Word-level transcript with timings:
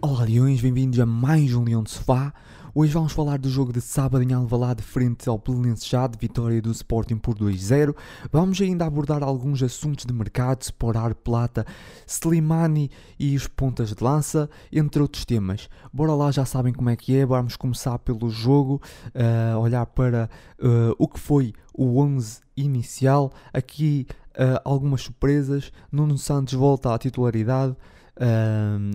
Olá 0.00 0.22
Leões, 0.22 0.60
bem-vindos 0.60 1.00
a 1.00 1.06
mais 1.06 1.52
um 1.54 1.64
Leão 1.64 1.82
de 1.82 1.90
Sofá. 1.90 2.32
Hoje 2.72 2.92
vamos 2.92 3.12
falar 3.12 3.36
do 3.36 3.48
jogo 3.48 3.72
de 3.72 3.80
sábado 3.80 4.22
em 4.22 4.32
Alvalade 4.32 4.80
frente 4.80 5.28
ao 5.28 5.38
Belenenses 5.38 5.88
já 5.88 6.06
de 6.06 6.16
vitória 6.16 6.62
do 6.62 6.70
Sporting 6.70 7.16
por 7.16 7.34
2-0. 7.34 7.96
Vamos 8.30 8.60
ainda 8.60 8.86
abordar 8.86 9.24
alguns 9.24 9.60
assuntos 9.60 10.04
de 10.04 10.12
mercado, 10.12 10.62
Sporar, 10.62 11.16
Plata, 11.16 11.66
Slimani 12.06 12.92
e 13.18 13.34
os 13.34 13.48
pontas 13.48 13.92
de 13.92 14.04
lança, 14.04 14.48
entre 14.70 15.02
outros 15.02 15.24
temas. 15.24 15.68
Bora 15.92 16.14
lá, 16.14 16.30
já 16.30 16.44
sabem 16.44 16.72
como 16.72 16.90
é 16.90 16.94
que 16.94 17.16
é, 17.16 17.26
vamos 17.26 17.56
começar 17.56 17.98
pelo 17.98 18.30
jogo, 18.30 18.80
uh, 19.08 19.58
olhar 19.58 19.86
para 19.86 20.30
uh, 20.60 20.94
o 20.96 21.08
que 21.08 21.18
foi 21.18 21.52
o 21.74 22.00
11 22.00 22.38
inicial. 22.56 23.32
Aqui 23.52 24.06
uh, 24.34 24.60
algumas 24.64 25.02
surpresas, 25.02 25.72
Nuno 25.90 26.16
Santos 26.16 26.54
volta 26.54 26.94
à 26.94 26.98
titularidade, 26.98 27.74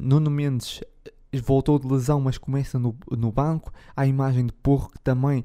Nuno 0.01 0.29
Mendes 0.29 0.81
voltou 1.39 1.79
de 1.79 1.87
lesão, 1.87 2.19
mas 2.21 2.37
começa 2.37 2.77
no, 2.77 2.95
no 3.11 3.31
banco. 3.31 3.71
A 3.95 4.05
imagem 4.05 4.45
de 4.45 4.53
Porro, 4.53 4.89
que 4.89 4.99
também, 4.99 5.43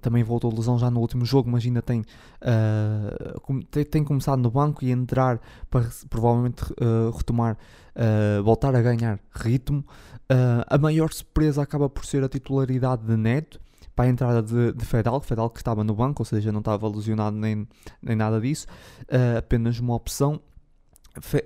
também 0.00 0.22
voltou 0.22 0.50
de 0.50 0.56
lesão 0.56 0.78
já 0.78 0.90
no 0.90 1.00
último 1.00 1.24
jogo, 1.24 1.50
mas 1.50 1.64
ainda 1.64 1.82
tem, 1.82 2.00
uh, 2.00 3.64
tem, 3.70 3.84
tem, 3.84 4.04
começado 4.04 4.40
no 4.40 4.50
banco 4.50 4.84
e 4.84 4.90
entrar 4.90 5.40
para 5.70 5.88
provavelmente 6.08 6.64
uh, 6.72 7.10
retomar, 7.16 7.56
uh, 7.96 8.42
voltar 8.42 8.74
a 8.74 8.82
ganhar 8.82 9.18
ritmo. 9.32 9.84
a 10.68 10.78
maior 10.78 11.12
surpresa 11.12 11.62
acaba 11.62 11.88
por 11.88 12.04
ser 12.04 12.22
a 12.24 12.28
titularidade 12.28 13.04
de 13.04 13.16
Neto. 13.16 13.60
Para 13.94 14.06
a 14.06 14.08
entrada 14.08 14.42
de, 14.42 14.72
de 14.72 14.84
Fedal, 14.84 15.20
Fedal 15.20 15.48
que 15.48 15.60
estava 15.60 15.84
no 15.84 15.94
banco, 15.94 16.22
ou 16.22 16.26
seja, 16.26 16.50
não 16.50 16.58
estava 16.58 16.88
lesionado 16.88 17.36
nem, 17.36 17.64
nem 18.02 18.16
nada 18.16 18.40
disso, 18.40 18.66
apenas 19.38 19.78
uma 19.78 19.94
opção 19.94 20.40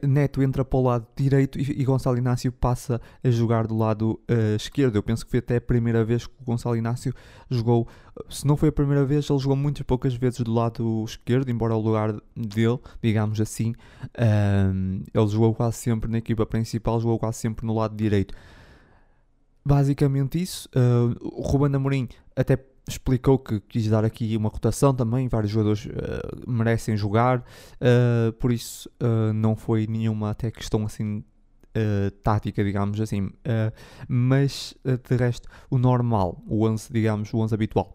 Neto 0.03 0.43
entra 0.43 0.65
para 0.65 0.79
o 0.79 0.83
lado 0.83 1.07
direito 1.15 1.59
e, 1.59 1.85
Gonçalo 1.85 2.17
Inácio 2.17 2.51
passa 2.51 3.01
a 3.23 3.31
jogar 3.31 3.67
do 3.67 3.77
lado 3.77 4.21
uh, 4.31 4.57
esquerdo. 4.57 4.97
Eu 4.97 5.03
penso 5.03 5.25
que 5.25 5.31
foi 5.31 5.41
até 5.41 5.57
a 5.57 5.61
primeira 5.61 6.05
vez 6.05 6.27
que 6.27 6.33
o 6.41 6.45
Gonçalo 6.45 6.77
Inácio 6.77 7.13
jogou. 7.51 7.87
Se 8.31 8.47
não 8.47 8.57
foi 8.57 8.71
a 8.71 8.73
primeira 8.73 9.05
vez, 9.05 9.29
ele 9.29 9.39
jogou 9.39 9.57
muitas 9.57 9.83
poucas 9.83 10.15
vezes 10.15 10.41
do 10.41 10.53
lado 10.53 11.05
esquerdo, 11.07 11.51
embora 11.51 11.75
o 11.75 11.81
lugar 11.81 12.13
dele, 12.35 12.79
digamos 13.03 13.41
assim, 13.41 13.75
um, 14.75 15.03
ele 15.15 15.29
jogou 15.29 15.55
quase 15.55 15.77
sempre 15.77 16.11
na 16.11 16.19
equipa 16.19 16.47
principal, 16.47 16.99
jogou 17.01 17.19
quase 17.19 17.39
sempre 17.39 17.67
no 17.67 17.75
lado 17.75 17.95
direito. 17.95 18.35
Basicamente 19.65 20.41
isso. 20.41 20.69
Uh, 20.69 21.15
o 21.21 21.43
Ruben 21.43 21.77
Amorim 21.77 22.09
até 22.35 22.57
explicou 22.89 23.39
que 23.39 23.61
quis 23.61 23.89
dar 23.89 24.05
aqui 24.05 24.37
uma 24.37 24.49
rotação 24.49 24.95
também, 24.95 25.29
vários 25.29 25.53
jogadores 25.53 25.87
uh, 25.87 26.51
merecem 26.51 26.97
jogar, 26.97 27.39
uh, 27.41 28.33
por 28.35 28.53
isso 28.53 28.89
uh, 29.03 29.33
não 29.33 29.55
foi 29.55 29.87
nenhuma 29.87 30.31
até 30.31 30.51
questão 30.51 30.85
assim 30.85 31.25
tática, 32.25 32.65
digamos 32.65 33.01
assim, 33.01 33.31
mas 34.09 34.75
de 34.85 35.15
resto 35.15 35.49
o 35.71 35.79
normal, 35.79 36.43
o 36.49 36.67
11, 36.67 36.93
digamos, 36.93 37.33
o 37.33 37.39
11 37.39 37.55
habitual. 37.55 37.93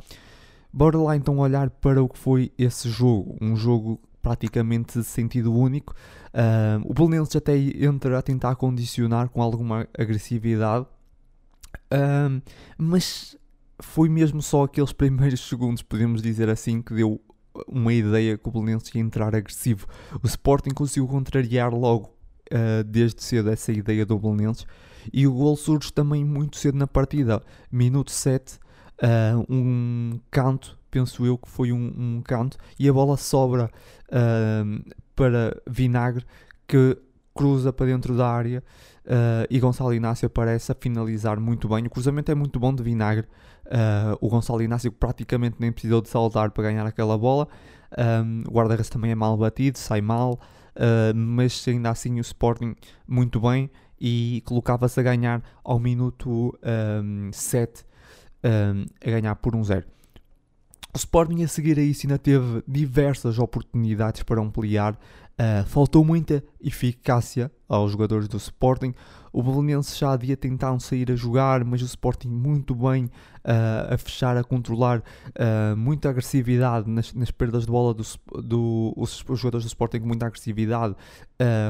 Bora 0.72 0.98
lá 0.98 1.18
então 1.18 1.40
olhar 1.40 1.70
para 1.70 2.02
o 2.02 2.08
que 2.08 2.18
foi 2.18 2.54
esse 2.58 2.90
jogo, 2.90 3.36
um 3.42 3.58
jogo 3.58 4.00
praticamente 4.22 5.00
de 5.00 5.04
sentido 5.04 5.54
único. 5.54 5.94
o 6.86 6.94
Belenenses 6.94 7.36
até 7.36 7.58
entra 7.58 8.20
a 8.20 8.22
tentar 8.22 8.56
condicionar 8.56 9.28
com 9.28 9.42
alguma 9.42 9.86
agressividade, 9.98 10.86
mas 12.78 13.36
foi 13.82 14.10
mesmo 14.10 14.42
só 14.42 14.64
aqueles 14.64 14.92
primeiros 14.94 15.42
segundos, 15.42 15.82
podemos 15.82 16.22
dizer 16.22 16.50
assim, 16.50 16.82
que 16.82 16.94
deu 16.94 17.22
uma 17.68 17.94
ideia 17.94 18.38
que 18.38 18.48
o 18.48 18.52
Belenenses 18.52 18.94
ia 18.96 19.02
entrar 19.02 19.36
agressivo. 19.36 19.88
O 20.24 20.28
Sporting 20.28 20.72
conseguiu 20.72 21.08
contrariar 21.08 21.74
logo 21.74 22.10
uh, 22.52 22.84
desde 22.84 23.24
cedo 23.24 23.50
essa 23.50 23.72
ideia 23.72 24.06
do 24.06 24.18
Belenenses 24.18 24.66
e 25.12 25.28
o 25.28 25.34
gol 25.34 25.56
surge 25.56 25.92
também 25.92 26.24
muito 26.24 26.58
cedo 26.58 26.78
na 26.78 26.88
partida. 26.88 27.42
Minuto 27.72 28.12
7, 28.12 28.54
uh, 28.54 28.60
eh, 29.02 29.34
um 29.50 30.20
canto, 30.32 30.78
penso 30.90 31.26
eu 31.26 31.38
que 31.38 31.50
foi 31.50 31.72
um, 31.72 31.94
um 31.98 32.22
canto, 32.22 32.58
e 32.80 32.88
a 32.88 32.94
bola 32.94 33.18
sobra 33.18 33.70
uh, 34.10 34.94
para 35.16 35.62
Vinagre 35.68 36.26
que 36.68 36.98
cruza 37.36 37.74
para 37.74 37.88
dentro 37.88 38.16
da 38.16 38.28
área 38.28 38.64
uh, 39.06 39.48
e 39.50 39.60
Gonçalo 39.60 39.94
Inácio 39.94 40.28
aparece 40.28 40.72
a 40.72 40.76
finalizar 40.76 41.40
muito 41.40 41.68
bem. 41.68 41.86
O 41.86 41.90
cruzamento 41.90 42.32
é 42.32 42.36
muito 42.36 42.60
bom 42.60 42.74
de 42.74 42.84
Vinagre. 42.84 43.28
Uh, 43.66 44.18
o 44.20 44.30
Gonçalo 44.30 44.62
Inácio 44.62 44.92
praticamente 44.92 45.56
nem 45.60 45.72
precisou 45.72 46.02
de 46.02 46.10
saltar 46.10 46.52
para 46.52 46.64
ganhar 46.64 46.86
aquela 46.86 47.18
bola. 47.18 47.48
Um, 47.98 48.44
o 48.48 48.52
guarda-redes 48.52 48.90
também 48.90 49.12
é 49.12 49.16
mal 49.16 49.38
batido, 49.38 49.78
sai 49.78 50.02
mal, 50.02 50.34
uh, 50.76 51.16
mas 51.16 51.66
ainda 51.68 51.90
assim 51.90 52.20
o 52.20 52.22
Sporting 52.22 52.76
muito 53.08 53.40
bem 53.40 53.70
e 54.00 54.42
colocava-se 54.46 55.00
a 55.00 55.04
ganhar 55.04 55.42
ao 55.64 55.80
minuto 55.80 56.58
um, 57.04 57.32
7 57.32 57.86
um, 58.44 58.86
a 59.02 59.12
ganhar 59.12 59.36
por 59.36 59.54
1-0. 59.54 59.84
o 60.94 60.98
Sporting 60.98 61.44
a 61.44 61.48
seguir 61.48 61.80
a 61.80 61.82
isso 61.82 62.06
ainda 62.06 62.18
teve 62.18 62.64
diversas 62.68 63.40
oportunidades 63.40 64.24
para 64.24 64.42
ampliar, 64.42 64.98
Uh, 65.34 65.66
faltou 65.66 66.06
muita 66.06 66.44
eficácia 66.62 67.52
aos 67.68 67.92
jogadores 67.92 68.28
do 68.28 68.38
Sporting. 68.38 68.94
O 69.34 69.42
Belenenses 69.42 69.98
já 69.98 70.12
havia 70.12 70.38
tentado 70.38 70.80
sair 70.80 71.12
a 71.12 71.16
jogar, 71.16 71.66
mas 71.66 71.82
o 71.82 71.86
Sporting 71.86 72.28
muito 72.28 72.76
bem 72.76 73.06
uh, 73.06 73.94
a 73.94 73.98
fechar, 73.98 74.38
a 74.38 74.44
controlar, 74.44 75.00
uh, 75.00 75.76
muita 75.76 76.12
agressividade 76.12 76.88
nas, 76.88 77.12
nas, 77.16 77.32
perdas 77.32 77.66
de 77.66 77.72
bola 77.72 77.96
do, 77.96 78.04
do 78.44 78.94
os, 78.96 79.26
os, 79.28 79.40
jogadores 79.40 79.66
do 79.66 79.70
Sporting 79.70 80.02
com 80.02 80.08
muita 80.08 80.28
agressividade, 80.28 80.96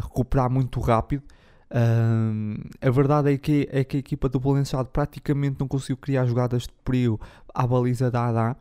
recuperar 0.03 0.49
muito 0.49 0.81
rápido. 0.81 1.23
a 2.81 2.91
verdade 2.91 3.33
é 3.33 3.37
que, 3.37 3.67
é 3.71 3.83
que 3.85 3.95
a 3.95 3.99
equipa 4.01 4.27
do 4.27 4.41
Belenenses 4.41 4.73
praticamente 4.91 5.55
não 5.57 5.67
conseguiu 5.67 5.95
criar 5.95 6.25
jogadas 6.25 6.63
de 6.63 6.73
perigo 6.83 7.19
à 7.55 7.65
baliza 7.65 8.11
da 8.11 8.27
Adá. 8.27 8.55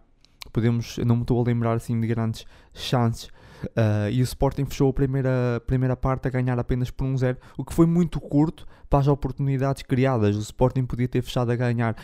Podemos, 0.53 0.99
não 0.99 1.17
me 1.17 1.23
estou 1.23 1.41
a 1.41 1.45
lembrar 1.45 1.75
assim 1.75 2.01
de 2.01 2.07
grandes 2.07 2.47
chances 2.73 3.29
Uh, 3.67 4.11
e 4.11 4.21
o 4.21 4.25
Sporting 4.25 4.65
fechou 4.65 4.91
a 4.91 4.93
primeira, 4.93 5.62
primeira 5.67 5.97
parte 5.97 6.28
a 6.28 6.31
ganhar 6.31 6.59
apenas 6.59 6.91
por 6.91 7.06
1-0, 7.06 7.37
o 7.56 7.65
que 7.65 7.73
foi 7.73 7.87
muito 7.87 8.21
curto 8.21 8.67
para 8.89 9.00
as 9.00 9.09
oportunidades 9.09 9.83
criadas. 9.83 10.37
O 10.37 10.41
Sporting 10.41 10.84
podia 10.84 11.09
ter 11.09 11.23
fechado 11.23 11.50
a 11.50 11.56
ganhar 11.56 11.97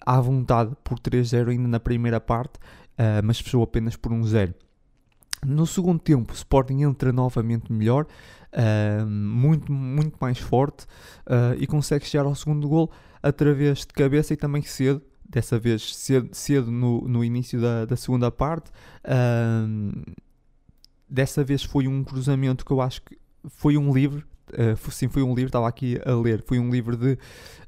à 0.00 0.20
vontade 0.20 0.74
por 0.82 0.98
3-0 0.98 1.50
ainda 1.50 1.68
na 1.68 1.80
primeira 1.80 2.20
parte, 2.20 2.56
uh, 2.56 3.22
mas 3.24 3.38
fechou 3.40 3.62
apenas 3.62 3.96
por 3.96 4.12
1-0. 4.12 4.54
No 5.44 5.66
segundo 5.66 5.98
tempo, 5.98 6.32
o 6.32 6.36
Sporting 6.36 6.82
entra 6.82 7.12
novamente 7.12 7.70
melhor, 7.70 8.06
uh, 8.52 9.06
muito, 9.06 9.70
muito 9.70 10.16
mais 10.20 10.38
forte 10.38 10.86
e 11.58 11.66
consegue 11.66 12.06
chegar 12.06 12.24
ao 12.24 12.34
segundo 12.34 12.68
gol 12.68 12.90
através 13.22 13.80
de 13.80 13.86
cabeça 13.88 14.32
e 14.34 14.36
também 14.36 14.62
cedo, 14.62 15.02
dessa 15.28 15.58
vez 15.58 15.96
cedo, 15.96 16.28
cedo 16.32 16.70
no, 16.70 17.08
no 17.08 17.24
início 17.24 17.60
da, 17.60 17.84
da 17.84 17.96
segunda 17.96 18.30
parte. 18.30 18.70
Uh, 19.04 20.02
Dessa 21.14 21.44
vez 21.44 21.62
foi 21.62 21.86
um 21.86 22.02
cruzamento 22.02 22.64
que 22.64 22.72
eu 22.72 22.80
acho 22.80 23.00
que 23.02 23.16
foi 23.46 23.78
um 23.78 23.94
livro. 23.94 24.26
Uh, 24.50 24.90
sim, 24.90 25.06
foi 25.06 25.22
um 25.22 25.32
livro, 25.32 25.46
estava 25.46 25.68
aqui 25.68 25.96
a 26.04 26.12
ler. 26.12 26.42
Foi 26.44 26.58
um 26.58 26.68
livro 26.72 26.96
de, 26.96 27.16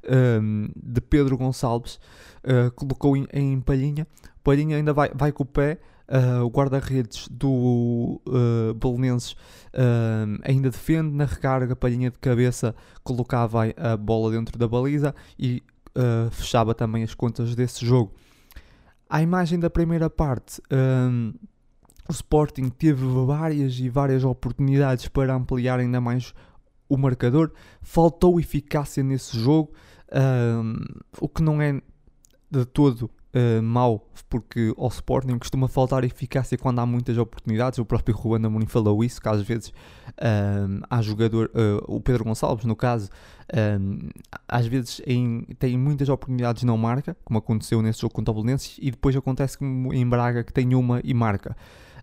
um, 0.05 0.65
ehm, 0.65 0.69
de 0.75 0.99
Pedro 0.99 1.37
Gonçalves. 1.37 1.97
Uh, 2.43 2.69
colocou 2.75 3.15
em, 3.15 3.25
em, 3.31 3.61
Palhinha. 3.61 4.05
Palhinha 4.43 4.75
ainda 4.75 4.91
vai, 4.91 5.11
vai 5.15 5.31
com 5.31 5.43
o 5.43 5.45
pé. 5.45 5.79
Uh, 6.09 6.43
o 6.43 6.49
guarda-redes 6.49 7.29
do 7.31 8.21
uh, 8.27 8.73
Belenenses 8.73 9.31
uh, 9.31 10.41
ainda 10.43 10.69
defende 10.69 11.15
na 11.15 11.23
recarga, 11.23 11.73
palhinha 11.73 12.11
de 12.11 12.17
cabeça, 12.17 12.75
colocava 13.01 13.63
a 13.77 13.95
bola 13.95 14.31
dentro 14.31 14.57
da 14.57 14.67
baliza 14.67 15.15
e 15.39 15.63
fechava 16.31 16.75
também 16.75 17.01
as 17.01 17.13
contas 17.13 17.55
desse 17.55 17.85
jogo. 17.85 18.13
A 19.09 19.21
imagem 19.21 19.57
da 19.57 19.69
primeira 19.69 20.09
parte. 20.09 20.61
Ehm, 20.69 21.33
o 22.09 22.11
Sporting 22.11 22.69
teve 22.69 23.05
várias 23.25 23.79
e 23.79 23.89
várias 23.89 24.23
oportunidades 24.23 25.07
para 25.07 25.33
ampliar 25.33 25.79
ainda 25.79 25.99
mais 25.99 26.33
o 26.89 26.97
marcador. 26.97 27.51
Faltou 27.81 28.39
eficácia 28.39 29.03
nesse 29.03 29.37
jogo, 29.37 29.71
o 31.19 31.27
que 31.27 31.41
não 31.41 31.61
é 31.61 31.81
de 32.49 32.65
todo 32.65 33.09
uh, 33.33 33.61
mau, 33.61 34.09
porque 34.29 34.73
ao 34.77 34.87
Sporting 34.87 35.37
costuma 35.37 35.67
faltar 35.67 36.03
eficácia 36.03 36.57
quando 36.57 36.79
há 36.79 36.85
muitas 36.85 37.17
oportunidades. 37.17 37.77
O 37.79 37.85
próprio 37.85 38.15
Ruben 38.15 38.45
Amorim 38.45 38.65
falou 38.65 39.03
isso, 39.03 39.21
que 39.21 39.27
às 39.27 39.41
vezes 39.41 39.73
há 40.89 41.01
jogador, 41.01 41.51
uh, 41.53 41.83
o 41.93 41.99
Pedro 41.99 42.23
Gonçalves, 42.23 42.65
no 42.65 42.75
caso, 42.75 43.09
às 44.47 44.65
vezes 44.65 45.01
em, 45.05 45.41
tem 45.59 45.77
muitas 45.77 46.09
oportunidades 46.09 46.63
não 46.63 46.77
marca, 46.77 47.15
como 47.23 47.39
aconteceu 47.39 47.81
nesse 47.81 48.01
jogo 48.01 48.13
contra 48.13 48.31
o 48.31 48.35
Belenenses, 48.35 48.77
e 48.81 48.91
depois 48.91 49.15
acontece 49.15 49.57
em 49.61 50.07
Braga, 50.07 50.43
que 50.43 50.53
tem 50.53 50.73
uma 50.73 51.01
e 51.03 51.13
marca. 51.13 51.55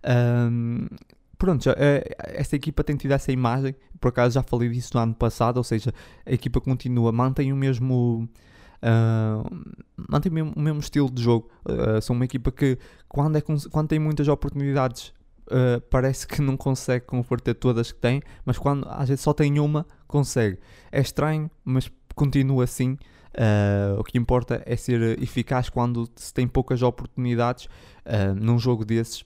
Um, 0.05 0.87
pronto, 1.37 1.69
é, 1.71 2.15
esta 2.19 2.55
equipa 2.55 2.83
tem 2.83 2.95
tido 2.95 3.11
essa 3.11 3.31
imagem, 3.31 3.75
por 3.99 4.09
acaso 4.09 4.35
já 4.35 4.43
falei 4.43 4.69
disso 4.69 4.91
no 4.93 4.99
ano 5.01 5.15
passado, 5.15 5.57
ou 5.57 5.63
seja, 5.63 5.93
a 6.25 6.31
equipa 6.31 6.61
continua, 6.61 7.11
mantém 7.11 7.51
o 7.51 7.55
mesmo. 7.55 8.29
Uh, 8.83 9.65
mantém 10.09 10.31
o 10.31 10.35
mesmo, 10.35 10.53
o 10.55 10.59
mesmo, 10.59 10.79
estilo 10.79 11.09
de 11.09 11.21
jogo. 11.21 11.49
Uh, 11.65 11.99
são 12.01 12.15
uma 12.15 12.25
equipa 12.25 12.51
que, 12.51 12.77
quando, 13.07 13.37
é, 13.37 13.41
quando 13.41 13.87
tem 13.87 13.97
muitas 13.97 14.27
oportunidades, 14.27 15.13
uh, 15.47 15.81
parece 15.89 16.27
que 16.27 16.41
não 16.41 16.55
consegue 16.55 17.05
converter 17.05 17.55
todas 17.55 17.91
que 17.91 17.99
tem, 17.99 18.21
mas 18.45 18.57
quando 18.57 18.87
às 18.89 19.09
vezes 19.09 19.23
só 19.23 19.33
tem 19.33 19.59
uma, 19.59 19.87
consegue. 20.07 20.59
É 20.91 21.01
estranho, 21.01 21.49
mas 21.63 21.91
continua 22.13 22.63
assim. 22.63 22.97
Uh, 23.33 23.99
o 23.99 24.03
que 24.03 24.17
importa 24.17 24.61
é 24.65 24.77
ser 24.77 25.21
eficaz 25.21 25.67
quando 25.67 26.07
se 26.15 26.33
tem 26.33 26.47
poucas 26.47 26.81
oportunidades 26.81 27.67
num 28.39 28.59
jogo 28.59 28.85
desses 28.85 29.25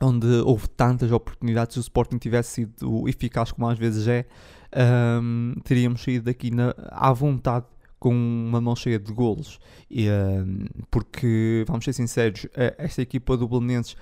onde 0.00 0.26
houve 0.44 0.68
tantas 0.68 1.12
oportunidades, 1.12 1.74
se 1.74 1.78
o 1.78 1.82
Sporting 1.82 2.18
tivesse 2.18 2.52
sido 2.52 3.08
eficaz 3.08 3.52
como 3.52 3.68
às 3.68 3.78
vezes 3.78 4.06
é, 4.08 4.26
um, 5.22 5.54
teríamos 5.64 6.02
saído 6.02 6.24
daqui 6.24 6.50
na, 6.50 6.74
à 6.90 7.12
vontade 7.12 7.66
com 7.98 8.12
uma 8.12 8.60
mão 8.60 8.74
cheia 8.74 8.98
de 8.98 9.12
golos. 9.12 9.60
E, 9.88 10.08
um, 10.10 10.66
porque, 10.90 11.64
vamos 11.68 11.84
ser 11.84 11.92
sinceros, 11.92 12.46
esta 12.76 13.00
equipa 13.00 13.36
do 13.36 13.46
Belenenses 13.46 13.94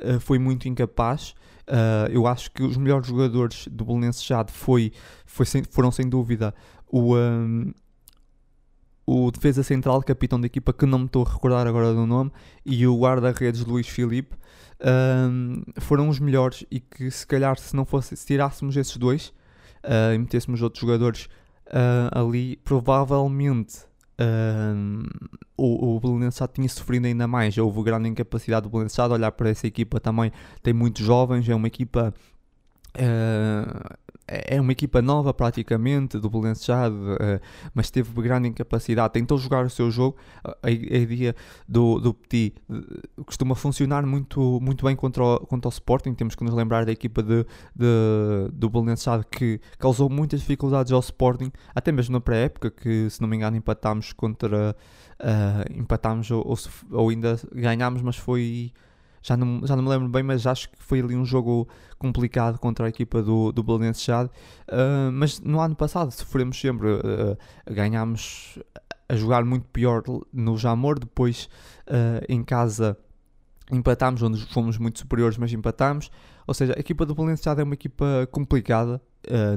uh, 0.00 0.20
foi 0.20 0.38
muito 0.38 0.68
incapaz. 0.68 1.34
Uh, 1.66 2.08
eu 2.10 2.26
acho 2.26 2.50
que 2.52 2.62
os 2.62 2.76
melhores 2.76 3.08
jogadores 3.08 3.66
do 3.68 3.84
Belenenses 3.84 4.24
já 4.24 4.44
foi, 4.46 4.92
foi 5.26 5.44
sem, 5.44 5.64
foram 5.64 5.90
sem 5.90 6.08
dúvida 6.08 6.54
o, 6.86 7.16
um, 7.16 7.72
o 9.10 9.30
defesa 9.30 9.62
central, 9.62 10.02
capitão 10.02 10.38
da 10.38 10.46
equipa, 10.46 10.70
que 10.70 10.84
não 10.84 10.98
me 10.98 11.06
estou 11.06 11.24
a 11.24 11.32
recordar 11.32 11.66
agora 11.66 11.94
do 11.94 12.04
nome, 12.04 12.30
e 12.64 12.86
o 12.86 12.94
guarda-redes 12.98 13.64
Luís 13.64 13.88
Filipe. 13.88 14.36
Um, 14.84 15.62
foram 15.78 16.10
os 16.10 16.20
melhores 16.20 16.64
e 16.70 16.78
que 16.78 17.10
se 17.10 17.26
calhar 17.26 17.58
se 17.58 17.74
não 17.74 17.86
fosse 17.86 18.14
se 18.16 18.26
tirássemos 18.26 18.76
esses 18.76 18.96
dois 18.96 19.32
uh, 19.82 20.14
e 20.14 20.18
metêssemos 20.18 20.62
outros 20.62 20.80
jogadores 20.80 21.24
uh, 21.68 22.20
ali, 22.20 22.56
provavelmente 22.58 23.88
o, 25.56 25.96
o 25.96 26.30
já 26.30 26.46
tinha 26.46 26.68
sofrido 26.68 27.06
ainda 27.06 27.26
mais. 27.26 27.56
Houve 27.56 27.82
grande 27.82 28.08
incapacidade 28.08 28.64
do 28.64 28.68
Belenenses 28.68 28.98
olhar 28.98 29.32
para 29.32 29.48
essa 29.48 29.66
equipa 29.66 29.98
também. 30.00 30.30
Tem 30.62 30.74
muitos 30.74 31.04
jovens, 31.04 31.48
é 31.48 31.54
uma 31.54 31.68
equipa. 31.68 32.12
Uh, 32.94 33.96
é, 34.28 34.56
é 34.56 34.60
uma 34.60 34.72
equipa 34.72 35.00
nova 35.00 35.32
praticamente 35.32 36.18
do 36.18 36.28
Belençado, 36.28 36.94
uh, 36.94 37.16
eh, 37.20 37.40
mas 37.74 37.90
teve 37.90 38.12
grande 38.20 38.48
incapacidade, 38.48 39.12
tentou 39.14 39.38
jogar 39.38 39.64
o 39.64 39.70
seu 39.70 39.90
jogo, 39.90 40.16
a, 40.62 40.70
ideia 40.70 41.34
do, 41.66 41.98
do 41.98 42.12
Petit 42.12 42.54
uh, 42.68 43.24
costuma 43.24 43.54
funcionar 43.54 44.04
muito, 44.04 44.60
muito 44.60 44.84
bem 44.84 44.94
contra 44.94 45.24
o, 45.24 45.40
contra 45.40 45.68
o 45.68 45.72
Sporting, 45.72 46.14
temos 46.14 46.34
que 46.34 46.44
nos 46.44 46.52
lembrar 46.54 46.84
da 46.84 46.92
equipa 46.92 47.22
de, 47.22 47.44
de, 47.74 48.50
do 48.52 48.68
Belençado 48.68 49.24
que 49.30 49.60
causou 49.78 50.10
muitas 50.10 50.40
dificuldades 50.40 50.92
ao 50.92 51.00
Sporting, 51.00 51.50
até 51.74 51.90
mesmo 51.90 52.12
na 52.12 52.20
pré-época, 52.20 52.70
que 52.70 53.08
se 53.08 53.20
não 53.20 53.28
me 53.28 53.36
engano 53.36 53.56
empatámos 53.56 54.12
contra, 54.12 54.76
uh, 55.20 55.78
empatámos 55.78 56.30
ou, 56.30 56.46
ou, 56.46 56.56
ou 56.92 57.08
ainda 57.08 57.40
ganhámos, 57.54 58.02
mas 58.02 58.16
foi 58.16 58.72
já 59.22 59.36
não, 59.36 59.66
já 59.66 59.76
não 59.76 59.82
me 59.82 59.88
lembro 59.88 60.08
bem, 60.08 60.22
mas 60.22 60.46
acho 60.46 60.70
que 60.70 60.76
foi 60.82 61.00
ali 61.00 61.16
um 61.16 61.24
jogo 61.24 61.68
complicado 61.98 62.58
contra 62.58 62.86
a 62.86 62.88
equipa 62.88 63.22
do, 63.22 63.52
do 63.52 63.62
Belenenses 63.62 64.02
Chade. 64.02 64.30
Uh, 64.68 65.10
mas 65.12 65.40
no 65.40 65.60
ano 65.60 65.74
passado 65.74 66.10
sofremos 66.10 66.60
sempre, 66.60 66.88
uh, 66.88 67.36
ganhámos 67.70 68.58
a 69.08 69.16
jogar 69.16 69.44
muito 69.44 69.66
pior 69.66 70.02
no 70.32 70.56
Jamor, 70.56 70.98
depois 70.98 71.48
uh, 71.86 72.24
em 72.28 72.42
casa 72.42 72.96
empatámos, 73.70 74.22
onde 74.22 74.44
fomos 74.52 74.78
muito 74.78 74.98
superiores, 74.98 75.36
mas 75.36 75.52
empatámos. 75.52 76.10
Ou 76.46 76.54
seja, 76.54 76.74
a 76.76 76.80
equipa 76.80 77.04
do 77.04 77.14
Belenenses 77.14 77.44
Chade 77.44 77.60
é 77.60 77.64
uma 77.64 77.74
equipa 77.74 78.26
complicada, 78.30 79.02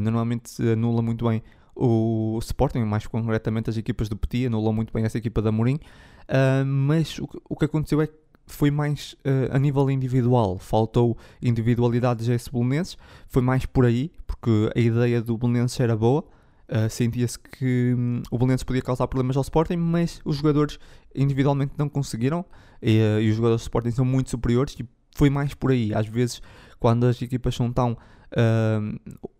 normalmente 0.02 0.62
anula 0.69 1.02
muito 1.02 1.25
bem 1.25 1.42
o 1.75 2.38
Sporting, 2.42 2.80
mais 2.80 3.08
concretamente 3.08 3.69
as 3.69 3.78
equipas 3.78 4.10
do 4.10 4.18
Petit, 4.18 4.48
anulam 4.48 4.74
muito 4.74 4.94
bem 4.94 5.04
essa 5.04 5.18
equipa 5.18 5.42
da 5.42 5.52
Mourinho, 5.52 5.80
uh, 6.28 6.66
mas 6.66 7.18
o, 7.19 7.28
o 7.50 7.56
que 7.56 7.66
aconteceu 7.66 8.02
é 8.02 8.08
que 8.08 8.13
foi 8.53 8.69
mais 8.71 9.13
uh, 9.25 9.56
a 9.56 9.59
nível 9.59 9.89
individual, 9.89 10.57
faltou 10.57 11.18
individualidades 11.42 12.30
a 12.30 12.33
esse 12.33 12.51
Belenenses, 12.51 12.98
foi 13.27 13.42
mais 13.42 13.65
por 13.65 13.86
aí, 13.86 14.12
porque 14.27 14.69
a 14.75 14.80
ideia 14.80 15.21
do 15.21 15.38
Belenenses 15.38 15.80
era 15.80 15.95
boa, 15.95 16.24
uh, 16.69 16.89
sentia-se 16.89 17.39
que 17.39 17.95
um, 17.98 18.21
o 18.30 18.38
Belenenses 18.38 18.63
podia 18.63 18.81
causar 18.81 19.07
problemas 19.07 19.38
ao 19.38 19.42
Sporting, 19.42 19.77
mas 19.77 20.21
os 20.25 20.38
jogadores 20.38 20.80
individualmente 21.15 21.74
não 21.77 21.88
conseguiram, 21.88 22.45
e, 22.81 23.00
uh, 23.00 23.21
e 23.21 23.30
os 23.30 23.36
jogadores 23.36 23.62
do 23.62 23.65
Sporting 23.65 23.92
são 23.92 24.06
muito 24.06 24.30
superiores, 24.30 24.75
e 24.80 24.88
foi 25.15 25.30
mais 25.30 25.53
por 25.53 25.71
aí, 25.71 25.94
às 25.94 26.07
vezes 26.07 26.42
quando 26.80 27.06
as 27.06 27.21
equipas 27.21 27.56
são 27.56 27.71
tão, 27.71 27.95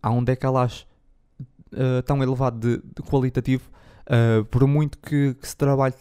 há 0.00 0.10
um 0.10 0.22
decalage 0.22 0.86
tão 2.06 2.22
elevado 2.22 2.58
de, 2.60 2.76
de 2.76 3.02
qualitativo, 3.02 3.68
Uh, 4.02 4.44
por 4.46 4.66
muito 4.66 4.98
que, 4.98 5.34
que, 5.34 5.46
se 5.46 5.56
trabalhe 5.56 5.94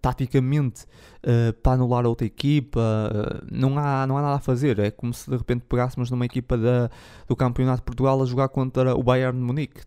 taticamente 0.00 0.84
uh, 1.22 1.52
para 1.62 1.72
anular 1.72 2.04
outra 2.04 2.26
equipa, 2.26 2.80
uh, 2.80 3.46
não, 3.50 3.78
há, 3.78 4.06
não 4.06 4.18
há 4.18 4.22
nada 4.22 4.36
a 4.36 4.40
fazer. 4.40 4.78
É 4.78 4.90
como 4.90 5.14
se 5.14 5.30
de 5.30 5.36
repente 5.36 5.64
pegássemos 5.68 6.10
numa 6.10 6.26
equipa 6.26 6.58
da, 6.58 6.90
do 7.28 7.36
Campeonato 7.36 7.78
de 7.78 7.84
Portugal 7.84 8.20
a 8.20 8.26
jogar 8.26 8.48
contra 8.48 8.94
o 8.96 9.02
Bayern 9.02 9.38
de 9.38 9.44
Munique. 9.44 9.82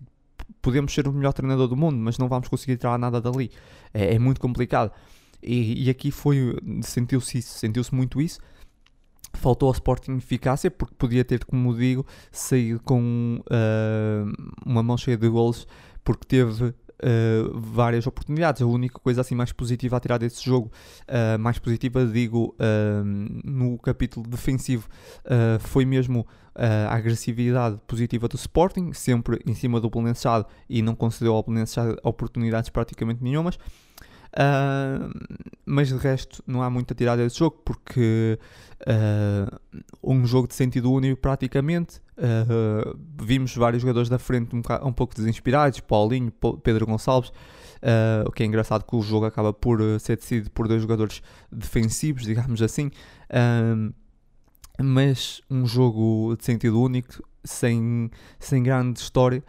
Podemos 0.61 0.93
ser 0.93 1.07
o 1.07 1.13
melhor 1.13 1.33
treinador 1.33 1.67
do 1.67 1.75
mundo, 1.75 1.97
mas 1.97 2.17
não 2.17 2.29
vamos 2.29 2.47
conseguir 2.47 2.77
tirar 2.77 2.97
nada 2.97 3.19
dali. 3.19 3.51
É, 3.93 4.15
é 4.15 4.19
muito 4.19 4.39
complicado. 4.39 4.91
E, 5.43 5.85
e 5.85 5.89
aqui 5.89 6.09
foi, 6.09 6.57
sentiu-se 6.81 7.39
isso, 7.39 7.59
sentiu-se 7.59 7.93
muito 7.93 8.21
isso. 8.21 8.39
Faltou 9.33 9.67
ao 9.67 9.73
Sporting 9.73 10.15
eficácia, 10.15 10.71
porque 10.71 10.95
podia 10.95 11.23
ter, 11.23 11.45
como 11.45 11.75
digo, 11.75 12.05
saído 12.31 12.79
com 12.79 13.39
uma 14.65 14.81
mão 14.81 14.97
cheia 14.97 15.17
de 15.17 15.27
golos, 15.27 15.67
porque 16.03 16.25
teve 16.25 16.73
uh, 17.03 17.59
várias 17.59 18.07
oportunidades. 18.07 18.61
A 18.61 18.65
única 18.65 18.99
coisa 18.99 19.21
assim 19.21 19.35
mais 19.35 19.51
positiva 19.51 19.97
a 19.97 19.99
tirar 19.99 20.17
desse 20.17 20.43
jogo, 20.43 20.71
uh, 21.07 21.39
mais 21.39 21.59
positiva, 21.59 22.05
digo, 22.05 22.55
uh, 22.59 23.03
no 23.43 23.77
capítulo 23.79 24.27
defensivo, 24.27 24.87
foi 25.59 25.85
mesmo 25.85 26.25
a 26.55 26.95
agressividade 26.95 27.79
positiva 27.85 28.27
do 28.27 28.35
Sporting, 28.35 28.91
sempre 28.93 29.39
em 29.45 29.53
cima 29.53 29.79
do 29.79 29.89
Belençado 29.89 30.45
e 30.67 30.81
não 30.81 30.95
concedeu 30.95 31.33
ao 31.35 31.43
Belençado 31.43 31.97
oportunidades 32.03 32.69
praticamente 32.69 33.23
nenhumas. 33.23 33.59
Uh, 34.37 35.09
mas 35.65 35.87
de 35.87 35.97
resto 35.97 36.43
não 36.45 36.61
há 36.61 36.69
muito 36.69 36.93
a 36.93 36.95
tirar 36.95 37.15
desse 37.15 37.39
jogo 37.39 37.59
porque 37.65 38.37
uh, 38.81 39.81
um 40.03 40.27
jogo 40.27 40.47
de 40.47 40.53
sentido 40.53 40.91
único 40.91 41.19
praticamente. 41.19 41.99
Uh, 42.17 42.97
vimos 43.19 43.55
vários 43.55 43.81
jogadores 43.81 44.09
da 44.09 44.19
frente 44.19 44.55
um, 44.55 44.61
um 44.83 44.93
pouco 44.93 45.15
desinspirados 45.15 45.79
Paulinho, 45.79 46.31
Pedro 46.61 46.85
Gonçalves. 46.85 47.31
O 48.25 48.31
que 48.31 48.43
é 48.43 48.45
engraçado 48.45 48.83
que 48.83 48.95
o 48.95 49.01
jogo 49.01 49.25
acaba 49.25 49.53
por 49.53 49.79
ser 49.99 50.17
decidido 50.17 50.49
por 50.51 50.67
dois 50.67 50.81
jogadores 50.81 51.21
defensivos 51.51 52.23
digamos 52.23 52.61
assim. 52.61 52.91
Mas 54.81 55.41
um 55.49 55.65
jogo 55.65 56.35
de 56.37 56.43
sentido 56.43 56.81
único 56.81 57.23
sem, 57.43 58.09
sem 58.39 58.63
grande 58.63 58.99
história 58.99 59.43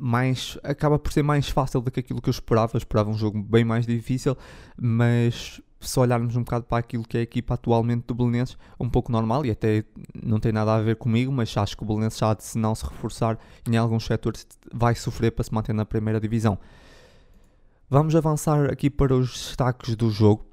mais 0.00 0.58
acaba 0.62 0.98
por 0.98 1.12
ser 1.12 1.22
mais 1.22 1.48
fácil 1.48 1.80
do 1.80 1.90
que 1.90 2.00
aquilo 2.00 2.22
que 2.22 2.28
eu 2.28 2.32
esperava. 2.32 2.72
Eu 2.74 2.78
esperava 2.78 3.10
um 3.10 3.18
jogo 3.18 3.40
bem 3.42 3.64
mais 3.64 3.86
difícil, 3.86 4.36
mas 4.80 5.60
se 5.80 5.98
olharmos 5.98 6.36
um 6.36 6.42
bocado 6.42 6.64
para 6.64 6.78
aquilo 6.78 7.04
que 7.04 7.16
é 7.16 7.20
a 7.20 7.22
equipa 7.22 7.54
atualmente 7.54 8.04
do 8.06 8.14
Belenenses, 8.14 8.56
um 8.78 8.88
pouco 8.88 9.10
normal 9.10 9.46
e 9.46 9.50
até 9.50 9.84
não 10.22 10.38
tem 10.38 10.52
nada 10.52 10.74
a 10.74 10.80
ver 10.80 10.96
comigo, 10.96 11.32
mas 11.32 11.56
acho 11.56 11.76
que 11.76 11.82
o 11.82 11.86
Belenenses 11.86 12.20
se 12.40 12.58
não 12.58 12.74
se 12.74 12.84
reforçar 12.84 13.38
em 13.68 13.76
alguns 13.76 14.04
setores 14.04 14.46
vai 14.72 14.94
sofrer 14.94 15.32
para 15.32 15.44
se 15.44 15.54
manter 15.54 15.72
na 15.72 15.84
primeira 15.84 16.20
divisão. 16.20 16.58
Vamos 17.88 18.14
avançar 18.14 18.70
aqui 18.70 18.88
para 18.88 19.14
os 19.14 19.30
destaques 19.30 19.96
do 19.96 20.10
jogo. 20.10 20.44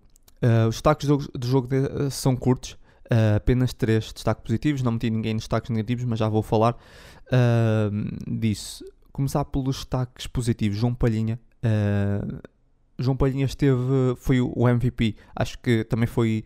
Uh, 0.41 0.67
os 0.69 0.75
destaques 0.75 1.07
do, 1.07 1.17
do 1.17 1.47
jogo 1.47 1.67
de, 1.67 1.77
uh, 1.77 2.09
são 2.09 2.35
curtos, 2.35 2.73
uh, 3.11 3.35
apenas 3.35 3.73
três 3.73 4.11
destaques 4.13 4.43
positivos, 4.43 4.81
não 4.81 4.93
meti 4.93 5.09
ninguém 5.09 5.33
nos 5.33 5.43
destaques 5.43 5.69
negativos, 5.69 6.05
mas 6.05 6.19
já 6.19 6.29
vou 6.29 6.41
falar 6.41 6.75
disso 8.25 8.85
começar 9.17 9.43
pelos 9.45 9.77
destaques 9.77 10.27
positivos. 10.27 10.77
João 10.77 10.93
Palhinha. 10.93 11.39
Uh, 11.57 12.39
João 12.99 13.17
Palhinha 13.17 13.45
esteve, 13.45 13.75
foi 14.17 14.39
o 14.39 14.69
MVP, 14.69 15.15
acho 15.35 15.59
que 15.59 15.83
também 15.83 16.07
foi 16.07 16.43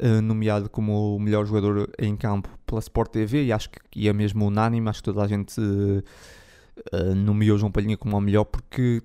uh, 0.00 0.22
nomeado 0.22 0.70
como 0.70 1.16
o 1.16 1.20
melhor 1.20 1.44
jogador 1.44 1.90
em 1.98 2.16
campo 2.16 2.48
pela 2.64 2.80
Sport 2.80 3.10
TV 3.10 3.44
e 3.44 3.52
acho 3.52 3.70
que 3.90 4.08
é 4.08 4.12
mesmo 4.12 4.46
unânime, 4.46 4.88
acho 4.88 5.00
que 5.00 5.04
toda 5.04 5.22
a 5.22 5.28
gente 5.28 5.60
uh, 5.60 7.14
nomeou 7.14 7.58
João 7.58 7.70
Palhinha 7.70 7.96
como 7.96 8.16
o 8.16 8.20
melhor 8.20 8.44
porque 8.44 9.02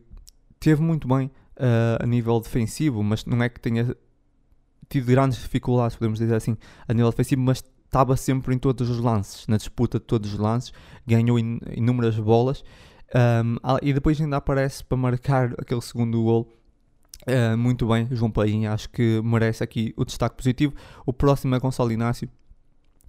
teve 0.60 0.81
muito 0.81 1.08
bem 1.08 1.29
a 2.00 2.08
nível 2.08 2.39
defensivo, 2.39 3.03
mas 3.03 3.24
não 3.24 3.43
é 3.43 3.48
que 3.48 3.60
tenha 3.60 3.96
tido 4.89 5.05
grandes 5.05 5.38
dificuldades, 5.38 5.96
podemos 5.96 6.17
dizer 6.17 6.34
assim, 6.34 6.58
a 6.88 6.93
nível 6.93 7.12
defensivo, 7.12 7.39
mas 7.39 7.63
estava 7.86 8.17
sempre 8.17 8.55
em 8.55 8.58
todos 8.58 8.89
os 8.89 8.98
lances, 9.00 9.46
na 9.46 9.58
disputa 9.58 10.00
de 10.00 10.05
todos 10.05 10.34
os 10.34 10.39
lances, 10.39 10.74
ganhou 11.05 11.38
in, 11.38 11.60
inúmeras 11.75 12.17
bolas 12.17 12.63
um, 13.15 13.58
e 13.82 13.94
depois 13.94 14.20
ainda 14.20 14.38
aparece 14.38 14.84
para 14.84 14.98
marcar 14.98 15.53
aquele 15.58 15.82
segundo 15.82 16.22
gol. 16.24 16.48
Uh, 17.27 17.56
muito 17.58 17.88
bem, 17.88 18.08
João 18.12 18.32
Palhinha, 18.32 18.72
acho 18.72 18.89
que 18.89 19.22
merece 19.24 19.63
aqui 19.63 19.94
o 19.96 20.03
destaque 20.03 20.36
positivo. 20.36 20.74
O 21.06 21.13
próximo 21.13 21.53
é 21.53 21.60
Gonçalo 21.60 21.91
Inácio, 21.91 22.27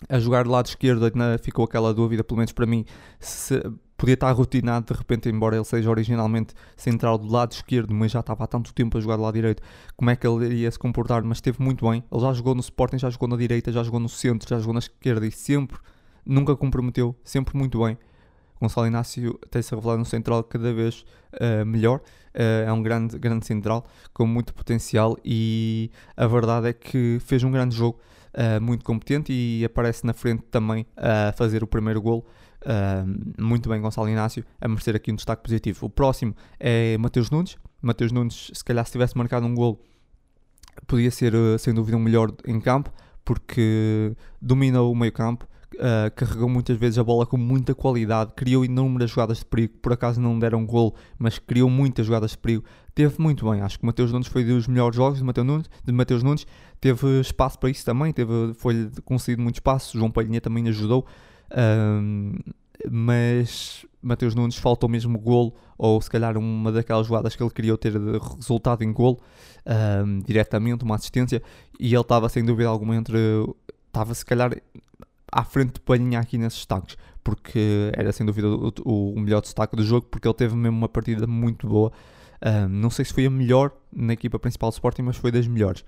a 0.08 0.18
jogar 0.18 0.44
do 0.44 0.50
lado 0.50 0.66
esquerdo, 0.66 1.04
ainda 1.04 1.38
ficou 1.38 1.64
aquela 1.64 1.94
dúvida, 1.94 2.22
pelo 2.22 2.38
menos 2.38 2.52
para 2.52 2.66
mim, 2.66 2.84
se 3.18 3.62
podia 3.96 4.14
estar 4.14 4.32
rotinado 4.32 4.92
de 4.92 4.98
repente, 4.98 5.28
embora 5.28 5.54
ele 5.54 5.64
seja 5.64 5.88
originalmente 5.88 6.52
central 6.76 7.16
do 7.16 7.32
lado 7.32 7.52
esquerdo, 7.52 7.94
mas 7.94 8.10
já 8.10 8.20
estava 8.20 8.44
há 8.44 8.46
tanto 8.46 8.74
tempo 8.74 8.98
a 8.98 9.00
jogar 9.00 9.16
do 9.16 9.22
lado 9.22 9.34
direito, 9.34 9.62
como 9.96 10.10
é 10.10 10.16
que 10.16 10.26
ele 10.26 10.44
iria 10.46 10.70
se 10.70 10.78
comportar, 10.78 11.22
mas 11.22 11.38
esteve 11.38 11.62
muito 11.62 11.88
bem. 11.88 12.02
Ele 12.10 12.20
já 12.20 12.32
jogou 12.32 12.54
no 12.54 12.60
Sporting, 12.60 12.98
já 12.98 13.08
jogou 13.08 13.28
na 13.28 13.36
direita, 13.36 13.70
já 13.70 13.82
jogou 13.82 14.00
no 14.00 14.08
centro, 14.08 14.48
já 14.48 14.58
jogou 14.58 14.74
na 14.74 14.80
esquerda 14.80 15.24
e 15.24 15.30
sempre, 15.30 15.78
nunca 16.26 16.54
comprometeu, 16.56 17.16
sempre 17.24 17.56
muito 17.56 17.82
bem 17.82 17.96
Gonçalo 18.62 18.86
Inácio 18.86 19.36
tem-se 19.50 19.74
revelado 19.74 20.00
um 20.00 20.04
central 20.04 20.44
cada 20.44 20.72
vez 20.72 21.04
uh, 21.34 21.66
melhor. 21.66 21.98
Uh, 22.32 22.68
é 22.68 22.72
um 22.72 22.80
grande, 22.80 23.18
grande 23.18 23.44
central 23.44 23.84
com 24.14 24.24
muito 24.24 24.54
potencial 24.54 25.18
e 25.24 25.90
a 26.16 26.28
verdade 26.28 26.68
é 26.68 26.72
que 26.72 27.18
fez 27.20 27.42
um 27.42 27.50
grande 27.50 27.74
jogo, 27.74 27.98
uh, 28.34 28.62
muito 28.62 28.84
competente 28.84 29.32
e 29.32 29.64
aparece 29.64 30.06
na 30.06 30.12
frente 30.12 30.44
também 30.44 30.86
a 30.96 31.32
fazer 31.32 31.64
o 31.64 31.66
primeiro 31.66 32.00
golo. 32.00 32.24
muito 33.36 33.68
bem, 33.68 33.80
Gonçalo 33.80 34.08
Inácio, 34.08 34.44
a 34.60 34.68
merecer 34.68 34.94
aqui 34.94 35.10
um 35.10 35.16
destaque 35.16 35.42
positivo. 35.42 35.86
O 35.86 35.90
próximo 35.90 36.32
é 36.60 36.96
Mateus 36.98 37.30
Nunes. 37.30 37.56
Mateus 37.82 38.12
Nunes, 38.12 38.52
se 38.54 38.64
calhar, 38.64 38.86
se 38.86 38.92
tivesse 38.92 39.18
marcado 39.18 39.44
um 39.44 39.54
golo, 39.56 39.80
podia 40.86 41.10
ser 41.10 41.32
sem 41.58 41.74
dúvida 41.74 41.96
um 41.96 42.00
melhor 42.00 42.32
em 42.46 42.60
campo, 42.60 42.92
porque 43.24 44.14
domina 44.40 44.80
o 44.82 44.94
meio 44.94 45.10
campo, 45.10 45.48
Uh, 45.74 46.10
carregou 46.14 46.48
muitas 46.48 46.76
vezes 46.76 46.98
a 46.98 47.04
bola 47.04 47.24
com 47.24 47.36
muita 47.36 47.74
qualidade, 47.74 48.32
criou 48.36 48.64
inúmeras 48.64 49.10
jogadas 49.10 49.38
de 49.38 49.44
perigo, 49.46 49.74
por 49.80 49.92
acaso 49.92 50.20
não 50.20 50.38
deram 50.38 50.66
gol, 50.66 50.94
mas 51.18 51.38
criou 51.38 51.70
muitas 51.70 52.06
jogadas 52.06 52.32
de 52.32 52.38
perigo. 52.38 52.64
Teve 52.94 53.14
muito 53.18 53.50
bem, 53.50 53.62
acho 53.62 53.78
que 53.78 53.84
o 53.84 53.86
Mateus 53.86 54.12
Nunes 54.12 54.28
foi 54.28 54.44
dos 54.44 54.68
melhores 54.68 54.96
jogos 54.96 55.18
de 55.18 55.24
Mateus 55.24 55.46
Nunes, 55.46 55.70
de 55.82 55.92
Mateus 55.92 56.22
Nunes. 56.22 56.46
teve 56.80 57.20
espaço 57.20 57.58
para 57.58 57.70
isso 57.70 57.84
também, 57.84 58.12
teve, 58.12 58.52
foi 58.54 58.90
concedido 59.04 59.42
muito 59.42 59.56
espaço, 59.56 59.96
João 59.96 60.10
Palhinha 60.10 60.40
também 60.40 60.68
ajudou, 60.68 61.06
mas 62.90 63.86
Mateus 64.02 64.34
Nunes 64.34 64.56
faltou 64.56 64.88
mesmo 64.88 65.18
golo, 65.18 65.54
ou 65.78 66.00
se 66.02 66.10
calhar 66.10 66.36
uma 66.36 66.70
daquelas 66.70 67.06
jogadas 67.06 67.34
que 67.34 67.42
ele 67.42 67.50
queria 67.50 67.78
ter 67.78 67.92
resultado 68.36 68.82
em 68.82 68.92
golo, 68.92 69.18
uh, 69.66 70.22
diretamente, 70.24 70.84
uma 70.84 70.96
assistência, 70.96 71.42
e 71.78 71.94
ele 71.94 72.00
estava 72.00 72.28
sem 72.28 72.44
dúvida 72.44 72.68
alguma 72.68 72.94
entre 72.96 73.16
estava 73.86 74.14
se 74.14 74.24
calhar 74.24 74.50
à 75.32 75.44
frente 75.44 75.72
de 75.72 75.80
Palhinha 75.80 76.20
aqui 76.20 76.36
nesses 76.36 76.58
destaques, 76.58 76.96
porque 77.24 77.90
era 77.96 78.12
sem 78.12 78.26
dúvida 78.26 78.48
o, 78.48 78.72
o, 78.84 79.18
melhor 79.18 79.40
destaque 79.40 79.74
do 79.74 79.82
jogo, 79.82 80.06
porque 80.06 80.28
ele 80.28 80.34
teve 80.34 80.54
mesmo 80.54 80.76
uma 80.76 80.88
partida 80.88 81.26
muito 81.26 81.66
boa. 81.66 81.90
Um, 82.44 82.68
não 82.68 82.90
sei 82.90 83.04
se 83.04 83.14
foi 83.14 83.24
a 83.24 83.30
melhor 83.30 83.72
na 83.90 84.12
equipa 84.12 84.38
principal 84.38 84.68
do 84.68 84.74
Sporting, 84.74 85.02
mas 85.02 85.16
foi 85.16 85.32
das 85.32 85.46
melhores. 85.46 85.84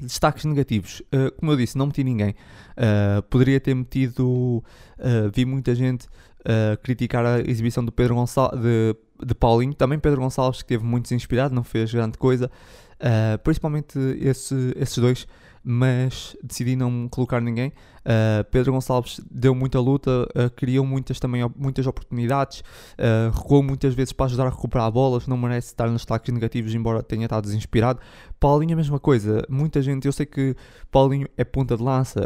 Destaques 0.00 0.44
negativos, 0.44 1.00
uh, 1.12 1.32
como 1.38 1.52
eu 1.52 1.56
disse, 1.56 1.76
não 1.76 1.86
meti 1.86 2.04
ninguém. 2.04 2.34
Uh, 2.76 3.22
poderia 3.24 3.58
ter 3.58 3.74
metido. 3.74 4.62
Uh, 4.98 5.30
vi 5.34 5.44
muita 5.44 5.74
gente 5.74 6.06
criticar 6.82 7.24
a 7.24 7.38
exibição 7.38 7.84
do 7.84 7.92
Pedro 7.92 8.16
Gonçalves, 8.16 8.60
de, 8.60 8.96
de 9.24 9.32
Paulinho, 9.32 9.72
também 9.74 9.96
Pedro 9.96 10.20
Gonçalves, 10.20 10.60
que 10.60 10.66
teve 10.66 10.82
muito 10.82 11.14
inspirado, 11.14 11.54
não 11.54 11.62
fez 11.62 11.94
grande 11.94 12.18
coisa. 12.18 12.50
principalmente 13.44 13.96
esse, 14.20 14.72
esses 14.76 14.98
dois 14.98 15.24
mas 15.64 16.36
decidi 16.42 16.74
não 16.74 17.08
colocar 17.08 17.40
ninguém. 17.40 17.72
Uh, 18.00 18.42
Pedro 18.50 18.72
Gonçalves 18.72 19.20
deu 19.30 19.54
muita 19.54 19.78
luta, 19.78 20.10
uh, 20.10 20.50
criou 20.56 20.84
muitas 20.84 21.20
também 21.20 21.48
muitas 21.56 21.86
oportunidades, 21.86 22.60
uh, 22.60 23.30
recuou 23.32 23.62
muitas 23.62 23.94
vezes 23.94 24.12
para 24.12 24.26
ajudar 24.26 24.46
a 24.46 24.50
recuperar 24.50 24.90
bolas, 24.90 25.26
não 25.26 25.36
merece 25.36 25.68
estar 25.68 25.86
nos 25.86 26.02
destaques 26.02 26.32
negativos, 26.34 26.74
embora 26.74 27.02
tenha 27.02 27.24
estado 27.24 27.44
desinspirado. 27.44 28.00
Paulinho, 28.40 28.74
a 28.74 28.76
mesma 28.76 28.98
coisa, 28.98 29.44
muita 29.48 29.80
gente, 29.80 30.06
eu 30.06 30.12
sei 30.12 30.26
que 30.26 30.56
Paulinho 30.90 31.28
é 31.36 31.44
ponta 31.44 31.76
de 31.76 31.82
lança, 31.82 32.20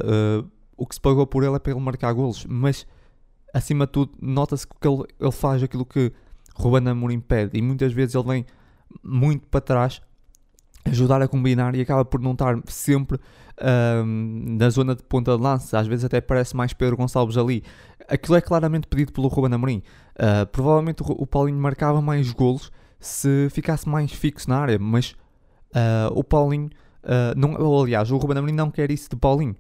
o 0.77 0.87
que 0.87 0.95
se 0.95 1.01
pagou 1.01 1.27
por 1.27 1.45
ele 1.45 1.57
é 1.57 1.59
para 1.59 1.73
ele 1.73 1.81
marcar 1.81 2.13
golos, 2.13 2.47
mas 2.47 2.87
acima 3.53 3.87
de 3.87 3.93
tudo, 3.93 4.13
nota-se 4.21 4.67
que 4.67 4.89
ele, 4.89 5.05
ele 5.21 5.33
faz 5.33 5.63
aquilo 5.63 5.85
que 5.85 6.13
Ruben 6.55 6.89
Amorim 6.89 7.21
pede 7.21 7.59
e 7.59 7.63
muitas 7.63 7.93
vezes 7.93 8.15
ele 8.15 8.25
vem 8.25 8.47
muito 9.03 9.47
para 9.49 9.61
trás 9.61 10.01
ajudar 10.87 11.23
a 11.23 11.29
combinar 11.29 11.75
e 11.75 11.81
acaba 11.81 12.05
por 12.05 12.21
não 12.21 12.33
estar 12.33 12.59
sempre 12.67 13.19
um, 14.05 14.57
na 14.59 14.69
zona 14.71 14.95
de 14.95 15.03
ponta 15.03 15.37
de 15.37 15.43
lança, 15.43 15.79
às 15.79 15.87
vezes 15.87 16.05
até 16.05 16.21
parece 16.21 16.55
mais 16.57 16.73
Pedro 16.73 16.97
Gonçalves 16.97 17.37
ali. 17.37 17.63
Aquilo 18.09 18.37
é 18.37 18.41
claramente 18.41 18.87
pedido 18.87 19.13
pelo 19.13 19.29
Ruben 19.29 19.55
Amorim. 19.55 19.83
Uh, 20.15 20.47
provavelmente 20.47 21.03
o, 21.03 21.27
Paulinho 21.27 21.59
marcava 21.59 22.01
mais 22.01 22.31
golos 22.33 22.71
se 22.99 23.49
ficasse 23.51 23.89
mais 23.89 24.13
fixo 24.13 24.49
na 24.49 24.59
área, 24.59 24.79
mas 24.79 25.17
uh, 25.73 26.13
o 26.13 26.23
Paulinho, 26.23 26.71
uh, 27.05 27.39
não, 27.39 27.55
ou, 27.55 27.85
aliás, 27.85 28.11
o 28.11 28.17
Ruben 28.17 28.39
Amorim 28.39 28.55
não 28.55 28.71
quer 28.71 28.91
isso 28.91 29.11
de 29.11 29.17
Paulinho. 29.17 29.57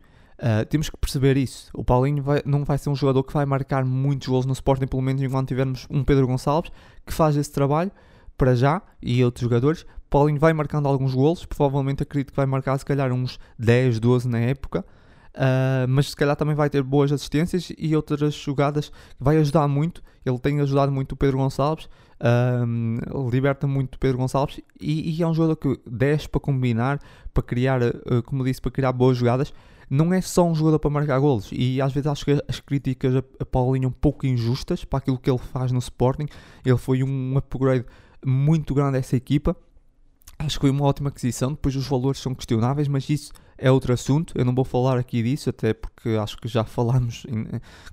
temos 0.68 0.90
que 0.90 0.96
perceber 0.96 1.36
isso. 1.36 1.70
O 1.74 1.82
Paulinho 1.82 2.22
vai, 2.22 2.42
não 2.44 2.64
vai 2.64 2.78
ser 2.78 2.90
um 2.90 2.94
jogador 2.94 3.22
que 3.24 3.32
vai 3.32 3.46
marcar 3.46 3.84
muitos 3.84 4.28
gols 4.28 4.46
no 4.46 4.52
Sporting, 4.52 4.86
pelo 4.86 5.02
menos 5.02 5.22
enquanto 5.22 5.48
tivermos 5.48 5.86
um 5.90 6.04
Pedro 6.04 6.26
Gonçalves 6.26 6.70
que 7.04 7.12
faz 7.12 7.36
esse 7.36 7.50
trabalho 7.50 7.90
para 8.36 8.54
já 8.54 8.82
e 9.00 9.24
outros 9.24 9.42
jogadores, 9.42 9.86
Paulinho 10.08 10.38
vai 10.38 10.52
marcando 10.52 10.86
alguns 10.86 11.14
golos, 11.14 11.44
provavelmente 11.44 12.02
acredito 12.02 12.30
que 12.30 12.36
vai 12.36 12.46
marcar 12.46 12.78
se 12.78 12.84
calhar 12.84 13.12
uns 13.12 13.38
10, 13.58 13.98
12 13.98 14.28
na 14.28 14.38
época, 14.38 14.84
uh, 15.34 15.88
mas 15.88 16.10
se 16.10 16.16
calhar 16.16 16.36
também 16.36 16.54
vai 16.54 16.70
ter 16.70 16.82
boas 16.82 17.10
assistências 17.10 17.72
e 17.76 17.94
outras 17.94 18.34
jogadas 18.34 18.88
que 18.88 18.94
vai 19.20 19.36
ajudar 19.38 19.66
muito. 19.68 20.02
Ele 20.24 20.38
tem 20.38 20.60
ajudado 20.60 20.92
muito 20.92 21.12
o 21.12 21.16
Pedro 21.16 21.38
Gonçalves, 21.38 21.88
uh, 22.20 23.30
liberta 23.30 23.66
muito 23.66 23.96
o 23.96 23.98
Pedro 23.98 24.18
Gonçalves 24.18 24.60
e, 24.80 25.16
e, 25.16 25.22
é 25.22 25.26
um 25.26 25.34
jogador 25.34 25.56
que 25.56 25.80
desce 25.86 26.28
para 26.28 26.40
combinar, 26.40 27.00
para 27.34 27.42
criar, 27.42 27.82
uh, 27.82 28.22
como 28.24 28.44
disse, 28.44 28.60
para 28.60 28.70
criar 28.70 28.92
boas 28.92 29.16
jogadas. 29.16 29.52
Não 29.88 30.12
é 30.12 30.20
só 30.20 30.44
um 30.44 30.54
jogador 30.54 30.80
para 30.80 30.90
marcar 30.90 31.18
golos 31.20 31.50
e 31.52 31.80
às 31.80 31.92
vezes 31.92 32.08
acho 32.08 32.24
que 32.24 32.42
as 32.48 32.58
críticas 32.58 33.14
a, 33.16 33.44
Paulinho 33.44 33.88
um 33.88 33.92
pouco 33.92 34.26
injustas 34.26 34.84
para 34.84 34.98
aquilo 34.98 35.16
que 35.18 35.30
ele 35.30 35.38
faz 35.38 35.70
no 35.70 35.78
Sporting. 35.78 36.26
Ele 36.64 36.76
foi 36.76 37.04
um 37.04 37.36
upgrade 37.36 37.84
muito 38.24 38.74
grande 38.74 38.98
essa 38.98 39.16
equipa 39.16 39.56
Acho 40.38 40.58
que 40.58 40.62
foi 40.62 40.70
uma 40.70 40.84
ótima 40.84 41.08
aquisição. 41.08 41.50
Depois 41.50 41.74
os 41.76 41.86
valores 41.86 42.20
são 42.20 42.34
questionáveis, 42.34 42.88
mas 42.88 43.08
isso 43.08 43.32
é 43.56 43.70
outro 43.70 43.92
assunto. 43.92 44.34
Eu 44.36 44.44
não 44.44 44.54
vou 44.54 44.64
falar 44.64 44.98
aqui 44.98 45.22
disso, 45.22 45.48
até 45.48 45.72
porque 45.72 46.10
acho 46.10 46.36
que 46.36 46.46
já 46.46 46.62
falámos 46.64 47.24
em, 47.28 47.46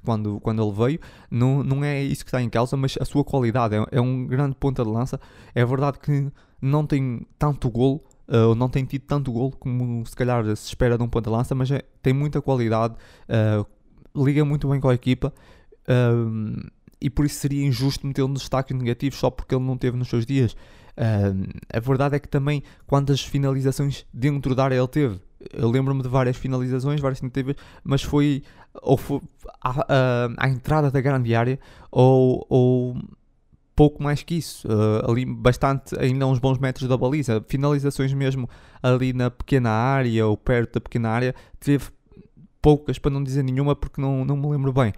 quando, 0.04 0.40
quando 0.42 0.62
ele 0.62 0.72
veio. 0.72 1.00
Não, 1.32 1.64
não 1.64 1.84
é 1.84 2.04
isso 2.04 2.24
que 2.24 2.30
está 2.30 2.42
em 2.42 2.50
causa, 2.50 2.76
mas 2.76 2.98
a 3.00 3.06
sua 3.06 3.24
qualidade 3.24 3.76
é, 3.76 3.86
é 3.92 4.02
um 4.02 4.26
grande 4.26 4.56
ponta 4.56 4.84
de 4.84 4.90
lança. 4.90 5.20
É 5.56 5.66
verdade 5.66 6.00
que 6.00 6.30
não 6.62 6.86
tem 6.86 7.26
tanto 7.40 7.70
golo, 7.70 8.04
uh, 8.28 8.50
ou 8.50 8.56
não 8.56 8.68
tem 8.68 8.84
tido 8.84 9.04
tanto 9.04 9.32
golo 9.32 9.52
como 9.58 10.06
se 10.06 10.16
calhar 10.16 10.44
se 10.56 10.68
espera 10.68 10.98
de 10.98 11.04
um 11.04 11.08
ponta 11.08 11.30
de 11.30 11.36
lança, 11.36 11.56
mas 11.56 11.72
é, 11.72 11.82
tem 12.02 12.14
muita 12.14 12.42
qualidade, 12.42 12.96
uh, 13.30 13.66
liga 14.24 14.44
muito 14.44 14.68
bem 14.68 14.82
com 14.82 14.90
a 14.90 14.94
equipa. 14.94 15.34
Uh, 15.88 16.70
e 17.04 17.10
por 17.10 17.26
isso 17.26 17.36
seria 17.36 17.66
injusto 17.66 18.08
metê-lo 18.08 18.30
nos 18.30 18.44
destaques 18.44 18.76
negativos 18.76 19.20
só 19.20 19.30
porque 19.30 19.54
ele 19.54 19.66
não 19.66 19.78
teve 19.78 19.98
nos 19.98 20.08
seus 20.08 20.26
dias. 20.26 20.54
Uh, 20.54 21.52
a 21.72 21.80
verdade 21.82 22.16
é 22.16 22.20
que 22.20 22.30
também 22.30 22.64
quantas 22.88 23.22
finalizações 23.22 24.06
dentro 24.14 24.56
da 24.56 24.64
área 24.64 24.78
ele 24.78 24.88
teve. 24.88 25.20
Eu 25.52 25.70
lembro-me 25.70 26.02
de 26.02 26.08
várias 26.08 26.38
finalizações, 26.38 27.02
várias 27.02 27.20
tentativas, 27.20 27.58
mas 27.84 28.02
foi 28.02 28.42
ou 28.82 28.96
foi 28.96 29.20
à, 29.62 30.30
à, 30.38 30.50
entrada 30.50 30.90
da 30.90 31.02
grande 31.02 31.36
área 31.36 31.60
ou, 31.92 32.46
ou 32.50 32.98
pouco 33.76 34.02
mais 34.02 34.24
que 34.24 34.36
isso. 34.36 34.66
Uh, 34.66 35.12
ali 35.12 35.26
bastante, 35.26 36.00
ainda 36.00 36.26
uns 36.26 36.40
bons 36.40 36.58
metros 36.58 36.88
da 36.88 36.96
baliza. 36.96 37.44
Finalizações 37.50 38.14
mesmo 38.14 38.50
ali 38.82 39.12
na 39.12 39.30
pequena 39.30 39.72
área 39.72 40.26
ou 40.26 40.38
perto 40.38 40.76
da 40.76 40.82
pequena 40.82 41.10
área, 41.10 41.36
teve 41.60 41.90
poucas, 42.62 42.98
para 42.98 43.12
não 43.12 43.22
dizer 43.22 43.44
nenhuma, 43.44 43.76
porque 43.76 44.00
não, 44.00 44.24
não 44.24 44.38
me 44.38 44.48
lembro 44.48 44.72
bem. 44.72 44.94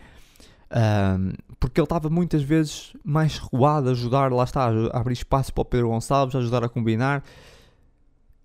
Um, 0.72 1.34
porque 1.60 1.80
ele 1.80 1.86
estava 1.86 2.10
muitas 2.10 2.42
vezes 2.42 2.94
mais 3.04 3.38
recuado 3.38 3.90
a 3.90 3.92
ajudar, 3.92 4.32
lá 4.32 4.44
está, 4.44 4.68
a 4.68 5.00
abrir 5.00 5.14
espaço 5.14 5.54
para 5.54 5.62
o 5.62 5.66
Pedro 5.66 5.90
Gonçalves, 5.90 6.36
a 6.36 6.40
ajudar 6.40 6.64
a 6.64 6.70
combinar. 6.70 7.24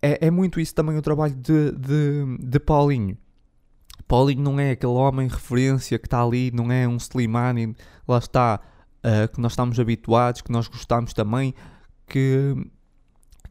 É, 0.03 0.27
é 0.27 0.31
muito 0.31 0.61
isso 0.61 0.75
também 0.75 0.97
o 0.97 1.03
trabalho 1.03 1.35
de, 1.35 1.73
de, 1.73 2.39
de 2.39 2.61
Paulinho. 2.61 3.17
Paulinho 4.07 4.43
não 4.43 4.59
é 4.59 4.73
aquele 4.73 4.93
homem 4.93 5.29
referência 5.29 5.99
que 5.99 6.07
está 6.07 6.23
ali, 6.23 6.51
não 6.51 6.71
é 6.73 6.87
um 6.89 6.97
Slimani, 6.97 7.77
lá 8.09 8.19
está, 8.19 8.61
uh, 9.05 9.33
que 9.33 9.41
nós 9.41 9.53
estamos 9.53 9.79
habituados, 9.79 10.41
que 10.41 10.51
nós 10.51 10.67
gostamos 10.67 11.13
também, 11.13 11.55
que, 12.07 12.57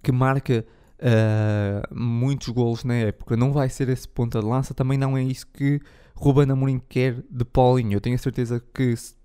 que 0.03 0.11
marca 0.11 0.65
uh, 0.99 1.95
muitos 1.95 2.49
golos 2.49 2.83
na 2.83 2.95
época. 2.95 3.37
Não 3.37 3.53
vai 3.53 3.69
ser 3.69 3.87
esse 3.89 4.07
ponta 4.07 4.39
de 4.39 4.45
lança, 4.45 4.73
também 4.73 4.97
não 4.97 5.17
é 5.17 5.23
isso 5.23 5.47
que 5.47 5.79
Ruben 6.19 6.51
Amorim 6.51 6.81
quer 6.89 7.23
de 7.31 7.45
Paulinho. 7.45 7.93
Eu 7.93 8.01
tenho 8.01 8.15
a 8.15 8.19
certeza 8.19 8.61
que 8.73 8.93
se, 8.95 9.15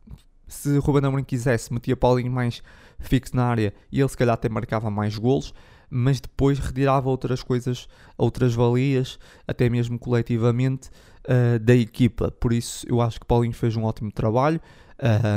se 0.47 0.79
Ruben 0.79 1.05
Amorim 1.05 1.25
quisesse, 1.25 1.73
metia 1.73 1.97
Paulinho 1.97 2.31
mais 2.31 2.63
fixo 3.01 3.35
na 3.35 3.45
área 3.45 3.75
e 3.91 4.01
ele 4.01 4.09
se 4.09 4.17
calhar 4.17 4.35
até 4.35 4.49
marcava 4.49 4.89
mais 4.91 5.19
golos, 5.19 5.53
mas 5.91 6.21
depois 6.21 6.61
retirava 6.61 7.09
outras 7.09 7.43
coisas, 7.43 7.89
outras 8.17 8.55
valias, 8.55 9.19
até 9.47 9.69
mesmo 9.69 9.99
coletivamente, 9.99 10.89
uh, 11.29 11.59
da 11.59 11.75
equipa. 11.75 12.31
Por 12.31 12.53
isso 12.53 12.87
eu 12.89 13.01
acho 13.01 13.19
que 13.19 13.27
Paulinho 13.27 13.55
fez 13.55 13.75
um 13.75 13.83
ótimo 13.83 14.13
trabalho. 14.13 14.61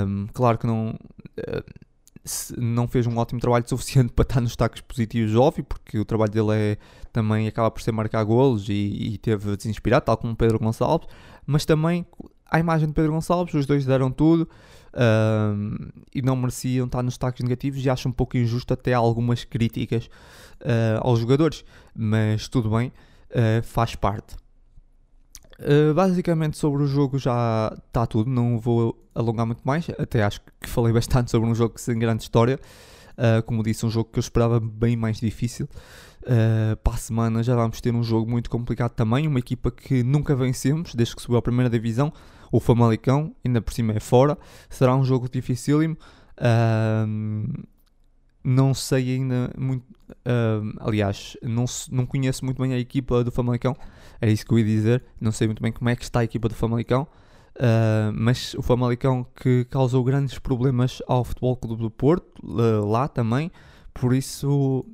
Um, 0.08 0.28
claro 0.32 0.60
que 0.60 0.68
não. 0.68 0.96
Uh, 1.40 1.88
não 2.58 2.90
fez 2.90 3.08
um 3.08 3.18
ótimo 3.18 3.40
trabalho 3.40 3.64
suficiente 3.70 4.12
para 4.12 4.24
estar 4.24 4.42
nos 4.42 4.50
destaques 4.50 4.82
positivos, 4.82 5.34
óbvio, 5.34 5.64
porque 5.64 5.98
o 5.98 6.04
trabalho 6.04 6.30
dele 6.30 6.52
é, 6.52 6.78
também 7.14 7.48
acaba 7.48 7.72
por 7.72 7.82
ser 7.82 7.94
marcar 7.94 8.22
golos 8.26 8.68
e, 8.68 8.74
e 8.74 9.18
teve 9.18 9.56
desinspirado, 9.56 10.06
tal 10.06 10.18
como 10.18 10.36
Pedro 10.36 10.60
Gonçalves, 10.60 11.08
mas 11.48 11.66
também 11.66 12.06
à 12.46 12.60
imagem 12.60 12.88
de 12.88 12.94
Pedro 12.94 13.14
Gonçalves, 13.14 13.54
os 13.56 13.66
dois 13.66 13.86
deram 13.86 14.12
tudo 14.12 14.48
e 16.14 16.22
não 16.22 16.36
mereciam 16.36 16.86
estar 16.86 17.04
nos 17.04 17.14
destaques 17.14 17.44
negativos 17.44 17.84
e 17.86 17.90
acho 17.90 18.10
um 18.10 18.12
pouco 18.12 18.38
injusto 18.38 18.74
até 18.74 18.94
algumas 18.94 19.44
críticas 19.44 20.10
uh, 20.62 21.00
aos 21.02 21.20
jogadores, 21.20 21.64
mas 21.96 22.48
tudo 22.48 22.70
bem, 22.70 22.92
uh, 23.32 23.64
faz 23.64 23.96
parte. 23.96 24.36
Uh, 25.60 25.94
basicamente 25.94 26.58
sobre 26.58 26.84
o 26.84 26.88
jogo 26.88 27.18
já 27.18 27.76
está 27.88 28.06
tudo, 28.06 28.30
não 28.30 28.60
vou 28.60 29.04
alongar 29.14 29.46
muito 29.46 29.62
mais, 29.64 29.88
até 30.00 30.24
acho 30.24 30.42
que 30.60 30.70
falei 30.70 30.94
bastante 30.94 31.32
sobre 31.32 31.50
um 31.50 31.56
jogo 31.56 31.80
sem 31.80 31.98
grande 31.98 32.24
história. 32.24 32.60
Como 33.48 33.64
disse, 33.64 33.84
um 33.84 33.90
jogo 33.90 34.12
que 34.12 34.20
eu 34.20 34.22
esperava 34.22 34.60
bem 34.60 34.96
mais 34.96 35.20
difícil. 35.20 35.68
Uh, 36.28 36.76
para 36.84 36.96
a 36.96 36.98
semana 36.98 37.42
já 37.42 37.56
vamos 37.56 37.80
ter 37.80 37.96
um 37.96 38.04
jogo 38.04 38.30
muito 38.30 38.50
complicado 38.50 38.92
também. 38.92 39.26
Uma 39.26 39.40
equipa 39.40 39.72
que 39.72 40.04
nunca 40.04 40.36
vencemos 40.36 40.94
desde 40.94 41.16
que 41.16 41.22
subiu 41.22 41.38
à 41.38 41.42
primeira 41.42 41.70
divisão, 41.70 42.12
o 42.52 42.60
Famalicão, 42.60 43.34
ainda 43.46 43.62
por 43.62 43.74
cima 43.74 43.94
é 43.94 44.00
fora. 44.02 44.38
Será 44.70 44.94
um 44.94 45.06
jogo 45.06 45.30
dificílimo. 45.30 45.98
Uh, 46.38 47.66
não 48.44 48.74
sei 48.74 49.16
ainda 49.16 49.54
muito. 49.58 49.86
Uh, 50.10 50.76
aliás, 50.82 51.38
não, 51.42 51.64
não 51.90 52.06
conheço 52.06 52.44
muito 52.44 52.62
bem 52.62 52.74
a 52.74 52.78
equipa 52.78 53.24
do 53.24 53.32
Famalicão. 53.32 53.74
Era 54.20 54.30
isso 54.30 54.46
que 54.46 54.52
eu 54.52 54.60
ia 54.60 54.66
dizer. 54.66 55.04
Não 55.22 55.32
sei 55.32 55.48
muito 55.48 55.64
bem 55.64 55.72
como 55.72 55.90
é 55.90 55.96
que 55.96 56.04
está 56.04 56.20
a 56.20 56.24
equipa 56.26 56.50
do 56.50 56.56
Famalicão. 56.56 57.08
Mas 58.14 58.54
o 58.54 58.62
Famalicão 58.62 59.26
que 59.36 59.66
causou 59.66 60.04
grandes 60.04 60.38
problemas 60.38 61.02
ao 61.08 61.24
Futebol 61.24 61.56
Clube 61.56 61.82
do 61.82 61.90
Porto, 61.90 62.40
uh, 62.44 62.86
lá 62.86 63.08
também, 63.08 63.52
por 63.96 64.14
isso 64.14 64.86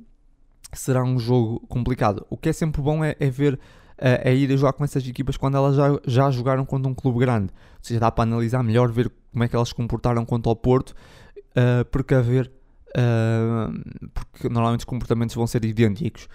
será 0.74 1.02
um 1.02 1.18
jogo 1.18 1.60
complicado. 1.68 2.26
O 2.30 2.36
que 2.36 2.48
é 2.48 2.52
sempre 2.52 2.80
bom 2.82 3.04
é, 3.04 3.16
é 3.18 3.30
ver, 3.30 3.58
é, 3.98 4.30
é 4.30 4.34
ir 4.34 4.56
jogar 4.56 4.72
com 4.72 4.84
essas 4.84 5.06
equipas 5.06 5.36
quando 5.36 5.56
elas 5.56 5.76
já, 5.76 6.00
já 6.06 6.30
jogaram 6.30 6.64
contra 6.64 6.90
um 6.90 6.94
clube 6.94 7.20
grande, 7.20 7.52
ou 7.52 7.78
seja, 7.82 8.00
dá 8.00 8.10
para 8.10 8.24
analisar 8.24 8.62
melhor, 8.62 8.90
ver 8.90 9.10
como 9.32 9.44
é 9.44 9.48
que 9.48 9.56
elas 9.56 9.68
se 9.68 9.74
comportaram 9.74 10.24
contra 10.24 10.50
o 10.50 10.56
Porto, 10.56 10.90
uh, 10.90 11.84
porque 11.90 12.14
haver 12.14 12.50
Uh, 12.96 13.74
porque 14.14 14.48
normalmente 14.48 14.80
os 14.80 14.84
comportamentos 14.84 15.34
vão 15.34 15.48
ser 15.48 15.64
idênticos. 15.64 16.28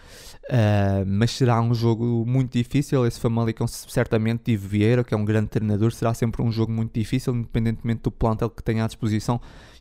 Uh, 0.50 1.05
mas 1.08 1.31
será 1.31 1.62
um 1.62 1.74
jogo 1.74 2.25
muito 2.27 2.51
difícil. 2.51 3.05
Esse 3.08 3.19
Famalicão, 3.19 3.65
certamente, 3.65 4.51
e 4.51 4.58
Vieira, 4.58 5.03
que 5.03 5.13
é 5.13 5.17
um 5.17 5.24
grande 5.24 5.48
treinador, 5.48 5.91
será 5.93 6.13
sempre 6.13 6.41
um 6.41 6.51
jogo 6.51 6.72
muito 6.72 6.93
difícil, 6.93 7.34
independentemente 7.34 8.01
do 8.01 8.12
plantel 8.12 8.50
que 8.50 8.62
tenha 8.62 8.84
à 8.84 8.88
disposição. 8.88 9.39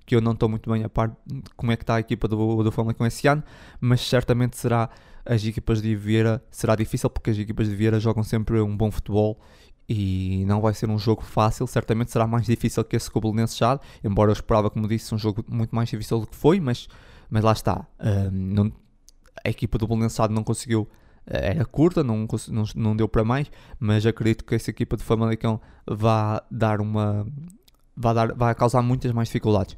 Que 0.08 0.16
eu 0.16 0.22
não 0.22 0.32
estou 0.32 0.48
muito 0.48 0.70
bem 0.70 0.82
a 0.84 0.88
par 0.88 1.14
de 1.26 1.42
como 1.54 1.70
é 1.70 1.76
que 1.76 1.82
está 1.82 1.96
a 1.96 2.00
equipa 2.00 2.26
do, 2.26 2.62
do 2.62 2.72
Famalicão 2.72 3.06
esse 3.06 3.28
ano, 3.28 3.44
mas 3.78 4.00
certamente 4.00 4.56
será 4.56 4.88
as 5.26 5.44
equipas 5.44 5.82
de 5.82 5.94
Vieira 5.94 6.42
será 6.50 6.74
difícil 6.74 7.10
porque 7.10 7.28
as 7.28 7.38
equipas 7.38 7.68
de 7.68 7.76
Vieira 7.76 8.00
jogam 8.00 8.22
sempre 8.22 8.58
um 8.62 8.74
bom 8.74 8.90
futebol 8.90 9.38
e 9.86 10.44
não 10.46 10.62
vai 10.62 10.72
ser 10.72 10.88
um 10.88 10.98
jogo 10.98 11.22
fácil, 11.22 11.66
certamente 11.66 12.10
será 12.10 12.26
mais 12.26 12.46
difícil 12.46 12.82
que 12.82 12.96
esse 12.96 13.10
Coblenense 13.10 13.58
já, 13.58 13.78
embora 14.02 14.30
eu 14.30 14.32
esperava, 14.32 14.70
como 14.70 14.88
disse, 14.88 15.14
um 15.14 15.18
jogo 15.18 15.44
muito 15.46 15.74
mais 15.76 15.90
difícil 15.90 16.20
do 16.20 16.26
que 16.26 16.36
foi, 16.36 16.58
mas, 16.58 16.88
mas 17.28 17.44
lá 17.44 17.52
está, 17.52 17.86
uh, 17.98 18.30
não, 18.32 18.72
a 19.44 19.48
equipa 19.48 19.76
do 19.76 19.86
Belenense 19.86 20.20
não 20.30 20.42
conseguiu, 20.42 20.82
uh, 20.82 20.88
era 21.26 21.64
curta, 21.64 22.02
não, 22.02 22.26
não, 22.48 22.64
não 22.74 22.96
deu 22.96 23.08
para 23.08 23.24
mais, 23.24 23.50
mas 23.78 24.04
acredito 24.04 24.44
que 24.44 24.54
essa 24.54 24.70
equipa 24.70 24.96
de 24.96 25.02
Famalicão 25.02 25.60
vai 25.86 26.40
dar 26.50 26.80
uma, 26.80 27.26
vai, 27.98 28.14
dar, 28.14 28.32
vai 28.34 28.54
causar 28.54 28.80
muitas 28.82 29.12
mais 29.12 29.28
dificuldades. 29.28 29.76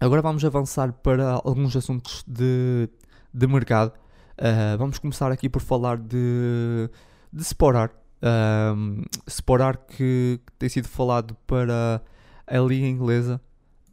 Agora 0.00 0.22
vamos 0.22 0.44
avançar 0.44 0.92
para 0.92 1.32
alguns 1.44 1.74
assuntos 1.74 2.24
de, 2.26 2.88
de 3.34 3.46
mercado. 3.48 3.92
Uh, 4.38 4.78
vamos 4.78 4.98
começar 4.98 5.32
aqui 5.32 5.48
por 5.48 5.60
falar 5.60 5.98
de, 5.98 6.88
de 7.32 7.42
Sporar. 7.42 7.90
Um, 8.22 9.02
Sporar 9.28 9.76
que, 9.76 10.40
que, 10.46 10.52
tem 10.56 10.68
sido 10.68 10.86
falado 10.86 11.34
para 11.46 12.00
a 12.46 12.58
Liga 12.58 12.86
Inglesa, 12.86 13.40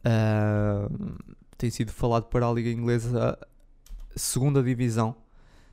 uh, 0.06 1.16
tem 1.58 1.70
sido 1.70 1.90
falado 1.90 2.26
para 2.26 2.46
a 2.46 2.52
Liga 2.52 2.70
Inglesa, 2.70 3.36
segunda 4.14 4.62
divisão, 4.62 5.16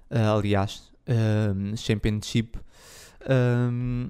uh, 0.09 0.37
aliás, 0.37 0.91
um, 1.07 1.77
Championship. 1.77 2.57
Um, 3.29 4.09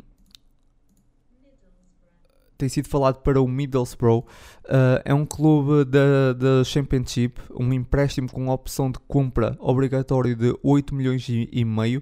tem 2.58 2.70
sido 2.70 2.88
falado 2.88 3.22
para 3.22 3.42
o 3.42 3.48
Middlesbrough. 3.48 4.20
Uh, 4.20 5.02
é 5.06 5.14
um 5.14 5.26
clube 5.26 5.86
da, 5.86 6.34
da 6.34 6.64
Championship, 6.64 7.42
um 7.52 7.74
empréstimo 7.74 8.32
com 8.32 8.50
opção 8.50 8.92
de 8.92 9.00
compra 9.08 9.56
obrigatório 9.60 10.36
de 10.36 10.58
8 10.64 10.94
milhões 10.96 11.28
e 11.30 11.66
meio. 11.66 12.02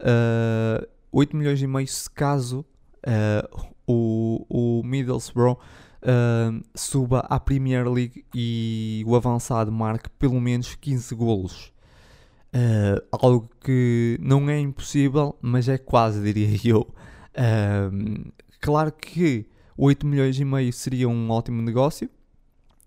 Uh, 0.00 0.86
8 1.16 1.34
milhões 1.34 1.62
e 1.62 1.66
meio 1.66 1.88
se 1.88 2.10
caso 2.10 2.64
uh, 3.06 3.66
o, 3.86 4.44
o 4.48 4.82
Middlesbrough 4.84 5.52
uh, 5.54 6.62
suba 6.74 7.20
à 7.20 7.40
Premier 7.40 7.88
League 7.88 8.24
e 8.34 9.02
o 9.06 9.14
avançado 9.16 9.72
marque 9.72 10.10
pelo 10.10 10.40
menos 10.40 10.74
15 10.74 11.14
golos. 11.14 11.72
Uh, 12.54 13.00
algo 13.10 13.50
que 13.60 14.18
não 14.20 14.48
é 14.50 14.58
impossível, 14.58 15.36
mas 15.40 15.68
é 15.68 15.78
quase, 15.78 16.22
diria 16.22 16.48
eu. 16.64 16.86
claro 18.60 18.92
que 18.92 19.46
8 19.76 20.06
milhões 20.06 20.38
e 20.38 20.44
meio 20.44 20.72
seria 20.72 21.08
um 21.08 21.30
ótimo 21.30 21.60
negócio. 21.60 22.08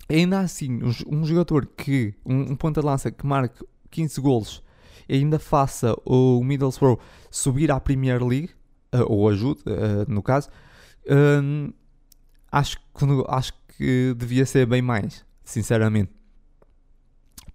Ainda 0.10 0.40
assim, 0.40 0.80
um, 1.08 1.24
jogador 1.24 1.68
que, 1.68 2.16
um, 2.26 2.52
um 2.52 2.56
ponta 2.56 2.82
de 2.82 2.88
lança 2.88 3.12
que 3.12 3.26
marque 3.26 3.64
15 3.92 4.20
golos 4.20 4.64
e 5.08 5.16
ainda 5.16 5.38
faça 5.38 5.96
o 6.06 6.44
Middlesbrough 6.44 7.00
subir 7.30 7.72
à 7.72 7.80
Premier 7.80 8.24
League, 8.24 8.50
uh, 8.94 9.04
ou 9.08 9.30
ajude, 9.30 9.62
uh, 9.62 10.12
no 10.12 10.24
caso, 10.24 10.50
uh, 11.06 11.74
acho, 12.52 12.78
que, 12.78 13.06
acho 13.28 13.54
que 13.78 14.16
devia 14.18 14.46
ser 14.46 14.66
bem 14.66 14.82
mais, 14.82 15.24
sinceramente. 15.44 16.12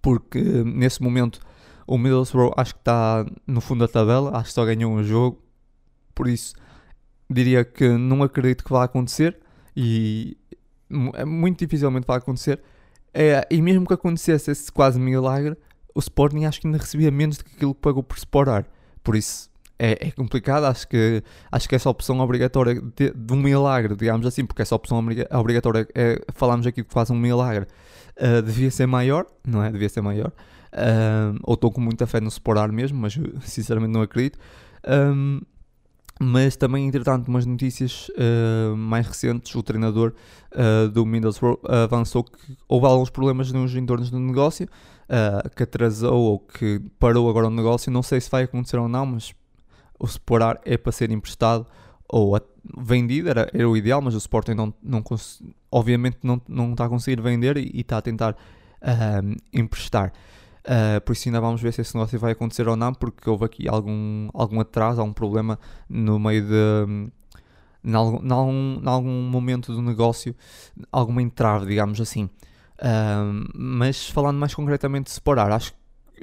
Porque 0.01 0.39
nesse 0.39 1.01
momento 1.01 1.39
o 1.87 1.97
Middlesbrough 1.97 2.53
acho 2.55 2.73
que 2.73 2.81
está 2.81 3.25
no 3.45 3.59
fundo 3.59 3.85
da 3.85 3.91
tabela, 3.91 4.37
acho 4.37 4.49
que 4.49 4.53
só 4.53 4.65
ganhou 4.65 4.93
um 4.93 5.03
jogo, 5.03 5.41
por 6.13 6.27
isso 6.27 6.55
diria 7.29 7.63
que 7.63 7.87
não 7.89 8.23
acredito 8.23 8.63
que 8.63 8.71
vá 8.71 8.83
acontecer 8.83 9.37
e 9.75 10.37
muito 10.89 11.59
dificilmente 11.59 12.05
vai 12.07 12.17
acontecer. 12.17 12.61
É, 13.13 13.47
e 13.49 13.61
mesmo 13.61 13.87
que 13.87 13.93
acontecesse 13.93 14.51
esse 14.51 14.71
quase 14.71 14.99
milagre, 14.99 15.57
o 15.93 15.99
Sporting 15.99 16.45
acho 16.45 16.59
que 16.59 16.67
ainda 16.67 16.77
recebia 16.77 17.09
menos 17.09 17.37
do 17.37 17.45
que 17.45 17.55
aquilo 17.55 17.73
que 17.73 17.81
pagou 17.81 18.03
por 18.03 18.19
separar. 18.19 18.65
Por 19.03 19.15
isso 19.15 19.49
é, 19.77 20.07
é, 20.07 20.11
complicado, 20.11 20.65
acho 20.65 20.87
que, 20.87 21.21
acho 21.51 21.67
que 21.67 21.75
essa 21.75 21.89
opção 21.89 22.19
obrigatória 22.19 22.81
de, 22.95 23.11
de, 23.11 23.33
um 23.33 23.37
milagre, 23.37 23.95
digamos 23.95 24.25
assim, 24.25 24.45
porque 24.45 24.61
essa 24.61 24.75
opção 24.75 24.97
obrigatória, 25.31 25.87
é, 25.93 26.21
falamos 26.33 26.65
aqui 26.65 26.81
de 26.81 26.87
quase 26.87 27.11
um 27.11 27.17
milagre, 27.17 27.67
uh, 28.17 28.41
devia 28.41 28.71
ser 28.71 28.85
maior, 28.85 29.25
não 29.45 29.63
é? 29.63 29.71
Devia 29.71 29.89
ser 29.89 30.01
maior. 30.01 30.31
Uh, 30.73 31.37
ou 31.43 31.55
estou 31.55 31.71
com 31.71 31.81
muita 31.81 32.07
fé 32.07 32.19
no 32.19 32.31
separar 32.31 32.71
mesmo, 32.71 32.99
mas 32.99 33.17
sinceramente 33.43 33.91
não 33.91 34.01
acredito. 34.01 34.39
Um, 34.87 35.41
mas 36.19 36.55
também, 36.55 36.87
entretanto, 36.87 37.27
umas 37.27 37.45
notícias 37.45 38.09
uh, 38.09 38.75
mais 38.75 39.05
recentes, 39.05 39.53
o 39.53 39.61
treinador 39.61 40.13
uh, 40.53 40.89
do 40.89 41.05
Middlesbrough 41.05 41.59
avançou 41.67 42.23
que 42.23 42.57
houve 42.69 42.85
alguns 42.85 43.09
problemas 43.09 43.51
nos 43.51 43.75
entornos 43.75 44.09
do 44.09 44.19
negócio, 44.19 44.65
uh, 44.65 45.49
que 45.49 45.63
atrasou 45.63 46.17
ou 46.17 46.39
que 46.39 46.81
parou 46.99 47.29
agora 47.29 47.47
o 47.47 47.49
negócio. 47.49 47.91
Não 47.91 48.01
sei 48.01 48.21
se 48.21 48.29
vai 48.31 48.43
acontecer 48.43 48.77
ou 48.77 48.87
não, 48.87 49.05
mas 49.05 49.33
o 49.99 50.05
Sporar 50.05 50.59
é 50.63 50.77
para 50.77 50.91
ser 50.93 51.11
emprestado 51.11 51.65
ou 52.07 52.39
vendido, 52.77 53.29
era, 53.29 53.49
era 53.53 53.69
o 53.69 53.75
ideal, 53.75 54.01
mas 54.01 54.13
o 54.13 54.17
Sporting 54.17 54.53
não, 54.53 54.73
não 54.81 55.03
obviamente 55.69 56.19
não, 56.23 56.41
não 56.47 56.71
está 56.71 56.85
a 56.85 56.89
conseguir 56.89 57.21
vender 57.21 57.57
e, 57.57 57.71
e 57.73 57.81
está 57.81 57.97
a 57.97 58.01
tentar 58.01 58.37
emprestar. 59.51 60.13
Uh, 60.65 60.99
por 61.01 61.13
isso 61.13 61.29
ainda 61.29 61.39
vamos 61.39 61.61
ver 61.61 61.71
se 61.73 61.81
esse 61.81 61.93
negócio 61.93 62.17
vai 62.17 62.31
acontecer 62.31 62.67
ou 62.67 62.75
não, 62.75 62.91
porque 62.91 63.29
houve 63.29 63.45
aqui 63.45 63.67
algum, 63.67 64.29
algum 64.33 64.59
atraso, 64.59 64.99
algum 64.99 65.13
problema 65.13 65.59
no 65.87 66.19
meio 66.19 66.43
de. 66.43 67.11
Em 67.83 67.93
algum, 67.93 68.81
algum 68.89 69.21
momento 69.29 69.71
do 69.71 69.81
negócio, 69.81 70.35
alguma 70.91 71.21
entrave, 71.21 71.67
digamos 71.67 72.01
assim. 72.01 72.23
Uh, 72.79 73.47
mas 73.55 74.09
falando 74.09 74.37
mais 74.37 74.55
concretamente 74.55 75.05
de 75.05 75.11
separar, 75.11 75.51
acho 75.51 75.71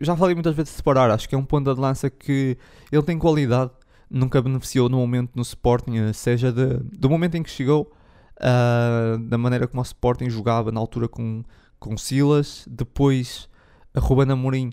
já 0.00 0.16
falei 0.16 0.34
muitas 0.34 0.54
vezes 0.54 0.70
de 0.70 0.76
separar, 0.76 1.10
acho 1.10 1.28
que 1.28 1.34
é 1.34 1.38
um 1.38 1.44
ponto 1.44 1.72
de 1.72 1.80
lança 1.80 2.08
que 2.08 2.56
ele 2.90 3.02
tem 3.02 3.18
qualidade, 3.18 3.70
nunca 4.10 4.40
beneficiou 4.40 4.88
no 4.88 4.96
momento 4.96 5.30
no 5.34 5.42
Sporting, 5.42 6.12
seja 6.12 6.52
de, 6.52 6.78
do 6.98 7.08
momento 7.08 7.36
em 7.36 7.42
que 7.42 7.50
chegou, 7.50 7.92
uh, 8.38 9.18
da 9.18 9.38
maneira 9.38 9.66
como 9.66 9.80
o 9.80 9.84
Sporting 9.84 10.28
jogava 10.30 10.72
na 10.72 10.80
altura 10.80 11.08
com, 11.08 11.44
com 11.78 11.96
Silas, 11.96 12.64
depois 12.68 13.48
a 13.94 14.00
Ruben 14.00 14.30
Amorim 14.30 14.72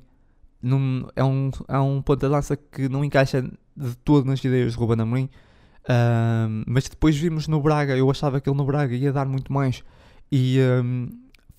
num, 0.62 1.08
é, 1.16 1.24
um, 1.24 1.52
é 1.68 1.80
um 1.80 2.02
ponto 2.02 2.20
de 2.20 2.28
lança 2.28 2.58
que 2.58 2.90
não 2.90 3.04
encaixa 3.04 3.42
de 3.42 3.96
todo 4.04 4.26
nas 4.26 4.44
ideias 4.44 4.74
de 4.74 4.78
Ruben 4.78 5.02
Amorim. 5.02 5.30
Mas 6.68 6.88
depois 6.88 7.18
vimos 7.18 7.48
no 7.48 7.62
Braga, 7.62 7.98
eu 7.98 8.10
achava 8.10 8.40
que 8.40 8.50
ele 8.50 8.58
no 8.58 8.66
Braga 8.66 8.96
ia 8.96 9.12
dar 9.12 9.26
muito 9.26 9.52
mais 9.52 9.84
e 10.32 10.60
um, 10.84 11.10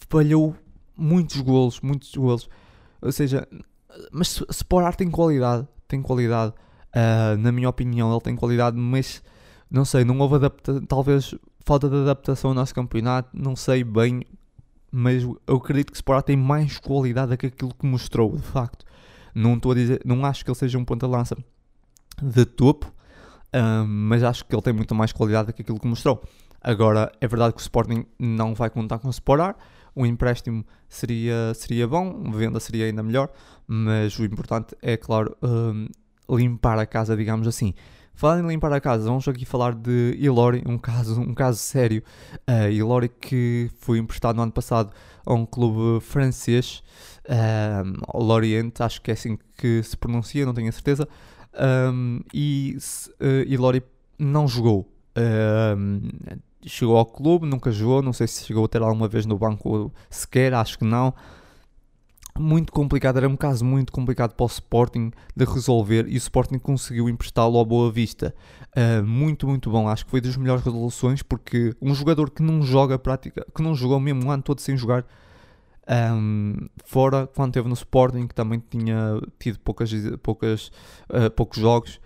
falhou 0.08 0.54
muitos 0.96 1.40
golos, 1.40 1.80
muitos 1.80 2.14
golos. 2.14 2.48
Ou 3.02 3.10
seja, 3.10 3.46
mas 4.12 4.42
Sporar 4.50 4.94
tem 4.94 5.10
qualidade, 5.10 5.66
tem 5.88 6.00
qualidade. 6.02 6.52
Uh, 6.94 7.36
na 7.38 7.52
minha 7.52 7.68
opinião, 7.68 8.10
ele 8.12 8.20
tem 8.20 8.36
qualidade, 8.36 8.76
mas 8.76 9.22
não 9.70 9.84
sei, 9.84 10.04
não 10.04 10.18
houve 10.18 10.36
adaptação, 10.36 10.84
talvez 10.84 11.34
falta 11.64 11.88
de 11.88 11.96
adaptação 11.96 12.50
ao 12.50 12.54
nosso 12.54 12.74
campeonato, 12.74 13.30
não 13.32 13.54
sei 13.54 13.84
bem 13.84 14.24
mas 14.90 15.22
eu 15.22 15.56
acredito 15.56 15.90
que 15.90 15.96
Sporting 15.96 16.26
tem 16.26 16.36
mais 16.36 16.78
qualidade 16.78 17.30
do 17.30 17.36
que 17.36 17.46
aquilo 17.46 17.74
que 17.74 17.86
mostrou, 17.86 18.36
de 18.36 18.42
facto. 18.42 18.84
Não 19.34 19.54
estou 19.54 19.72
a 19.72 19.74
dizer, 19.74 20.00
não 20.04 20.24
acho 20.24 20.44
que 20.44 20.50
ele 20.50 20.58
seja 20.58 20.78
um 20.78 20.84
ponta-lança 20.84 21.36
de 22.20 22.44
topo, 22.44 22.92
um, 23.54 23.86
mas 23.86 24.22
acho 24.22 24.44
que 24.44 24.54
ele 24.54 24.62
tem 24.62 24.72
muito 24.72 24.94
mais 24.94 25.12
qualidade 25.12 25.48
do 25.48 25.52
que 25.52 25.62
aquilo 25.62 25.78
que 25.78 25.86
mostrou. 25.86 26.22
Agora, 26.60 27.10
é 27.20 27.26
verdade 27.26 27.54
que 27.54 27.60
o 27.60 27.62
Sporting 27.62 28.04
não 28.18 28.54
vai 28.54 28.68
contar 28.68 28.98
com 28.98 29.08
o 29.08 29.10
Sporar, 29.10 29.56
o 29.94 30.04
empréstimo 30.04 30.64
seria, 30.88 31.52
seria 31.54 31.86
bom, 31.86 32.30
venda 32.32 32.60
seria 32.60 32.86
ainda 32.86 33.02
melhor, 33.02 33.30
mas 33.66 34.18
o 34.18 34.24
importante 34.24 34.76
é, 34.82 34.96
claro, 34.96 35.36
um, 35.42 35.86
limpar 36.36 36.78
a 36.78 36.86
casa, 36.86 37.16
digamos 37.16 37.48
assim. 37.48 37.74
Falando 38.20 38.44
em 38.44 38.48
limpar 38.48 38.70
a 38.70 38.78
casa, 38.82 39.04
vamos 39.04 39.26
aqui 39.26 39.46
falar 39.46 39.74
de 39.74 40.14
Ilori, 40.18 40.62
um 40.66 40.76
caso, 40.76 41.18
um 41.18 41.32
caso 41.32 41.58
sério. 41.58 42.02
Uh, 42.46 42.70
Ilori 42.70 43.08
que 43.08 43.70
foi 43.78 43.96
emprestado 43.96 44.36
no 44.36 44.42
ano 44.42 44.52
passado 44.52 44.92
a 45.24 45.32
um 45.32 45.46
clube 45.46 46.04
francês, 46.04 46.82
uh, 47.24 48.22
Lorient, 48.22 48.78
acho 48.80 49.00
que 49.00 49.10
é 49.10 49.14
assim 49.14 49.38
que 49.56 49.82
se 49.82 49.96
pronuncia, 49.96 50.44
não 50.44 50.52
tenho 50.52 50.68
a 50.68 50.72
certeza. 50.72 51.08
Um, 51.94 52.20
e 52.34 52.76
uh, 53.22 53.48
Ilori 53.48 53.82
não 54.18 54.46
jogou. 54.46 54.86
Uh, 55.16 56.06
chegou 56.66 56.98
ao 56.98 57.06
clube, 57.06 57.46
nunca 57.46 57.72
jogou, 57.72 58.02
não 58.02 58.12
sei 58.12 58.26
se 58.26 58.44
chegou 58.44 58.66
a 58.66 58.68
ter 58.68 58.82
alguma 58.82 59.08
vez 59.08 59.24
no 59.24 59.38
banco 59.38 59.90
sequer, 60.10 60.52
acho 60.52 60.78
que 60.78 60.84
não. 60.84 61.14
Muito 62.38 62.72
complicado, 62.72 63.16
era 63.18 63.28
um 63.28 63.36
caso 63.36 63.64
muito 63.64 63.92
complicado 63.92 64.34
para 64.34 64.44
o 64.44 64.46
Sporting 64.46 65.10
de 65.36 65.44
resolver 65.44 66.06
e 66.08 66.14
o 66.14 66.16
Sporting 66.16 66.58
conseguiu 66.58 67.08
emprestá-lo 67.08 67.58
ao 67.58 67.64
Boa 67.64 67.90
Vista. 67.90 68.34
Uh, 68.76 69.04
muito, 69.04 69.46
muito 69.46 69.70
bom, 69.70 69.88
acho 69.88 70.04
que 70.04 70.10
foi 70.10 70.20
das 70.20 70.36
melhores 70.36 70.64
resoluções 70.64 71.22
porque 71.22 71.74
um 71.80 71.94
jogador 71.94 72.30
que 72.30 72.42
não 72.42 72.62
joga 72.62 72.98
prática, 72.98 73.44
que 73.54 73.62
não 73.62 73.74
jogou 73.74 73.98
mesmo 73.98 74.26
um 74.26 74.30
ano 74.30 74.42
todo 74.42 74.60
sem 74.60 74.76
jogar, 74.76 75.04
um, 75.90 76.68
fora 76.84 77.26
quando 77.26 77.50
esteve 77.50 77.68
no 77.68 77.74
Sporting, 77.74 78.26
que 78.26 78.34
também 78.34 78.62
tinha 78.70 79.20
tido 79.38 79.58
poucas, 79.58 79.90
poucas, 80.22 80.70
uh, 81.08 81.30
poucos 81.34 81.58
jogos, 81.58 82.00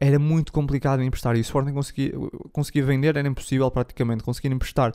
era 0.00 0.18
muito 0.18 0.52
complicado 0.52 1.02
emprestar 1.02 1.36
e 1.36 1.38
o 1.38 1.42
Sporting 1.42 1.72
conseguia, 1.72 2.12
conseguia 2.52 2.84
vender, 2.84 3.16
era 3.16 3.26
impossível 3.26 3.70
praticamente, 3.70 4.22
conseguir 4.22 4.52
emprestar. 4.52 4.92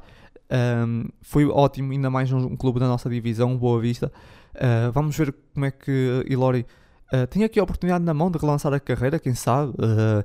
Um, 0.52 1.08
foi 1.22 1.46
ótimo, 1.46 1.92
ainda 1.92 2.10
mais 2.10 2.32
um, 2.32 2.56
clube 2.56 2.80
da 2.80 2.88
nossa 2.88 3.10
divisão, 3.10 3.58
Boa 3.58 3.80
Vista. 3.82 4.12
Uh, 4.56 4.92
vamos 4.92 5.18
ver 5.18 5.34
como 5.54 5.66
é 5.66 5.72
que 5.72 6.26
Ilori 6.28 6.66
uh, 7.14 7.26
tem 7.28 7.44
aqui 7.44 7.60
a 7.60 7.64
oportunidade 7.64 8.04
na 8.04 8.14
mão 8.14 8.30
de 8.30 8.38
relançar 8.38 8.74
a 8.74 8.80
carreira, 8.80 9.18
quem 9.18 9.34
sabe. 9.34 9.72
Uh, 9.72 10.24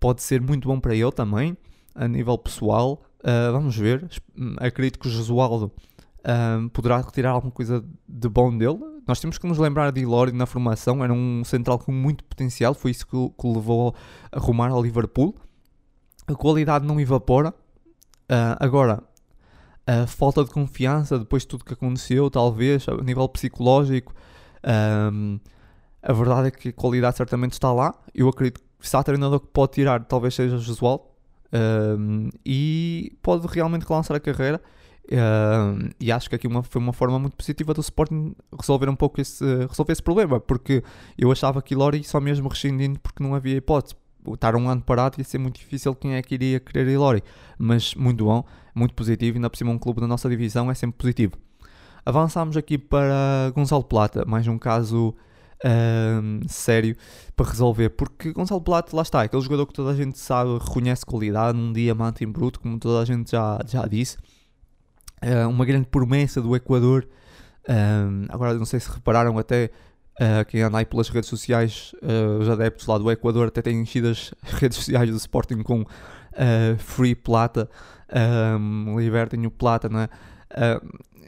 pode 0.00 0.22
ser 0.22 0.40
muito 0.40 0.68
bom 0.68 0.80
para 0.80 0.94
ele 0.94 1.12
também, 1.12 1.56
a 1.94 2.08
nível 2.08 2.38
pessoal. 2.38 3.02
Vamos 3.52 3.74
ver. 3.74 4.06
Acredito 4.58 4.98
que 4.98 5.08
o 5.08 5.72
Josualdo 6.24 6.70
poderá 6.70 6.98
retirar 6.98 7.30
alguma 7.30 7.52
coisa 7.52 7.84
de 8.08 8.28
bom 8.28 8.56
dele. 8.56 8.78
Nós 9.06 9.20
temos 9.20 9.36
que 9.36 9.46
nos 9.46 9.58
lembrar 9.58 9.92
de 9.92 10.00
Ilori 10.00 10.32
na 10.32 10.46
formação, 10.46 11.04
era 11.04 11.12
um 11.12 11.44
central 11.44 11.78
com 11.78 11.92
muito 11.92 12.24
potencial, 12.24 12.72
foi 12.72 12.90
isso 12.90 13.06
que, 13.06 13.12
que 13.12 13.46
o 13.46 13.54
levou 13.54 13.94
a 14.32 14.38
rumar 14.38 14.70
ao 14.70 14.82
Liverpool. 14.82 15.34
A 16.26 16.34
qualidade 16.34 16.86
não 16.86 16.98
evapora. 16.98 17.50
Uh, 17.50 18.56
agora, 18.58 19.02
a 19.86 20.06
falta 20.06 20.42
de 20.42 20.50
confiança 20.50 21.18
depois 21.18 21.42
de 21.42 21.48
tudo 21.48 21.64
que 21.64 21.74
aconteceu, 21.74 22.30
talvez, 22.30 22.88
a 22.88 22.96
nível 23.02 23.28
psicológico. 23.28 24.14
Um, 25.12 25.38
a 26.02 26.12
verdade 26.12 26.48
é 26.48 26.50
que 26.50 26.68
a 26.70 26.72
qualidade 26.72 27.16
certamente 27.16 27.52
está 27.52 27.72
lá. 27.72 27.94
Eu 28.14 28.28
acredito 28.28 28.60
que 28.78 28.88
se 28.88 28.96
há 28.96 29.02
treinador 29.02 29.40
que 29.40 29.48
pode 29.48 29.72
tirar, 29.72 30.02
talvez 30.04 30.34
seja 30.34 30.56
Josual. 30.56 31.14
Um, 31.52 32.30
e 32.44 33.16
pode 33.22 33.46
realmente 33.46 33.86
relançar 33.86 34.16
a 34.16 34.20
carreira. 34.20 34.60
Uh, 35.06 35.90
e 36.00 36.10
acho 36.10 36.30
que 36.30 36.34
aqui 36.34 36.46
uma, 36.46 36.62
foi 36.62 36.80
uma 36.80 36.92
forma 36.92 37.18
muito 37.18 37.36
positiva 37.36 37.74
do 37.74 37.80
Sporting 37.82 38.34
resolver 38.58 38.88
um 38.88 38.96
pouco 38.96 39.20
esse, 39.20 39.44
resolver 39.68 39.92
esse 39.92 40.02
problema, 40.02 40.40
porque 40.40 40.82
eu 41.18 41.30
achava 41.30 41.60
que 41.60 41.74
Lori 41.74 42.02
só 42.02 42.20
mesmo 42.20 42.48
rescindindo 42.48 42.98
porque 43.00 43.22
não 43.22 43.34
havia 43.34 43.56
hipótese. 43.56 43.94
Estar 44.26 44.56
um 44.56 44.66
ano 44.70 44.80
parado 44.80 45.16
ia 45.18 45.24
ser 45.24 45.36
muito 45.36 45.56
difícil 45.56 45.94
quem 45.94 46.14
é 46.14 46.22
que 46.22 46.34
iria 46.34 46.58
querer 46.58 46.88
Ilori, 46.88 47.22
mas 47.58 47.94
muito 47.94 48.24
bom, 48.24 48.42
muito 48.74 48.94
positivo, 48.94 49.36
ainda 49.36 49.50
por 49.50 49.58
cima 49.58 49.70
um 49.70 49.78
clube 49.78 50.00
da 50.00 50.06
nossa 50.06 50.26
divisão 50.30 50.70
é 50.70 50.74
sempre 50.74 50.96
positivo. 50.96 51.34
Avançamos 52.06 52.56
aqui 52.56 52.78
para 52.78 53.52
Gonçalo 53.54 53.84
Plata, 53.84 54.24
mais 54.26 54.48
um 54.48 54.56
caso 54.56 55.14
sério 56.48 56.96
para 57.36 57.48
resolver, 57.48 57.90
porque 57.90 58.32
Gonçalo 58.32 58.60
Plata, 58.60 58.94
lá 58.94 59.02
está, 59.02 59.22
aquele 59.22 59.42
jogador 59.42 59.66
que 59.66 59.72
toda 59.72 59.90
a 59.90 59.94
gente 59.94 60.18
sabe, 60.18 60.58
reconhece 60.58 61.04
qualidade, 61.04 61.56
num 61.58 61.72
diamante 61.72 62.24
em 62.24 62.30
bruto, 62.30 62.60
como 62.60 62.78
toda 62.78 63.02
a 63.02 63.04
gente 63.04 63.30
já, 63.30 63.58
já 63.66 63.86
disse, 63.86 64.18
uh, 65.24 65.48
uma 65.48 65.64
grande 65.64 65.86
promessa 65.86 66.40
do 66.40 66.54
Equador. 66.54 67.06
Uh, 67.68 68.26
agora, 68.28 68.54
não 68.54 68.64
sei 68.64 68.78
se 68.80 68.90
repararam, 68.90 69.38
até 69.38 69.70
uh, 70.20 70.44
quem 70.46 70.62
anda 70.62 70.78
aí 70.78 70.84
pelas 70.84 71.08
redes 71.08 71.28
sociais, 71.28 71.94
os 72.40 72.48
adeptos 72.48 72.86
lá 72.86 72.98
do 72.98 73.10
Equador, 73.10 73.48
até 73.48 73.62
têm 73.62 73.80
enchido 73.80 74.08
as 74.08 74.32
redes 74.60 74.78
sociais 74.78 75.10
do 75.10 75.16
Sporting 75.16 75.62
com 75.62 75.84
Free 76.78 77.14
Plata, 77.14 77.70
um, 78.58 78.98
libertem 78.98 79.46
o 79.46 79.50
Plata, 79.50 79.88
não 79.88 80.00
é? 80.00 80.08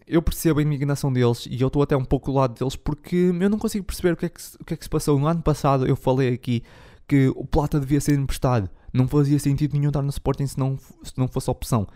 eu 0.07 0.23
percebo 0.23 0.61
a 0.61 0.63
indignação 0.63 1.13
deles 1.13 1.47
e 1.51 1.61
eu 1.61 1.67
estou 1.67 1.83
até 1.83 1.97
um 1.97 2.05
pouco 2.05 2.31
do 2.31 2.39
lado 2.39 2.55
deles 2.55 2.77
porque 2.77 3.17
eu 3.17 3.51
não 3.51 3.59
consigo 3.59 3.85
perceber 3.85 4.13
o 4.13 4.17
que, 4.17 4.27
é 4.27 4.29
que, 4.29 4.41
o 4.61 4.65
que 4.65 4.75
é 4.75 4.77
que 4.77 4.85
se 4.85 4.91
passou. 4.91 5.19
No 5.19 5.27
ano 5.27 5.43
passado 5.43 5.87
eu 5.87 5.97
falei 5.97 6.33
aqui 6.33 6.63
que 7.09 7.29
o 7.35 7.45
Plata 7.45 7.79
devia 7.81 8.01
ser 8.01 8.19
emprestado. 8.19 8.69
Não 8.93 9.07
fazia 9.07 9.39
sentido 9.39 9.75
nenhum 9.75 9.89
estar 9.89 10.03
no 10.03 10.11
Sporting 10.11 10.47
se 10.47 10.59
não, 10.59 10.79
se 11.03 11.13
não 11.17 11.29
fosse 11.29 11.51
opção. 11.51 11.87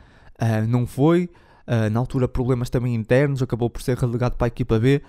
Uh, 0.40 0.66
não 0.68 0.86
foi. 0.86 1.30
Uh, 1.70 1.88
na 1.88 2.00
altura, 2.00 2.26
problemas 2.26 2.68
também 2.68 2.96
internos, 2.96 3.40
acabou 3.40 3.70
por 3.70 3.80
ser 3.80 3.96
relegado 3.96 4.34
para 4.34 4.46
a 4.46 4.48
equipa 4.48 4.76
B. 4.78 5.00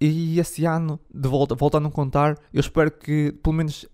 E 0.00 0.38
esse 0.38 0.64
ano, 0.64 1.00
de 1.12 1.28
volta, 1.28 1.56
voltando 1.56 1.88
a 1.88 1.90
contar, 1.90 2.38
eu 2.54 2.60
espero 2.60 2.92
que 2.92 3.32
pelo 3.42 3.56
menos 3.56 3.84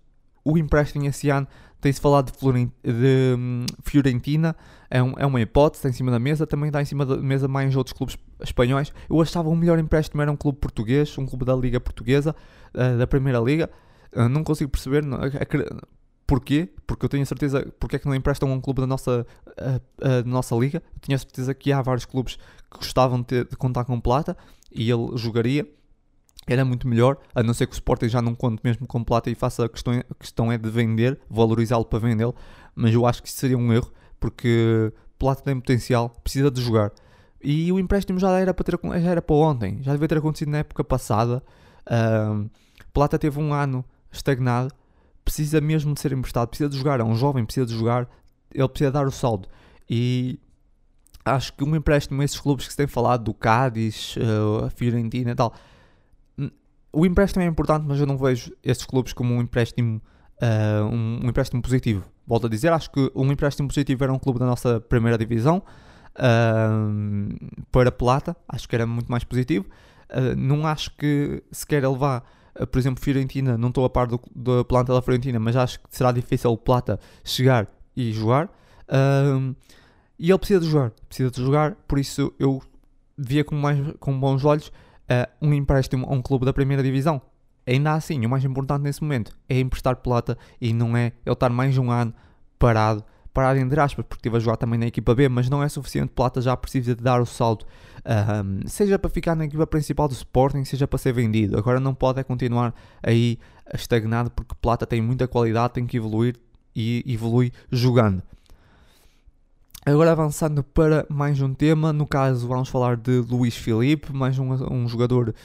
o 0.43 0.59
empréstimo 0.59 1.07
esse 1.07 1.31
ano 1.31 1.47
tem-se 1.81 1.99
falado 1.99 2.31
de, 2.31 2.37
Florentina, 2.37 2.71
de 2.83 3.35
um, 3.35 3.65
Fiorentina, 3.83 4.55
é, 4.89 5.01
um, 5.01 5.13
é 5.17 5.25
uma 5.25 5.41
hipótese, 5.41 5.79
está 5.79 5.89
em 5.89 5.93
cima 5.93 6.11
da 6.11 6.19
mesa, 6.19 6.45
também 6.45 6.67
está 6.67 6.81
em 6.81 6.85
cima 6.85 7.05
da 7.05 7.17
mesa 7.17 7.47
mais 7.47 7.75
outros 7.75 7.93
clubes 7.93 8.17
espanhóis. 8.39 8.93
Eu 9.09 9.19
achava 9.21 9.49
o 9.49 9.55
melhor 9.55 9.79
empréstimo 9.79 10.21
era 10.21 10.31
um 10.31 10.35
clube 10.35 10.59
português, 10.59 11.17
um 11.17 11.25
clube 11.25 11.45
da 11.45 11.55
Liga 11.55 11.79
Portuguesa, 11.79 12.35
uh, 12.73 12.97
da 12.97 13.07
Primeira 13.07 13.39
Liga. 13.39 13.69
Uh, 14.15 14.29
não 14.29 14.43
consigo 14.43 14.69
perceber, 14.69 15.03
não, 15.03 15.19
Porquê? 16.27 16.69
Porque 16.87 17.05
eu 17.05 17.09
tenho 17.09 17.25
certeza 17.25 17.71
porque 17.79 17.97
é 17.97 17.99
que 17.99 18.07
não 18.07 18.15
emprestam 18.15 18.49
a 18.51 18.53
um 18.53 18.61
clube 18.61 18.81
da 18.81 18.87
nossa, 18.87 19.25
a, 20.01 20.23
nossa 20.25 20.55
liga. 20.55 20.81
Eu 20.95 20.99
tinha 21.01 21.17
certeza 21.17 21.53
que 21.53 21.71
há 21.71 21.81
vários 21.81 22.05
clubes 22.05 22.37
que 22.71 22.77
gostavam 22.77 23.19
de, 23.19 23.25
ter, 23.25 23.47
de, 23.47 23.55
contar 23.55 23.85
com 23.85 23.99
Plata 23.99 24.35
e 24.71 24.89
ele 24.89 25.15
jogaria. 25.17 25.67
Era 26.47 26.63
muito 26.63 26.87
melhor, 26.87 27.17
a 27.33 27.41
não 27.41 27.55
ser 27.55 27.65
que 27.65 27.73
o 27.73 27.75
Sporting 27.75 28.07
já 28.07 28.21
não 28.21 28.35
conte 28.35 28.61
mesmo 28.63 28.85
com 28.85 29.03
Plata 29.03 29.31
e 29.31 29.35
faça 29.35 29.65
a 29.65 29.69
questão, 29.69 29.93
a 29.93 30.15
questão 30.15 30.51
é 30.51 30.57
de 30.59 30.69
vender, 30.69 31.19
valorizá-lo 31.27 31.85
para 31.85 31.99
vendê-lo. 31.99 32.35
Mas 32.75 32.93
eu 32.93 33.05
acho 33.05 33.21
que 33.21 33.29
isso 33.29 33.37
seria 33.37 33.57
um 33.57 33.73
erro 33.73 33.91
porque 34.19 34.91
Plata 35.17 35.41
tem 35.43 35.59
potencial, 35.59 36.09
precisa 36.23 36.51
de 36.51 36.61
jogar. 36.61 36.91
E 37.41 37.71
o 37.71 37.79
empréstimo 37.79 38.19
já 38.19 38.39
era 38.39 38.53
para, 38.53 38.63
ter, 38.63 38.79
já 39.01 39.11
era 39.11 39.21
para 39.21 39.35
ontem, 39.35 39.79
já 39.81 39.91
devia 39.91 40.07
ter 40.07 40.17
acontecido 40.17 40.49
na 40.49 40.59
época 40.59 40.83
passada. 40.83 41.43
Uh, 41.85 42.49
Plata 42.91 43.19
teve 43.19 43.39
um 43.39 43.53
ano 43.53 43.85
estagnado 44.11 44.73
precisa 45.25 45.59
mesmo 45.59 45.93
de 45.93 45.99
ser 45.99 46.13
emprestado, 46.13 46.47
precisa 46.47 46.69
de 46.69 46.77
jogar, 46.77 46.99
é 46.99 47.03
um 47.03 47.15
jovem, 47.15 47.43
precisa 47.43 47.65
de 47.65 47.75
jogar, 47.75 48.07
ele 48.53 48.69
precisa 48.69 48.91
dar 48.91 49.07
o 49.07 49.11
saldo. 49.11 49.49
E 49.89 50.39
acho 51.25 51.51
que 51.53 51.63
um 51.63 51.75
empréstimo 51.75 52.21
a 52.21 52.25
esses 52.25 52.39
clubes 52.39 52.65
que 52.67 52.71
se 52.71 52.77
tem 52.77 52.85
falado, 52.85 53.23
do 53.23 53.33
Cádiz, 53.33 54.15
uh, 54.17 54.65
a 54.65 54.69
Fiorentina 54.69 55.31
e 55.31 55.35
tal, 55.35 55.53
o 56.93 57.05
empréstimo 57.05 57.43
é 57.43 57.47
importante, 57.47 57.85
mas 57.85 57.99
eu 57.99 58.05
não 58.05 58.17
vejo 58.17 58.53
esses 58.63 58.85
clubes 58.85 59.11
como 59.11 59.33
um 59.33 59.41
empréstimo, 59.41 59.99
uh, 60.41 60.85
um, 60.85 61.19
empréstimo 61.27 61.61
positivo. 61.61 62.05
Volto 62.25 62.45
a 62.45 62.49
dizer, 62.49 62.71
acho 62.71 62.89
que 62.91 63.11
um 63.13 63.29
empréstimo 63.31 63.67
positivo 63.67 64.03
era 64.03 64.13
um 64.13 64.19
clube 64.19 64.39
da 64.39 64.45
nossa 64.45 64.79
primeira 64.79 65.17
divisão 65.17 65.61
uh, 66.15 67.65
para 67.71 67.91
Plata, 67.91 68.37
acho 68.47 68.69
que 68.69 68.75
era 68.75 68.85
muito 68.85 69.11
mais 69.11 69.23
positivo. 69.23 69.65
não 70.37 70.65
acho 70.65 70.95
que 70.95 71.43
sequer 71.51 71.83
ele 71.83 71.97
vá 71.97 72.17
eh, 72.17 72.44
por 72.71 72.79
exemplo, 72.79 73.03
Fiorentina, 73.03 73.57
não 73.57 73.69
estou 73.69 73.85
a 73.85 73.89
par 73.89 74.07
do, 74.07 74.19
da 74.35 74.63
planta 74.63 74.93
da 74.93 75.01
Fiorentina, 75.01 75.39
mas 75.39 75.55
acho 75.55 75.79
que 75.79 75.87
será 75.89 76.11
difícil 76.11 76.51
o 76.51 76.57
Plata 76.57 76.99
chegar 77.23 77.67
e 77.95 78.11
jogar. 78.11 78.49
Um, 78.89 79.55
e 80.17 80.29
ele 80.29 80.39
precisa 80.39 80.59
de 80.59 80.67
jogar, 80.67 80.91
precisa 81.07 81.31
de 81.31 81.41
jogar, 81.41 81.75
por 81.87 81.99
isso 81.99 82.33
eu 82.39 82.61
via 83.17 83.43
com, 83.43 83.55
mais, 83.55 83.79
com 83.99 84.17
bons 84.17 84.45
olhos 84.45 84.67
uh, 84.67 85.29
um 85.41 85.53
empréstimo 85.53 86.05
a 86.09 86.13
um 86.13 86.21
clube 86.21 86.45
da 86.45 86.53
primeira 86.53 86.81
divisão. 86.81 87.21
Ainda 87.67 87.93
assim, 87.93 88.25
o 88.25 88.29
mais 88.29 88.45
importante 88.45 88.83
nesse 88.83 89.01
momento 89.01 89.35
é 89.49 89.59
emprestar 89.59 89.97
plata 89.97 90.37
e 90.61 90.71
não 90.71 90.95
é 90.95 91.13
ele 91.25 91.33
estar 91.33 91.49
mais 91.49 91.77
um 91.77 91.89
ano 91.89 92.13
parado 92.59 93.03
parar 93.35 93.57
entre 93.57 93.77
aspas, 93.81 94.05
porque 94.07 94.21
estive 94.21 94.37
a 94.37 94.39
jogar 94.39 94.55
também 94.55 94.79
na 94.79 94.87
equipa 94.87 95.13
B, 95.13 95.27
mas 95.27 95.49
não 95.49 95.61
é 95.61 95.67
suficiente. 95.67 96.09
Plata 96.15 96.41
já 96.41 96.55
precisa 96.55 96.95
de 96.95 97.03
dar 97.03 97.21
o 97.21 97.25
salto, 97.25 97.67
um, 98.05 98.65
seja 98.65 98.97
para 98.97 99.09
ficar 99.09 99.35
na 99.35 99.43
equipa 99.43 99.67
principal 99.67 100.07
do 100.07 100.13
Sporting, 100.13 100.63
seja 100.63 100.87
para 100.87 100.97
ser 100.97 101.11
vendido. 101.11 101.57
Agora 101.57 101.79
não 101.79 101.93
pode 101.93 102.17
é 102.17 102.23
continuar 102.23 102.73
aí 103.03 103.37
estagnado, 103.73 104.31
porque 104.31 104.55
Plata 104.61 104.87
tem 104.87 105.01
muita 105.01 105.27
qualidade, 105.27 105.73
tem 105.73 105.85
que 105.85 105.97
evoluir 105.97 106.37
e 106.73 107.03
evolui 107.05 107.51
jogando. 107.69 108.23
Agora 109.85 110.13
avançando 110.13 110.63
para 110.63 111.05
mais 111.09 111.39
um 111.41 111.53
tema, 111.53 111.91
no 111.91 112.07
caso 112.07 112.47
vamos 112.47 112.69
falar 112.69 112.95
de 112.95 113.19
Luís 113.19 113.55
Filipe, 113.55 114.11
mais 114.13 114.39
um, 114.39 114.51
um 114.73 114.87
jogador 114.87 115.35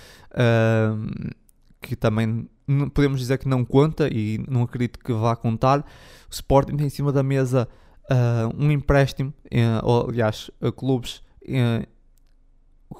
que 1.82 1.96
também 1.96 2.48
podemos 2.92 3.20
dizer 3.20 3.38
que 3.38 3.48
não 3.48 3.64
conta 3.64 4.08
e 4.12 4.38
não 4.48 4.62
acredito 4.62 4.98
que 4.98 5.12
vá 5.12 5.34
contar. 5.36 5.80
O 5.80 5.84
Sporting 6.32 6.76
tem 6.76 6.86
em 6.86 6.90
cima 6.90 7.12
da 7.12 7.22
mesa 7.22 7.68
uh, 8.10 8.54
um 8.56 8.70
empréstimo, 8.70 9.32
uh, 9.46 9.84
ou, 9.84 10.08
aliás, 10.10 10.50
a 10.60 10.72
clubes 10.72 11.22
uh, 11.42 11.86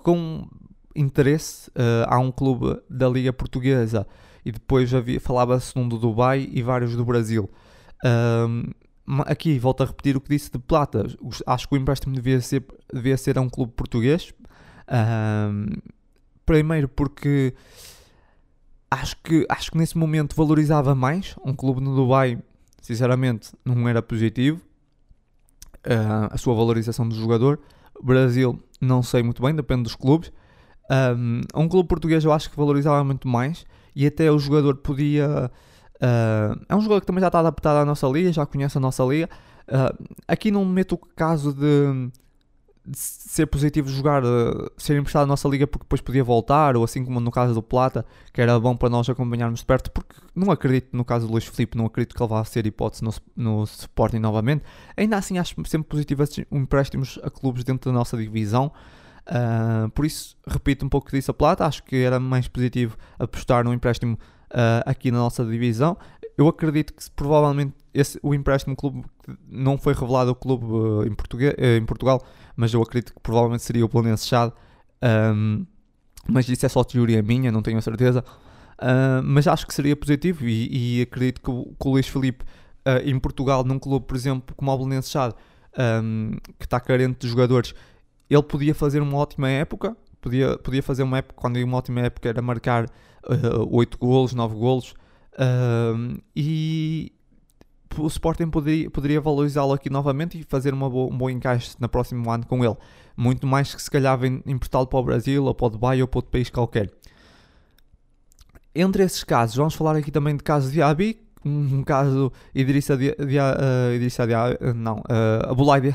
com 0.02 0.46
interesse. 0.94 1.70
há 2.06 2.18
um 2.18 2.32
clube 2.32 2.80
da 2.88 3.08
Liga 3.08 3.32
Portuguesa 3.32 4.06
e 4.44 4.50
depois 4.50 4.90
falava-se 5.20 5.78
um 5.78 5.88
do 5.88 5.98
Dubai 5.98 6.48
e 6.50 6.62
vários 6.62 6.96
do 6.96 7.04
Brasil. 7.04 7.48
aqui 9.26 9.58
volto 9.58 9.82
a 9.82 9.86
repetir 9.86 10.16
o 10.16 10.20
que 10.20 10.28
disse 10.28 10.50
de 10.50 10.58
Plata. 10.58 11.06
Acho 11.46 11.68
que 11.68 11.74
o 11.74 11.78
empréstimo 11.78 12.14
devia 12.14 12.40
ser, 12.40 12.64
devia 12.92 13.16
ser 13.16 13.38
a 13.38 13.40
um 13.40 13.48
clube 13.48 13.72
português. 13.72 14.34
primeiro 16.44 16.88
porque 16.88 17.54
acho 18.90 19.16
que, 19.22 19.46
acho 19.48 19.70
que 19.70 19.78
nesse 19.78 19.96
momento 19.96 20.34
valorizava 20.34 20.94
mais. 20.94 21.36
Um 21.44 21.54
clube 21.54 21.80
no 21.80 21.94
Dubai, 21.94 22.38
sinceramente, 22.82 23.52
não 23.64 23.88
era 23.88 24.02
positivo. 24.02 24.60
Uh, 25.86 26.28
a 26.30 26.36
sua 26.36 26.54
valorização 26.54 27.08
do 27.08 27.14
jogador. 27.14 27.60
Brasil, 28.02 28.62
não 28.80 29.02
sei 29.02 29.22
muito 29.22 29.42
bem, 29.42 29.54
depende 29.54 29.84
dos 29.84 29.94
clubes. 29.94 30.32
Um, 30.90 31.42
um 31.54 31.68
clube 31.68 31.88
português 31.88 32.24
eu 32.24 32.32
acho 32.32 32.50
que 32.50 32.56
valorizava 32.56 33.04
muito 33.04 33.28
mais 33.28 33.64
e 33.94 34.06
até 34.06 34.30
o 34.30 34.38
jogador 34.38 34.76
podia. 34.76 35.50
Uh, 35.96 36.64
é 36.68 36.74
um 36.74 36.80
jogador 36.80 37.00
que 37.00 37.06
também 37.06 37.20
já 37.20 37.28
está 37.28 37.40
adaptado 37.40 37.76
à 37.76 37.84
nossa 37.84 38.06
liga, 38.08 38.32
já 38.32 38.44
conhece 38.44 38.76
a 38.76 38.80
nossa 38.80 39.04
liga. 39.04 39.28
Uh, 39.68 40.16
aqui 40.26 40.50
não 40.50 40.64
meto 40.64 40.94
o 40.94 40.98
caso 40.98 41.52
de 41.52 42.10
ser 42.92 43.46
positivo 43.46 43.88
jogar, 43.88 44.24
uh, 44.24 44.70
ser 44.76 44.98
emprestado 44.98 45.24
à 45.24 45.26
nossa 45.26 45.48
liga 45.48 45.66
porque 45.66 45.84
depois 45.84 46.00
podia 46.00 46.24
voltar, 46.24 46.76
ou 46.76 46.84
assim 46.84 47.04
como 47.04 47.20
no 47.20 47.30
caso 47.30 47.54
do 47.54 47.62
Plata, 47.62 48.04
que 48.32 48.40
era 48.40 48.58
bom 48.58 48.76
para 48.76 48.88
nós 48.88 49.08
acompanharmos 49.08 49.60
de 49.60 49.66
perto, 49.66 49.90
porque 49.90 50.16
não 50.34 50.50
acredito 50.50 50.96
no 50.96 51.04
caso 51.04 51.26
do 51.26 51.32
Luís 51.32 51.44
Filipe, 51.44 51.76
não 51.76 51.86
acredito 51.86 52.14
que 52.14 52.22
ele 52.22 52.28
vá 52.28 52.44
ser 52.44 52.66
hipótese 52.66 53.04
no, 53.04 53.12
no 53.36 53.64
Sporting 53.64 54.18
novamente. 54.18 54.64
Ainda 54.96 55.16
assim, 55.16 55.38
acho 55.38 55.54
sempre 55.66 55.88
positivo 55.88 56.24
empréstimos 56.50 57.18
a 57.22 57.30
clubes 57.30 57.64
dentro 57.64 57.90
da 57.90 57.96
nossa 57.96 58.16
divisão. 58.16 58.72
Uh, 59.26 59.88
por 59.90 60.04
isso, 60.04 60.36
repito 60.46 60.84
um 60.84 60.88
pouco 60.88 61.10
disso 61.10 61.30
a 61.30 61.34
Plata, 61.34 61.66
acho 61.66 61.84
que 61.84 61.96
era 61.96 62.18
mais 62.18 62.48
positivo 62.48 62.96
apostar 63.18 63.62
no 63.64 63.72
empréstimo 63.72 64.18
uh, 64.50 64.82
aqui 64.86 65.10
na 65.10 65.18
nossa 65.18 65.44
divisão. 65.44 65.96
Eu 66.36 66.48
acredito 66.48 66.94
que 66.94 67.10
provavelmente 67.10 67.74
esse, 67.92 68.18
o 68.22 68.34
empréstimo 68.34 68.76
clube 68.76 69.04
não 69.48 69.76
foi 69.76 69.94
revelado 69.94 70.30
ao 70.30 70.36
clube 70.36 70.64
uh, 70.64 71.06
em, 71.06 71.14
Português, 71.14 71.54
uh, 71.54 71.78
em 71.78 71.84
Portugal, 71.84 72.22
mas 72.56 72.72
eu 72.72 72.82
acredito 72.82 73.14
que 73.14 73.20
provavelmente 73.20 73.62
seria 73.62 73.84
o 73.84 73.88
Planense 73.88 74.26
Chade. 74.26 74.52
Um, 75.02 75.66
mas 76.28 76.48
isso 76.48 76.64
é 76.66 76.68
só 76.68 76.84
teoria 76.84 77.22
minha, 77.22 77.50
não 77.50 77.62
tenho 77.62 77.78
a 77.78 77.82
certeza. 77.82 78.24
Uh, 78.78 79.22
mas 79.22 79.46
acho 79.46 79.66
que 79.66 79.74
seria 79.74 79.94
positivo 79.94 80.46
e, 80.46 80.98
e 80.98 81.02
acredito 81.02 81.40
que 81.42 81.50
o, 81.50 81.74
que 81.78 81.88
o 81.88 81.90
Luís 81.90 82.08
Felipe 82.08 82.44
uh, 82.86 83.06
em 83.06 83.18
Portugal, 83.18 83.64
num 83.64 83.78
clube, 83.78 84.06
por 84.06 84.16
exemplo, 84.16 84.54
como 84.56 84.72
o 84.72 84.78
Belenenses 84.78 85.10
Chade, 85.10 85.34
um, 86.02 86.32
que 86.58 86.64
está 86.64 86.80
carente 86.80 87.18
de 87.20 87.28
jogadores, 87.28 87.74
ele 88.28 88.42
podia 88.42 88.74
fazer 88.74 89.00
uma 89.00 89.16
ótima 89.18 89.48
época. 89.48 89.96
Podia, 90.20 90.58
podia 90.58 90.82
fazer 90.82 91.02
uma 91.02 91.18
época, 91.18 91.34
quando 91.40 91.56
uma 91.56 91.78
ótima 91.78 92.00
época 92.00 92.28
era 92.28 92.42
marcar 92.42 92.84
uh, 92.84 93.68
8 93.70 93.98
golos, 93.98 94.34
9 94.34 94.54
golos. 94.54 94.94
E, 96.36 97.12
o 97.98 98.06
Sporting 98.06 98.48
poderia, 98.48 98.90
poderia 98.90 99.20
valorizá-lo 99.20 99.72
aqui 99.72 99.90
novamente 99.90 100.38
e 100.38 100.42
fazer 100.42 100.74
boa, 100.74 101.12
um 101.12 101.16
bom 101.16 101.28
encaixe 101.28 101.74
no 101.78 101.88
próximo 101.88 102.30
ano 102.30 102.46
com 102.46 102.64
ele. 102.64 102.76
Muito 103.16 103.46
mais 103.46 103.74
que 103.74 103.82
se 103.82 103.90
calhar 103.90 104.18
emprestá-lo 104.46 104.86
para 104.86 104.98
o 104.98 105.02
Brasil 105.02 105.44
ou 105.44 105.54
para 105.54 105.66
o 105.66 105.70
Dubai 105.70 106.00
ou 106.00 106.08
para 106.08 106.18
outro 106.18 106.30
país 106.30 106.48
qualquer. 106.48 106.90
Entre 108.74 109.02
esses 109.02 109.24
casos, 109.24 109.56
vamos 109.56 109.74
falar 109.74 109.96
aqui 109.96 110.10
também 110.10 110.36
de 110.36 110.44
caso 110.44 110.70
de 110.70 110.80
Abi, 110.80 111.20
um 111.44 111.82
caso 111.82 112.32
Idrissa 112.54 112.96
de, 112.96 113.14
de, 113.16 113.38
uh, 113.38 113.94
Idrissa 113.94 114.26
de 114.26 114.34
uh, 114.34 114.74
não, 114.74 114.98
uh, 114.98 115.50
Abulai, 115.50 115.94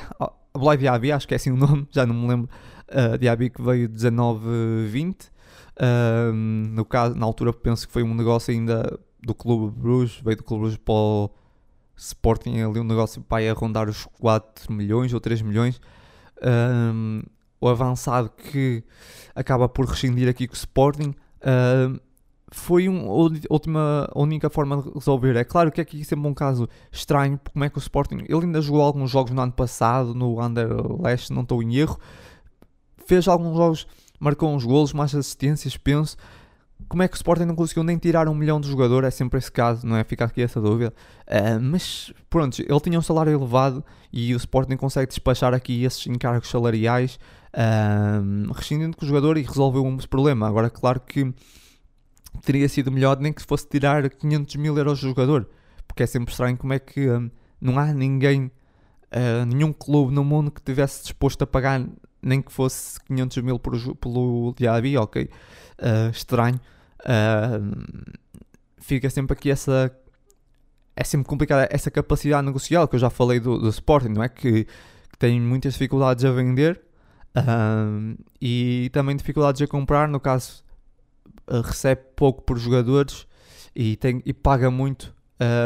Abulai 0.54 0.78
Diaby, 0.78 1.12
acho 1.12 1.28
que 1.28 1.34
é 1.34 1.38
assim 1.38 1.52
o 1.52 1.56
nome, 1.58 1.88
já 1.92 2.06
não 2.06 2.16
me 2.16 2.28
lembro, 2.28 2.50
uh, 2.90 3.18
Diaby 3.18 3.50
que 3.50 3.62
veio 3.62 3.88
19-20, 3.88 5.30
uh, 5.80 6.34
no 6.34 6.84
caso, 6.84 7.16
na 7.16 7.26
altura 7.26 7.54
penso 7.54 7.88
que 7.88 7.94
foi 7.94 8.04
um 8.04 8.14
negócio 8.14 8.54
ainda 8.54 9.00
do 9.22 9.34
Clube 9.34 9.74
Bruges, 9.80 10.20
veio 10.24 10.38
do 10.38 10.44
Clube 10.44 10.64
Bruges 10.64 10.78
para 10.78 10.94
o 10.94 11.30
Sporting 11.98 12.60
ali 12.60 12.80
um 12.80 12.84
negócio 12.84 13.22
para 13.22 13.50
a 13.50 13.54
rondar 13.54 13.90
os 13.90 14.06
4 14.20 14.72
milhões 14.72 15.14
ou 15.14 15.20
3 15.20 15.42
milhões. 15.42 15.80
Um, 16.44 17.22
o 17.60 17.68
avançado 17.68 18.30
que 18.30 18.84
acaba 19.34 19.68
por 19.70 19.86
rescindir 19.86 20.30
aqui 20.30 20.48
com 20.48 20.54
o 20.54 20.58
Sporting 20.58 21.16
um, 21.46 22.00
foi 22.52 22.88
uma 22.88 23.12
última, 23.50 24.10
única 24.16 24.50
forma 24.50 24.82
de 24.82 24.90
resolver. 24.94 25.36
É 25.36 25.44
claro 25.44 25.72
que 25.72 25.82
aqui 25.82 26.04
sempre 26.04 26.28
um 26.28 26.34
caso 26.34 26.70
estranho, 26.92 27.40
como 27.52 27.66
é 27.66 27.70
que 27.70 27.78
o 27.78 27.80
Sporting, 27.80 28.20
ele 28.28 28.46
ainda 28.46 28.62
jogou 28.62 28.82
alguns 28.82 29.10
jogos 29.10 29.32
no 29.32 29.42
ano 29.42 29.52
passado, 29.52 30.14
no 30.14 30.40
Anderlecht, 30.40 31.34
não 31.34 31.42
estou 31.42 31.62
em 31.64 31.76
erro, 31.76 32.00
fez 33.06 33.28
alguns 33.28 33.58
jogos, 33.58 33.88
marcou 34.20 34.54
uns 34.54 34.64
golos, 34.64 34.94
mais 34.94 35.14
assistências, 35.16 35.76
penso, 35.76 36.18
como 36.88 37.02
é 37.04 37.08
que 37.08 37.16
o 37.16 37.18
Sporting 37.18 37.46
não 37.46 37.56
conseguiu 37.56 37.84
nem 37.84 37.98
tirar 37.98 38.28
um 38.28 38.36
milhão 38.36 38.60
de 38.60 38.68
jogador? 38.68 39.04
É 39.04 39.12
sempre 39.12 39.40
esse 39.40 39.52
caso, 39.52 39.86
não 39.86 39.96
é? 39.96 40.04
Fica 40.04 40.26
aqui 40.26 40.42
essa 40.42 40.62
dúvida. 40.62 40.94
Uh, 41.28 41.60
mas 41.62 42.14
pronto, 42.30 42.62
ele 42.62 42.80
tinha 42.80 43.00
um 43.00 43.02
salário 43.02 43.34
elevado 43.34 43.84
e 44.12 44.34
o 44.34 44.38
Sporting 44.38 44.78
consegue 44.78 45.08
despachar 45.08 45.54
aqui 45.54 45.84
esses 45.84 46.06
encargos 46.08 46.50
salariais, 46.50 47.20
uh, 47.54 48.54
rescindindo 48.54 48.96
com 48.96 49.06
o 49.06 49.08
jogador 49.08 49.38
e 49.38 49.42
resolveu 49.42 49.84
um 49.84 49.98
problema. 49.98 50.48
Agora, 50.48 50.70
claro 50.70 51.00
que 51.00 51.34
teria 52.44 52.68
sido 52.70 52.92
melhor 52.92 53.20
nem 53.20 53.34
que 53.34 53.42
fosse 53.42 53.68
tirar 53.68 54.10
500 54.10 54.56
mil 54.58 54.78
euros 54.78 55.00
do 55.00 55.08
jogador, 55.08 55.50
porque 55.88 56.04
é 56.04 56.06
sempre 56.06 56.32
estranho 56.32 56.58
como 56.58 56.74
é 56.74 56.80
que 56.80 57.10
um, 57.10 57.32
não 57.60 57.80
há 57.80 57.88
ninguém, 57.94 58.46
uh, 58.46 59.46
nenhum 59.48 59.74
clube 59.74 60.14
no 60.14 60.24
mundo 60.24 60.52
que 60.52 60.62
tivesse 60.62 61.04
disposto 61.04 61.42
a 61.42 61.48
pagar 61.48 61.82
nem 62.26 62.42
que 62.42 62.52
fosse 62.52 63.00
500 63.02 63.38
mil 63.44 63.60
por, 63.60 63.96
pelo 63.98 64.54
Diaby, 64.58 64.98
ok, 64.98 65.30
uh, 65.80 66.10
estranho. 66.10 66.60
Uh, 67.02 68.14
fica 68.80 69.10
sempre 69.12 69.34
aqui 69.34 69.52
essa. 69.52 69.96
É 70.96 71.04
sempre 71.04 71.28
complicada 71.28 71.68
essa 71.72 71.92
capacidade 71.92 72.46
negocial 72.46 72.88
que 72.88 72.96
eu 72.96 73.00
já 73.00 73.10
falei 73.10 73.40
do, 73.40 73.60
do 73.60 73.70
Sporting, 73.70 74.10
não 74.10 74.24
é? 74.24 74.30
Que, 74.30 74.64
que 74.64 75.18
tem 75.20 75.40
muitas 75.40 75.74
dificuldades 75.74 76.26
a 76.26 76.32
vender 76.32 76.82
uh, 77.38 78.18
e 78.42 78.90
também 78.92 79.16
dificuldades 79.16 79.62
a 79.62 79.68
comprar. 79.68 80.08
No 80.08 80.20
caso, 80.20 80.64
recebe 81.66 82.02
pouco 82.16 82.42
por 82.42 82.58
jogadores 82.58 83.28
e, 83.76 83.98
tem, 83.98 84.24
e 84.26 84.34
paga 84.34 84.72
muito 84.72 85.14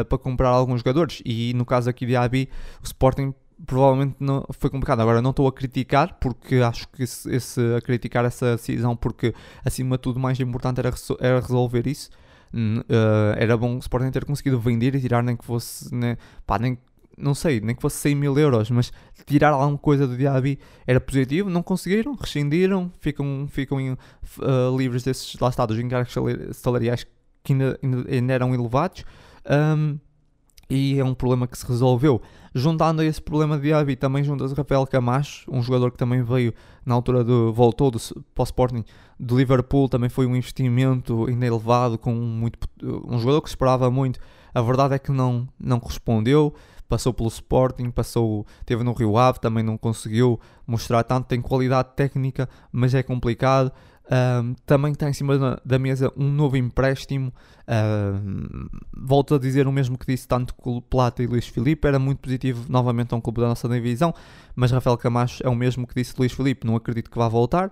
para 0.10 0.18
comprar 0.18 0.50
alguns 0.50 0.80
jogadores. 0.82 1.22
E 1.24 1.54
no 1.54 1.64
caso 1.64 1.90
aqui 1.92 2.08
de 2.08 2.16
Abi, 2.16 2.50
o 2.82 2.86
Sporting 2.86 3.34
provavelmente 3.66 4.16
não, 4.20 4.46
foi 4.52 4.70
complicado. 4.70 5.02
Agora 5.02 5.22
não 5.22 5.32
estou 5.32 5.48
a 5.48 5.54
criticar, 5.54 6.18
porque 6.20 6.56
acho 6.56 6.88
que 6.90 7.04
esse, 7.04 7.30
esse, 7.34 7.62
a 7.76 7.82
criticar 7.82 8.26
essa 8.26 8.56
decisão, 8.56 8.96
porque 8.96 9.34
acima 9.64 9.98
de 9.98 10.02
tudo 10.02 10.18
o 10.18 10.20
mais 10.20 10.40
importante 10.40 10.80
era, 10.80 10.94
era 11.20 11.40
resolver 11.40 11.88
isso. 11.88 12.10
Uh, 12.54 13.36
era 13.38 13.56
bom 13.56 13.76
o 13.76 13.80
Sporting 13.80 14.10
ter 14.10 14.26
conseguido 14.26 14.60
vender 14.60 14.96
e 14.96 15.02
tirar 15.02 15.22
nem 15.22 15.36
que 15.36 15.46
fosse, 15.46 15.94
né, 15.94 16.18
pá, 16.48 16.58
nem, 16.58 16.80
não 17.16 17.36
sei, 17.36 17.60
nem 17.60 17.76
que 17.76 17.82
fosse 17.82 17.98
100 17.98 18.16
mil 18.16 18.38
euros, 18.40 18.72
mas 18.72 18.92
tirar 19.28 19.50
alguma 19.50 19.78
coisa 19.78 20.08
do 20.08 20.18
Diaby 20.18 20.58
era 20.88 21.00
positivo. 21.00 21.50
Não 21.50 21.62
conseguiram, 21.62 22.16
rescindiram, 22.16 22.92
ficam, 23.00 23.48
ficam 23.50 23.78
uh, 23.78 24.78
livres 24.78 25.04
desses, 25.04 25.38
lá 25.40 25.50
está, 25.50 25.66
dos 25.66 25.78
encargos 25.78 26.16
salariais 26.54 27.06
que 27.44 27.54
ainda, 27.54 27.80
ainda 28.10 28.34
eram 28.34 28.54
elevados. 28.54 29.04
Um, 29.50 30.00
e 30.70 31.00
é 31.00 31.04
um 31.04 31.14
problema 31.14 31.48
que 31.48 31.58
se 31.58 31.66
resolveu. 31.66 32.22
Juntando 32.54 33.02
a 33.02 33.06
esse 33.06 33.22
problema 33.22 33.58
de 33.58 33.64
Diaby, 33.64 33.96
também 33.96 34.24
juntas 34.24 34.52
Rafael 34.54 34.86
Camacho, 34.86 35.50
um 35.52 35.62
jogador 35.62 35.92
que 35.92 35.98
também 35.98 36.24
veio 36.24 36.54
na 36.86 36.94
altura 36.96 37.24
do 37.24 37.52
voltou 37.52 37.92
do, 37.92 37.98
Sporting 37.98 38.84
do 39.20 39.38
Liverpool, 39.38 39.90
também 39.90 40.10
foi 40.10 40.26
um 40.26 40.36
investimento 40.36 41.26
ainda 41.28 41.46
elevado, 41.46 41.98
com 41.98 42.14
muito, 42.14 42.58
um 42.84 43.20
jogador 43.20 43.42
que 43.42 43.50
se 43.50 43.54
esperava 43.54 43.90
muito. 43.90 44.20
A 44.54 44.62
verdade 44.62 44.96
é 44.96 45.00
que 45.00 45.12
não, 45.12 45.48
não 45.60 45.80
correspondeu, 45.80 46.54
passou 46.88 47.14
pelo 47.14 47.30
Sporting, 47.30 47.92
passou, 47.92 48.46
teve 48.66 48.84
no 48.84 48.94
Rio 48.94 49.18
Ave, 49.18 49.40
também 49.40 49.64
não 49.64 49.78
conseguiu 49.78 50.40
mostrar 50.66 51.04
tanto, 51.04 51.28
tem 51.28 51.40
qualidade 51.40 51.90
técnica, 51.96 52.50
mas 52.72 52.96
é 52.96 53.04
complicado. 53.04 53.72
Um, 54.12 54.56
também 54.66 54.92
está 54.92 55.08
em 55.08 55.14
cima 55.14 55.38
da, 55.38 55.62
da, 55.64 55.78
mesa 55.78 56.12
um 56.18 56.32
novo 56.32 56.58
empréstimo. 56.58 57.32
Um, 57.68 58.68
volto 58.98 59.36
a 59.36 59.40
dizer 59.40 59.68
o 59.68 59.72
mesmo 59.72 60.00
que 60.00 60.06
disse 60.08 60.28
tanto 60.28 60.56
com 60.56 60.82
Plata 60.82 61.22
e 61.22 61.28
Luís 61.28 61.48
Filipe. 61.48 61.88
Era 61.88 62.00
muito 62.00 62.18
positivo 62.18 62.66
novamente 62.68 63.14
a 63.14 63.18
um 63.18 63.22
clube 63.22 63.42
da 63.42 63.48
nossa 63.48 63.70
divisão, 63.70 64.14
mas 64.56 64.72
Rafael 64.72 64.98
Camacho 64.98 65.46
é 65.46 65.50
o 65.50 65.56
mesmo 65.56 65.86
que 65.86 65.94
disse 65.94 66.16
Luís 66.18 66.32
Filipe. 66.32 66.66
Não 66.66 66.76
acredito 66.76 67.12
que 67.12 67.18
vá 67.18 67.28
voltar. 67.28 67.72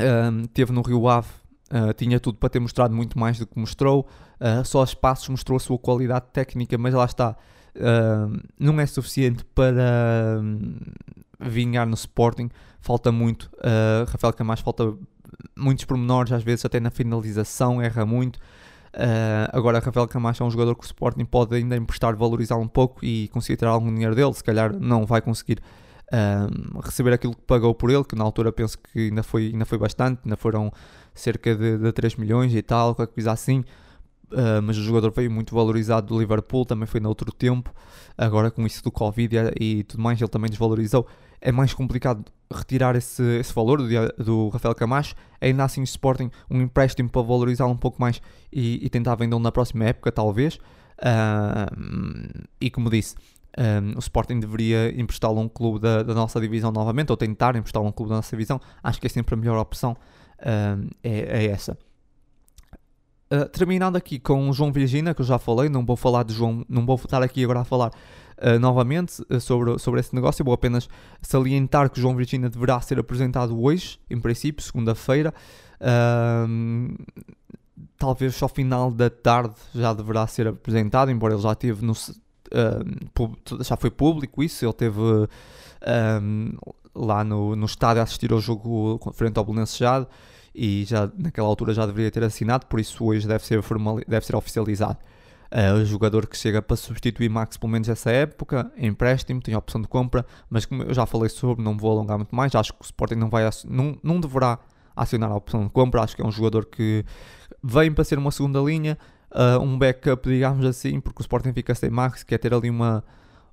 Um, 0.00 0.44
teve 0.46 0.72
no 0.72 0.82
Rio 0.82 1.08
Ave, 1.08 1.28
uh, 1.70 1.92
tinha 1.94 2.18
tudo 2.18 2.38
para 2.38 2.48
ter 2.48 2.58
mostrado 2.58 2.92
muito 2.92 3.16
mais 3.16 3.38
do 3.38 3.46
que 3.46 3.56
mostrou. 3.56 4.08
Uh, 4.40 4.64
só 4.64 4.80
aos 4.80 4.94
passos 4.94 5.28
mostrou 5.28 5.56
a 5.56 5.60
sua 5.60 5.78
qualidade 5.78 6.26
técnica, 6.32 6.76
mas 6.76 6.92
lá 6.92 7.04
está. 7.04 7.36
Uh, 7.76 8.40
não 8.58 8.80
é 8.80 8.86
suficiente 8.86 9.44
para 9.54 10.42
vingar 11.40 11.86
no 11.86 11.94
Sporting, 11.94 12.50
falta 12.80 13.10
muito. 13.10 13.44
Uh, 13.54 14.08
Rafael 14.08 14.32
Camacho 14.32 14.62
falta 14.62 14.94
muitos 15.56 15.84
pormenores, 15.84 16.32
às 16.32 16.42
vezes 16.42 16.64
até 16.64 16.80
na 16.80 16.90
finalização, 16.90 17.80
erra 17.80 18.04
muito. 18.04 18.36
Uh, 18.94 19.50
agora, 19.52 19.80
Rafael 19.80 20.06
Camacho 20.06 20.42
é 20.42 20.46
um 20.46 20.50
jogador 20.50 20.74
que 20.76 20.84
o 20.84 20.86
Sporting 20.86 21.24
pode 21.24 21.54
ainda 21.56 21.76
emprestar, 21.76 22.14
valorizar 22.16 22.56
um 22.56 22.68
pouco 22.68 23.04
e 23.04 23.28
conseguir 23.28 23.56
tirar 23.56 23.70
algum 23.70 23.92
dinheiro 23.92 24.14
dele. 24.14 24.32
Se 24.34 24.44
calhar 24.44 24.72
não 24.72 25.04
vai 25.04 25.20
conseguir 25.20 25.60
uh, 26.12 26.80
receber 26.80 27.12
aquilo 27.12 27.34
que 27.34 27.42
pagou 27.42 27.74
por 27.74 27.90
ele, 27.90 28.04
que 28.04 28.14
na 28.14 28.24
altura 28.24 28.52
penso 28.52 28.78
que 28.78 29.08
ainda 29.08 29.22
foi, 29.22 29.46
ainda 29.52 29.64
foi 29.64 29.78
bastante, 29.78 30.20
ainda 30.24 30.36
foram 30.36 30.72
cerca 31.12 31.54
de, 31.54 31.78
de 31.78 31.92
3 31.92 32.16
milhões 32.16 32.54
e 32.54 32.62
tal, 32.62 32.94
qualquer 32.94 33.14
coisa 33.14 33.32
assim. 33.32 33.64
Uh, 34.34 34.60
mas 34.60 34.76
o 34.76 34.82
jogador 34.82 35.12
veio 35.12 35.30
muito 35.30 35.54
valorizado 35.54 36.08
do 36.08 36.18
Liverpool, 36.18 36.64
também 36.64 36.86
foi 36.86 36.98
noutro 36.98 37.30
tempo. 37.32 37.72
Agora, 38.18 38.50
com 38.50 38.66
isso 38.66 38.82
do 38.82 38.90
Covid 38.90 39.52
e, 39.60 39.78
e 39.78 39.84
tudo 39.84 40.02
mais, 40.02 40.20
ele 40.20 40.28
também 40.28 40.50
desvalorizou. 40.50 41.06
É 41.40 41.52
mais 41.52 41.72
complicado 41.72 42.24
retirar 42.52 42.96
esse, 42.96 43.22
esse 43.38 43.52
valor 43.54 43.78
do, 43.78 44.24
do 44.24 44.48
Rafael 44.48 44.74
Camacho. 44.74 45.14
Ainda 45.40 45.64
assim, 45.64 45.82
o 45.82 45.84
Sporting, 45.84 46.30
um 46.50 46.60
empréstimo 46.60 47.08
para 47.08 47.22
valorizá-lo 47.22 47.72
um 47.72 47.76
pouco 47.76 48.00
mais 48.00 48.20
e, 48.52 48.84
e 48.84 48.88
tentar 48.88 49.14
vendê-lo 49.14 49.40
na 49.40 49.52
próxima 49.52 49.84
época, 49.84 50.10
talvez. 50.10 50.56
Uh, 50.98 52.44
e 52.60 52.70
como 52.70 52.90
disse, 52.90 53.14
um, 53.56 53.96
o 53.96 53.98
Sporting 54.00 54.40
deveria 54.40 54.98
emprestá-lo 55.00 55.38
a 55.38 55.42
um 55.42 55.48
clube 55.48 55.78
da, 55.78 56.02
da, 56.02 56.14
nossa 56.14 56.40
divisão 56.40 56.72
novamente, 56.72 57.10
ou 57.10 57.16
tentar 57.16 57.54
emprestá-lo 57.56 57.86
a 57.86 57.88
um 57.88 57.92
clube 57.92 58.10
da 58.10 58.16
nossa 58.16 58.30
divisão. 58.30 58.60
Acho 58.82 59.00
que 59.00 59.06
é 59.06 59.10
sempre 59.10 59.34
a 59.34 59.36
melhor 59.36 59.58
opção. 59.58 59.96
É, 60.38 60.76
é, 61.02 61.46
essa. 61.46 61.78
Uh, 63.32 63.48
terminando 63.48 63.96
aqui 63.96 64.18
com 64.18 64.52
João 64.52 64.70
Virgina, 64.70 65.14
que 65.14 65.22
eu 65.22 65.24
já 65.24 65.38
falei, 65.38 65.70
não 65.70 65.84
vou 65.84 65.96
falar 65.96 66.24
de 66.24 66.34
João, 66.34 66.64
não 66.68 66.84
vou 66.84 66.96
estar 66.96 67.22
aqui 67.22 67.42
agora 67.42 67.60
a 67.60 67.64
falar 67.64 67.88
uh, 67.88 68.58
novamente 68.60 69.22
uh, 69.30 69.40
sobre, 69.40 69.78
sobre 69.78 70.00
esse 70.00 70.14
negócio, 70.14 70.44
vou 70.44 70.52
apenas 70.52 70.88
salientar 71.22 71.88
que 71.88 71.98
João 71.98 72.14
Virgina 72.14 72.50
deverá 72.50 72.78
ser 72.82 72.98
apresentado 72.98 73.58
hoje, 73.58 73.98
em 74.10 74.20
princípio, 74.20 74.62
segunda-feira. 74.62 75.32
talvez 77.96 78.42
ao 78.42 78.48
final 78.48 78.90
da 78.90 79.08
tarde 79.08 79.54
já 79.74 79.94
deverá 79.94 80.26
ser 80.26 80.48
apresentado, 80.48 81.10
embora 81.10 81.32
ele 81.32 81.42
já 81.42 81.52
esteve 81.52 81.84
no, 81.84 81.94
já 83.62 83.76
foi 83.76 83.90
público 83.90 84.42
isso, 84.42 84.66
ele 84.66 84.72
teve 84.74 85.00
lá 86.94 87.24
no, 87.24 87.56
no 87.56 87.66
estádio 87.66 88.00
a 88.00 88.04
assistir 88.04 88.32
ao 88.32 88.40
jogo 88.40 89.00
frente 89.14 89.38
ao 89.38 89.44
Belenenses 89.44 89.78
e 90.54 90.84
já 90.84 91.10
naquela 91.18 91.48
altura 91.48 91.74
já 91.74 91.84
deveria 91.84 92.10
ter 92.10 92.22
assinado, 92.22 92.66
por 92.66 92.78
isso 92.78 93.04
hoje 93.04 93.26
deve 93.26 93.44
ser, 93.44 93.60
formal, 93.62 94.00
deve 94.06 94.24
ser 94.24 94.36
oficializado. 94.36 94.98
Uh, 95.50 95.82
o 95.82 95.84
jogador 95.84 96.26
que 96.26 96.36
chega 96.36 96.60
para 96.60 96.76
substituir 96.76 97.28
Max, 97.28 97.56
pelo 97.56 97.70
menos 97.70 97.88
essa 97.88 98.10
época, 98.10 98.72
é 98.76 98.86
empréstimo, 98.86 99.40
tem 99.40 99.54
a 99.54 99.58
opção 99.58 99.80
de 99.80 99.86
compra, 99.86 100.26
mas 100.50 100.64
como 100.66 100.82
eu 100.82 100.92
já 100.92 101.06
falei 101.06 101.28
sobre, 101.28 101.64
não 101.64 101.76
vou 101.76 101.92
alongar 101.92 102.16
muito 102.16 102.34
mais. 102.34 102.54
Acho 102.54 102.72
que 102.72 102.80
o 102.80 102.84
Sporting 102.84 103.14
não, 103.14 103.30
vai, 103.30 103.48
não, 103.64 103.96
não 104.02 104.20
deverá 104.20 104.58
acionar 104.96 105.30
a 105.30 105.36
opção 105.36 105.64
de 105.64 105.70
compra. 105.70 106.02
Acho 106.02 106.16
que 106.16 106.22
é 106.22 106.24
um 106.24 106.30
jogador 106.30 106.66
que 106.66 107.04
vem 107.62 107.92
para 107.92 108.02
ser 108.04 108.18
uma 108.18 108.30
segunda 108.30 108.60
linha, 108.60 108.98
uh, 109.30 109.62
um 109.62 109.78
backup, 109.78 110.28
digamos 110.28 110.64
assim, 110.64 111.00
porque 111.00 111.20
o 111.20 111.22
Sporting 111.22 111.52
fica 111.52 111.74
sem 111.74 111.90
Max, 111.90 112.22
quer 112.22 112.38
ter 112.38 112.52
ali 112.52 112.68
uma, 112.68 113.04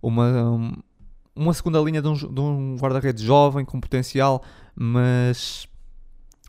uma, 0.02 0.74
uma 1.36 1.54
segunda 1.54 1.80
linha 1.80 2.02
de 2.02 2.08
um, 2.08 2.16
um 2.40 2.78
guarda-redes 2.78 3.24
jovem, 3.24 3.64
com 3.64 3.80
potencial, 3.80 4.44
mas 4.76 5.68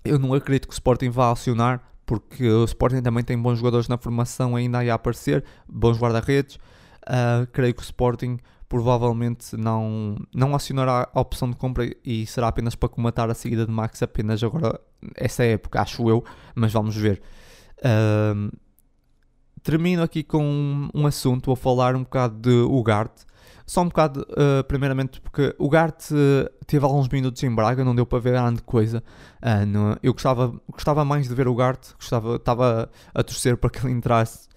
eu 0.05 0.19
não 0.19 0.35
acredito 0.35 0.67
que 0.67 0.73
o 0.73 0.77
Sporting 0.77 1.11
vá 1.11 1.31
acionar, 1.31 1.83
porque 2.05 2.49
o 2.49 2.65
Sporting 2.65 3.03
também 3.03 3.25
tem 3.25 3.39
bons 3.39 3.59
jogadores 3.59 3.89
na 3.89 3.97
formação 3.97 4.57
ainda 4.57 4.79
aí 4.79 4.91
a 4.91 4.95
aparecer, 4.95 5.45
bons 5.69 5.99
guarda-redes. 5.99 6.57
Uh, 7.05 7.47
creio 7.53 7.75
que 7.75 7.81
o 7.81 7.85
Sporting 7.85 8.39
provavelmente 8.69 9.55
não, 9.55 10.17
não 10.35 10.55
acionará 10.55 11.07
a 11.13 11.21
opção 11.21 11.51
de 11.51 11.57
compra 11.57 11.95
e 12.03 12.25
será 12.27 12.49
apenas 12.49 12.75
para 12.75 12.89
comatar 12.89 13.31
a 13.31 13.35
seguida 13.35 13.67
de 13.67 13.71
Max 13.71 14.03
apenas 14.03 14.43
agora, 14.43 14.81
essa 15.15 15.45
época, 15.45 15.83
acho 15.83 16.09
eu, 16.09 16.25
mas 16.55 16.73
vamos 16.73 16.97
ver. 16.97 17.21
Uh, 17.79 18.51
termino 19.63 20.03
aqui 20.03 20.23
com 20.23 20.43
um, 20.43 20.89
um, 20.95 21.07
assunto, 21.07 21.47
vou 21.47 21.57
falar 21.57 21.95
um 21.95 22.03
bocado 22.03 22.35
de 22.39 22.63
Ugarte. 22.63 23.25
Só 23.67 23.83
um 23.83 23.89
bocado, 23.89 24.27
uh, 24.31 24.65
primeiramente, 24.65 25.21
porque 25.21 25.55
o 25.59 25.67
Ugarte 25.67 26.15
uh, 26.15 26.49
teve 26.67 26.85
alguns 26.85 27.09
minutos 27.09 27.43
em 27.43 27.55
Braga, 27.55 27.85
não 27.85 27.95
deu 27.95 28.05
para 28.05 28.19
ver 28.19 28.33
grande 28.33 28.63
coisa. 28.63 29.03
Uh, 29.43 29.67
no, 29.67 29.97
eu 30.03 30.13
gostava, 30.13 30.55
gostava 30.71 31.05
mais 31.05 31.29
de 31.29 31.35
ver 31.35 31.49
o 31.49 31.53
Ugarte, 31.53 31.95
gostava, 31.95 32.37
estava 32.37 32.91
a 33.15 33.23
torcer 33.23 33.57
para 33.57 33.71
que 33.71 33.85
ele 33.85 33.93
entrasse 33.93 34.51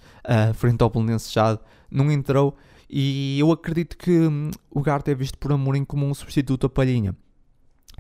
frente 0.56 0.82
ao 0.82 0.90
Belenenses 0.90 1.32
já 1.32 1.60
não 1.90 2.12
entrou. 2.12 2.58
E 2.90 3.40
eu 3.40 3.52
acredito 3.52 3.96
que 3.96 4.12
um, 4.12 4.50
o 4.72 4.80
Ugarte 4.80 5.12
é 5.12 5.16
visto 5.16 5.38
por 5.38 5.52
Amorim 5.52 5.86
como 5.86 6.06
um 6.06 6.14
substituto 6.14 6.66
a 6.66 6.70
Palhinha. 6.70 7.16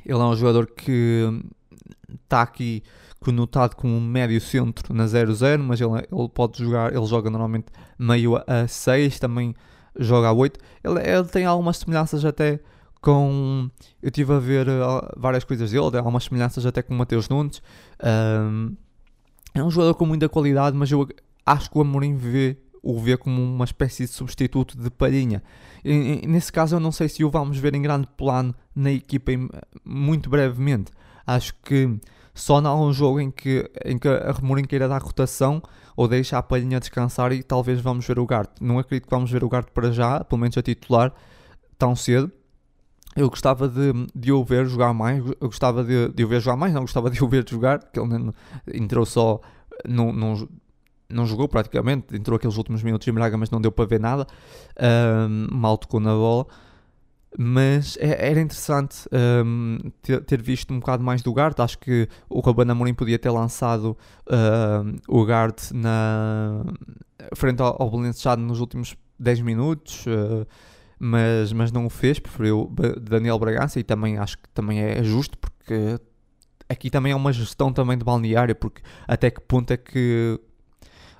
Ele 0.03 0.19
é 0.19 0.23
um 0.23 0.35
jogador 0.35 0.67
que 0.67 1.23
está 2.23 2.41
aqui 2.41 2.83
conotado 3.19 3.75
como 3.75 3.95
um 3.95 4.01
médio 4.01 4.39
centro 4.39 4.93
na 4.93 5.05
0-0, 5.05 5.57
mas 5.59 5.81
ele, 5.81 5.91
ele 5.93 6.29
pode 6.29 6.63
jogar, 6.63 6.93
ele 6.93 7.05
joga 7.05 7.29
normalmente 7.29 7.67
meio 7.97 8.37
a 8.45 8.67
6, 8.67 9.19
também 9.19 9.55
joga 9.99 10.27
a 10.27 10.33
8. 10.33 10.59
Ele, 10.83 10.99
ele 10.99 11.23
tem 11.25 11.45
algumas 11.45 11.77
semelhanças 11.77 12.23
até 12.23 12.59
com. 13.01 13.69
Eu 14.01 14.07
estive 14.07 14.33
a 14.33 14.39
ver 14.39 14.67
uh, 14.67 15.13
várias 15.15 15.43
coisas 15.43 15.71
dele, 15.71 15.91
tem 15.91 15.99
algumas 15.99 16.23
semelhanças 16.23 16.65
até 16.65 16.81
com 16.81 16.93
o 16.93 16.97
Mateus 16.97 17.29
Nunes. 17.29 17.61
Um, 18.03 18.75
é 19.53 19.63
um 19.63 19.69
jogador 19.69 19.93
com 19.93 20.05
muita 20.05 20.27
qualidade, 20.27 20.75
mas 20.75 20.91
eu 20.91 21.07
acho 21.45 21.69
que 21.69 21.77
o 21.77 21.81
Amorim 21.81 22.15
vê, 22.15 22.57
o 22.81 22.99
vê 22.99 23.15
como 23.15 23.41
uma 23.41 23.63
espécie 23.63 24.05
de 24.05 24.11
substituto 24.11 24.77
de 24.77 24.89
palhinha. 24.89 25.43
E, 25.83 26.21
e, 26.23 26.27
nesse 26.27 26.51
caso, 26.51 26.75
eu 26.75 26.79
não 26.79 26.91
sei 26.91 27.07
se 27.07 27.23
o 27.23 27.29
vamos 27.29 27.57
ver 27.57 27.75
em 27.75 27.81
grande 27.81 28.07
plano 28.17 28.55
na 28.75 28.91
equipa 28.91 29.31
em, 29.31 29.47
muito 29.85 30.29
brevemente. 30.29 30.91
Acho 31.27 31.53
que 31.63 31.97
só 32.33 32.57
há 32.57 32.75
um 32.75 32.91
jogo 32.91 33.19
em 33.19 33.31
que, 33.31 33.69
em 33.85 33.97
que 33.97 34.07
a 34.07 34.31
Remorim 34.31 34.65
queira 34.65 34.87
dar 34.87 35.01
rotação 35.01 35.61
ou 35.95 36.07
deixa 36.07 36.37
a 36.37 36.43
palhinha 36.43 36.79
descansar 36.79 37.31
e 37.31 37.41
talvez 37.41 37.79
vamos 37.79 38.05
ver 38.05 38.19
o 38.19 38.25
Garte. 38.25 38.63
Não 38.63 38.79
acredito 38.79 39.05
que 39.05 39.09
vamos 39.09 39.31
ver 39.31 39.43
o 39.43 39.49
Garte 39.49 39.71
para 39.71 39.91
já, 39.91 40.23
pelo 40.23 40.41
menos 40.41 40.57
a 40.57 40.61
titular, 40.61 41.13
tão 41.77 41.95
cedo. 41.95 42.31
Eu 43.15 43.29
gostava 43.29 43.69
de, 43.69 43.93
de 44.13 44.31
o 44.31 44.43
ver 44.43 44.65
jogar 44.65 44.93
mais, 44.93 45.23
eu 45.25 45.47
gostava 45.47 45.83
de, 45.83 46.09
de 46.09 46.25
o 46.25 46.27
ver 46.27 46.41
jogar 46.41 46.57
mais, 46.57 46.73
não 46.73 46.81
gostava 46.81 47.09
de 47.09 47.23
o 47.23 47.27
ver 47.29 47.47
jogar, 47.47 47.79
porque 47.79 47.99
ele 47.99 48.33
entrou 48.73 49.05
só, 49.05 49.39
não, 49.87 50.11
não, 50.11 50.49
não 51.09 51.25
jogou 51.25 51.47
praticamente, 51.47 52.13
entrou 52.13 52.35
aqueles 52.35 52.57
últimos 52.57 52.83
minutos 52.83 53.07
em 53.07 53.13
Braga, 53.13 53.37
mas 53.37 53.49
não 53.49 53.61
deu 53.61 53.71
para 53.71 53.85
ver 53.85 54.01
nada, 54.01 54.27
um, 55.29 55.47
mal 55.49 55.77
tocou 55.77 56.01
na 56.01 56.11
bola 56.11 56.45
mas 57.37 57.97
é, 57.99 58.29
era 58.29 58.39
interessante 58.39 59.07
um, 59.45 59.77
ter, 60.01 60.23
ter, 60.23 60.41
visto 60.41 60.73
um 60.73 60.79
bocado 60.79 61.03
mais 61.03 61.21
do 61.21 61.33
Gart. 61.33 61.59
Acho 61.59 61.77
que 61.77 62.07
o 62.29 62.39
Ruben 62.39 62.69
Amorim 62.69 62.93
podia 62.93 63.19
ter 63.19 63.29
lançado 63.29 63.97
uh, 64.27 64.95
o 65.07 65.25
Gart 65.25 65.71
na 65.71 66.63
frente 67.35 67.61
ao, 67.61 67.81
ao 67.81 67.91
nos 68.37 68.59
últimos 68.59 68.95
10 69.19 69.41
minutos, 69.41 70.05
uh, 70.05 70.45
mas, 70.99 71.51
mas 71.51 71.71
não 71.71 71.85
o 71.85 71.89
fez, 71.89 72.19
preferiu 72.19 72.73
Daniel 73.01 73.37
Bragança 73.37 73.79
e 73.79 73.83
também 73.83 74.17
acho 74.17 74.37
que 74.37 74.49
também 74.49 74.79
é 74.79 75.03
justo 75.03 75.37
porque 75.37 75.99
aqui 76.69 76.89
também 76.89 77.11
é 77.11 77.15
uma 77.15 77.31
gestão 77.31 77.71
também 77.71 77.97
de 77.97 78.03
balneário, 78.03 78.55
porque 78.55 78.81
até 79.07 79.29
que 79.29 79.41
ponto 79.41 79.71
é 79.71 79.77
que 79.77 80.39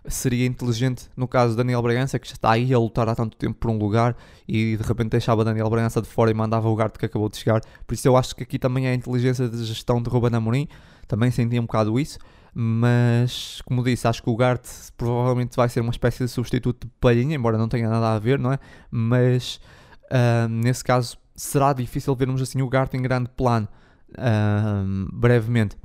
seria 0.08 0.46
inteligente 0.46 1.10
no 1.16 1.28
caso 1.28 1.52
de 1.52 1.58
Daniel 1.58 1.82
Bragança, 1.82 2.20
que 2.20 2.28
está 2.28 2.52
aí 2.52 2.74
a 2.74 2.80
lutar 2.80 3.08
há 3.10 3.16
tanto 3.16 3.36
tempo 3.38 3.56
por 3.60 3.72
um 3.72 3.78
lugar 3.78 4.16
e 4.48 4.78
de 4.78 4.84
repente 4.84 5.10
deixava 5.10 5.44
Daniel 5.44 5.70
Bragança 5.70 6.02
de 6.02 6.08
fora 6.08 6.32
e 6.32 6.34
mandava 6.34 6.68
o 6.70 6.76
Garte 6.76 7.00
que 7.00 7.06
acabou 7.06 7.30
de 7.30 7.38
chegar. 7.38 7.62
Por 7.86 7.94
isso 7.94 8.08
eu 8.08 8.16
acho 8.16 8.36
que 8.36 8.44
aqui 8.44 8.60
também 8.60 8.88
é 8.88 8.92
a 8.92 8.94
inteligência 8.94 9.48
de 9.50 9.64
gestão 9.64 10.02
de 10.02 10.10
Ruben 10.10 10.36
Amorim, 10.36 10.68
também 11.08 11.32
senti 11.32 11.60
um 11.60 11.64
bocado 11.64 12.00
isso, 12.00 12.20
mas 12.54 13.62
como 13.66 13.84
disse, 13.84 14.08
acho 14.08 14.24
que 14.24 14.30
o 14.30 14.36
Garte 14.36 14.70
provavelmente 14.96 15.56
vai 15.56 15.68
ser 15.68 15.82
uma 15.82 15.92
espécie 15.92 16.24
de 16.24 16.30
substituto 16.30 16.88
de 16.88 16.94
Palhinha, 17.00 17.36
embora 17.36 17.58
não 17.58 17.68
tenha 17.68 17.90
nada 17.90 18.14
a 18.14 18.20
ver, 18.20 18.40
não 18.40 18.54
é? 18.54 18.60
Mas 18.90 19.60
uh, 20.06 20.48
nesse 20.48 20.84
caso 20.84 21.18
será 21.36 21.74
difícil 21.74 22.16
vermos 22.16 22.42
assim 22.42 22.62
o 22.62 22.70
Garte 22.70 22.96
em 22.96 23.02
grande 23.02 23.30
plano 23.30 23.68
uh, 24.12 25.10
brevemente. 25.14 25.78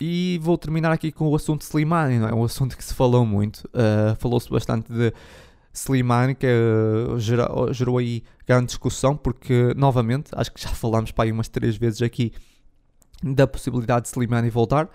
E 0.00 0.38
vou 0.42 0.58
terminar 0.58 0.92
aqui 0.92 1.12
com 1.12 1.28
o 1.28 1.34
assunto 1.36 1.60
de 1.60 1.66
Slimani, 1.66 2.18
não 2.18 2.28
é? 2.28 2.34
Um 2.34 2.44
assunto 2.44 2.76
que 2.76 2.84
se 2.84 2.94
falou 2.94 3.24
muito. 3.24 3.68
Uh, 3.68 4.16
Falou-se 4.18 4.50
bastante 4.50 4.92
de 4.92 5.12
Slimani, 5.72 6.34
que 6.34 6.46
uh, 6.46 7.18
gerou, 7.18 7.72
gerou, 7.72 7.98
aí 7.98 8.22
grande 8.46 8.66
discussão, 8.66 9.16
porque, 9.16 9.72
novamente, 9.76 10.30
acho 10.34 10.52
que 10.52 10.60
já 10.60 10.70
falámos 10.70 11.12
para 11.12 11.24
aí 11.24 11.32
umas 11.32 11.48
três 11.48 11.76
vezes 11.76 12.02
aqui 12.02 12.32
da 13.22 13.46
possibilidade 13.46 14.02
de 14.02 14.08
Slimani 14.08 14.50
voltar. 14.50 14.88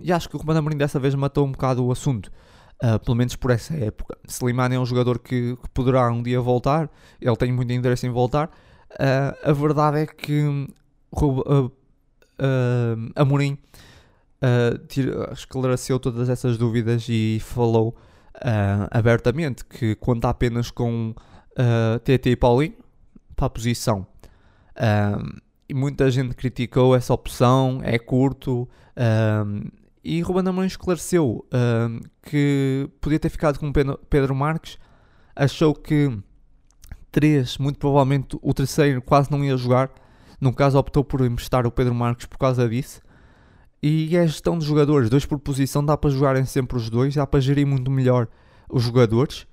E 0.00 0.12
acho 0.12 0.28
que 0.28 0.36
o 0.36 0.38
Romano 0.38 0.60
Amorim 0.60 0.76
dessa 0.76 0.98
vez 0.98 1.14
matou 1.14 1.46
um 1.46 1.52
bocado 1.52 1.84
o 1.84 1.92
assunto. 1.92 2.30
Uh, 2.82 2.98
pelo 2.98 3.16
menos 3.16 3.34
por 3.34 3.50
essa 3.50 3.74
época. 3.74 4.18
Slimani 4.28 4.74
é 4.74 4.78
um 4.78 4.84
jogador 4.84 5.18
que, 5.18 5.56
que, 5.56 5.68
poderá 5.70 6.10
um 6.10 6.22
dia 6.22 6.38
voltar, 6.42 6.90
ele 7.18 7.34
tem 7.36 7.50
muito 7.50 7.72
interesse 7.72 8.06
em 8.06 8.10
voltar. 8.10 8.50
Uh, 8.92 9.50
a 9.50 9.52
verdade 9.52 10.00
é 10.00 10.06
que 10.06 10.42
uh, 11.12 11.72
Amorim 13.14 13.58
uh, 14.42 15.32
esclareceu 15.32 15.98
todas 15.98 16.28
essas 16.28 16.58
dúvidas 16.58 17.06
e 17.08 17.38
falou 17.40 17.96
uh, 18.36 18.88
abertamente 18.90 19.64
que 19.64 19.94
conta 19.94 20.28
apenas 20.28 20.70
com 20.70 21.14
uh, 21.52 21.98
TT 22.00 22.30
e 22.30 22.36
Paulinho 22.36 22.74
para 23.34 23.46
a 23.46 23.50
posição. 23.50 24.06
Uh, 24.76 25.40
e 25.68 25.74
muita 25.74 26.10
gente 26.10 26.34
criticou 26.34 26.94
essa 26.94 27.12
opção, 27.12 27.80
é 27.82 27.98
curto 27.98 28.68
E 30.04 30.20
Ruben 30.22 30.48
Amorim 30.48 30.68
esclareceu 30.68 31.44
uh, 31.46 32.08
que 32.22 32.88
podia 33.00 33.18
ter 33.18 33.28
ficado 33.28 33.58
com 33.58 33.72
Pedro 34.08 34.34
Marques, 34.34 34.78
achou 35.34 35.74
que 35.74 36.16
3, 37.10 37.58
muito 37.58 37.78
provavelmente 37.78 38.38
o 38.40 38.54
terceiro 38.54 39.02
quase 39.02 39.30
não 39.30 39.44
ia 39.44 39.56
jogar, 39.56 39.90
no 40.40 40.52
caso 40.52 40.78
optou 40.78 41.04
por 41.04 41.24
emprestar 41.24 41.66
o 41.66 41.70
Pedro 41.70 41.94
Marques 41.94 42.26
por 42.26 42.38
causa 42.38 42.68
disso. 42.68 43.00
E 43.82 44.16
é 44.16 44.20
a 44.20 44.26
gestão 44.26 44.58
de 44.58 44.64
jogadores, 44.64 45.10
dois 45.10 45.26
por 45.26 45.38
posição, 45.38 45.84
dá 45.84 45.96
para 45.96 46.10
jogarem 46.10 46.44
sempre 46.44 46.76
os 46.76 46.90
dois, 46.90 47.14
dá 47.14 47.26
para 47.26 47.40
gerir 47.40 47.66
muito 47.66 47.90
melhor 47.90 48.26
os 48.68 48.82
jogadores. 48.82 49.46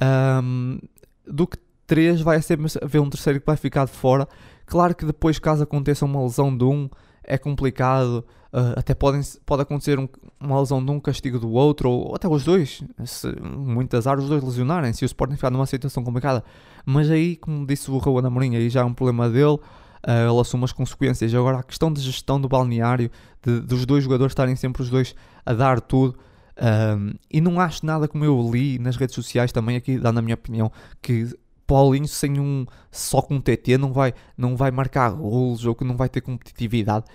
Um, 0.00 0.78
do 1.26 1.46
que 1.46 1.58
três 1.86 2.20
vai 2.20 2.40
sempre 2.40 2.66
haver 2.82 3.00
um 3.00 3.10
terceiro 3.10 3.40
que 3.40 3.46
vai 3.46 3.56
ficar 3.56 3.84
de 3.84 3.92
fora. 3.92 4.28
Claro 4.66 4.94
que 4.94 5.04
depois, 5.04 5.38
caso 5.38 5.62
aconteça 5.62 6.04
uma 6.04 6.22
lesão 6.22 6.56
de 6.56 6.64
um, 6.64 6.88
é 7.22 7.36
complicado. 7.36 8.24
Uh, 8.52 8.78
até 8.78 8.94
podem, 8.94 9.20
pode 9.44 9.62
acontecer 9.62 9.98
um, 9.98 10.08
uma 10.38 10.60
lesão 10.60 10.82
de 10.84 10.90
um, 10.90 11.00
castigo 11.00 11.40
do 11.40 11.50
outro, 11.50 11.90
ou, 11.90 12.08
ou 12.08 12.14
até 12.14 12.28
os 12.28 12.44
dois. 12.44 12.82
Se, 13.04 13.34
muitas 13.42 14.06
áreas 14.06 14.24
os 14.24 14.30
dois 14.30 14.44
lesionarem, 14.44 14.92
se 14.92 15.04
o 15.04 15.06
Sporting 15.06 15.34
ficar 15.34 15.50
numa 15.50 15.66
situação 15.66 16.04
complicada. 16.04 16.44
Mas 16.86 17.10
aí, 17.10 17.36
como 17.36 17.66
disse 17.66 17.90
o 17.90 17.98
Raul 17.98 18.24
Amorim, 18.24 18.54
aí 18.54 18.68
já 18.68 18.80
é 18.80 18.84
um 18.84 18.94
problema 18.94 19.28
dele. 19.28 19.58
Uh, 20.06 20.30
ele 20.30 20.40
assume 20.40 20.64
as 20.64 20.72
consequências. 20.72 21.34
Agora, 21.34 21.60
a 21.60 21.62
questão 21.62 21.90
de 21.90 22.00
gestão 22.00 22.38
do 22.38 22.46
balneário, 22.46 23.10
de, 23.42 23.60
dos 23.60 23.86
dois 23.86 24.04
jogadores 24.04 24.32
estarem 24.32 24.54
sempre 24.54 24.82
os 24.82 24.90
dois 24.90 25.14
a 25.46 25.54
dar 25.54 25.80
tudo. 25.80 26.18
Um, 26.56 27.14
e 27.32 27.40
não 27.40 27.58
acho 27.58 27.84
nada 27.84 28.06
como 28.06 28.24
eu 28.24 28.50
li 28.52 28.78
nas 28.78 28.96
redes 28.96 29.14
sociais 29.14 29.50
também, 29.50 29.76
aqui 29.76 29.98
dando 29.98 30.18
a 30.18 30.22
minha 30.22 30.34
opinião, 30.34 30.70
que 31.02 31.28
Paulinho 31.66 32.06
sem 32.06 32.38
um 32.38 32.66
só 32.92 33.22
com 33.22 33.36
um 33.36 33.40
TT 33.40 33.78
não 33.78 33.92
vai, 33.92 34.12
não 34.36 34.56
vai 34.56 34.70
marcar 34.70 35.10
golos 35.10 35.64
ou 35.64 35.74
que 35.74 35.84
não 35.84 35.96
vai 35.96 36.08
ter 36.08 36.20
competitividade. 36.20 37.06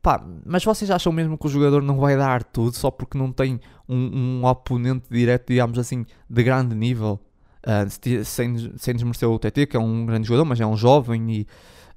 Pá, 0.00 0.24
mas 0.46 0.64
vocês 0.64 0.90
acham 0.90 1.12
mesmo 1.12 1.36
que 1.36 1.46
o 1.46 1.50
jogador 1.50 1.82
não 1.82 1.98
vai 1.98 2.16
dar 2.16 2.42
tudo 2.44 2.74
só 2.74 2.90
porque 2.90 3.18
não 3.18 3.30
tem 3.30 3.60
um, 3.88 4.40
um 4.40 4.46
oponente 4.46 5.06
direto, 5.10 5.48
digamos 5.48 5.78
assim, 5.78 6.06
de 6.28 6.42
grande 6.42 6.74
nível? 6.74 7.20
Uh, 7.58 8.24
sem, 8.24 8.56
sem 8.78 8.94
desmerecer 8.94 9.28
o 9.28 9.38
TT, 9.38 9.66
que 9.66 9.76
é 9.76 9.80
um 9.80 10.06
grande 10.06 10.26
jogador, 10.26 10.44
mas 10.46 10.60
é 10.60 10.66
um 10.66 10.76
jovem 10.76 11.30
e 11.30 11.46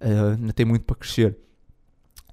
ainda 0.02 0.54
tem 0.54 0.66
muito 0.66 0.84
para 0.84 0.96
crescer. 0.96 1.38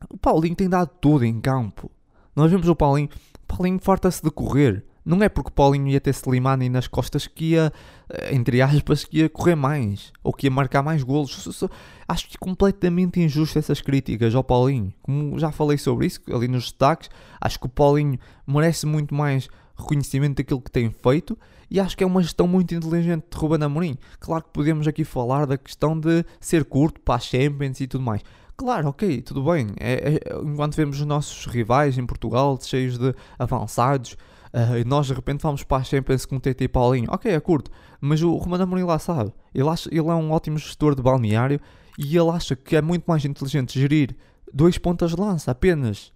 O 0.08 0.16
Paulinho 0.16 0.54
tem 0.54 0.68
dado 0.68 0.90
tudo 1.00 1.24
em 1.24 1.40
campo. 1.40 1.90
Nós 2.34 2.50
vemos 2.50 2.68
o 2.68 2.76
Paulinho, 2.76 3.08
o 3.42 3.56
Paulinho 3.56 3.78
farta-se 3.80 4.22
de 4.22 4.30
correr. 4.30 4.84
Não 5.04 5.22
é 5.22 5.28
porque 5.28 5.48
o 5.48 5.52
Paulinho 5.52 5.88
ia 5.88 6.00
ter 6.00 6.10
Slimani 6.10 6.68
nas 6.68 6.86
costas 6.86 7.26
que 7.26 7.52
ia, 7.52 7.72
eh, 8.10 8.34
entre 8.34 8.60
aspas, 8.60 9.04
que 9.04 9.20
ia 9.20 9.28
correr 9.30 9.54
mais 9.54 10.12
ou 10.22 10.34
que 10.34 10.46
ia 10.46 10.50
marcar 10.50 10.82
mais 10.82 11.02
golos. 11.02 11.64
Acho 12.06 12.28
que 12.28 12.36
é 12.36 12.38
completamente 12.38 13.18
injusto 13.18 13.58
essas 13.58 13.80
críticas 13.80 14.34
ao 14.34 14.44
Paulinho. 14.44 14.92
Como 15.00 15.38
já 15.38 15.50
falei 15.50 15.78
sobre 15.78 16.06
isso 16.06 16.20
ali 16.30 16.46
nos 16.46 16.64
destaques, 16.64 17.08
acho 17.40 17.58
que 17.58 17.66
o 17.66 17.70
Paulinho 17.70 18.18
merece 18.46 18.84
muito 18.84 19.14
mais 19.14 19.48
reconhecimento 19.79 20.37
daquilo 20.37 20.61
que 20.61 20.70
tem 20.70 20.91
feito 20.91 21.39
e 21.70 21.79
acho 21.79 21.97
que 21.97 22.03
é 22.03 22.07
uma 22.07 22.22
gestão 22.22 22.49
muito 22.49 22.74
inteligente 22.74 23.24
de 23.31 23.37
Ruben 23.37 23.62
Amorim. 23.62 23.99
Claro 24.18 24.45
que 24.45 24.51
podemos 24.51 24.89
aqui 24.89 25.05
falar 25.05 25.47
da 25.47 25.59
questão 25.59 25.99
de 25.99 26.24
ser 26.41 26.64
curto 26.64 27.01
para 27.01 27.16
as 27.16 27.24
Champions 27.24 27.81
e 27.81 27.87
tudo 27.87 28.03
mais. 28.03 28.22
Claro, 28.57 28.89
ok, 28.89 29.22
tudo 29.22 29.45
bem. 29.45 29.68
É, 29.79 30.14
é, 30.14 30.39
enquanto 30.43 30.74
vemos 30.74 30.99
os 30.99 31.07
nossos 31.07 31.47
rivais 31.47 31.97
em 31.97 32.07
Portugal 32.07 32.59
cheios 32.61 32.99
de 32.99 33.14
avançados, 33.39 34.16
Uh, 34.49 34.79
e 34.79 34.85
nós 34.85 35.07
de 35.07 35.12
repente 35.12 35.43
vamos 35.43 35.62
para 35.62 35.83
a 35.83 35.85
Champions 35.85 36.24
com 36.24 36.37
o 36.37 36.41
TT 36.41 36.64
e 36.64 36.68
Paulinho. 36.68 37.07
Ok, 37.11 37.31
é 37.31 37.39
curto. 37.39 37.70
Mas 38.01 38.22
o 38.22 38.35
Romano 38.37 38.62
Amorim 38.62 38.83
lá 38.83 38.99
sabe. 38.99 39.31
Ele, 39.55 39.68
acha, 39.68 39.89
ele 39.91 40.09
é 40.09 40.14
um 40.14 40.31
ótimo 40.31 40.57
gestor 40.57 40.95
de 40.95 41.03
balneário 41.03 41.61
e 41.99 42.16
ele 42.16 42.31
acha 42.31 42.57
que 42.57 42.74
é 42.74 42.81
muito 42.81 43.05
mais 43.07 43.24
inteligente 43.26 43.79
gerir 43.79 44.16
dois 44.53 44.79
pontas 44.79 45.11
de 45.11 45.20
lança 45.20 45.51
apenas. 45.51 46.12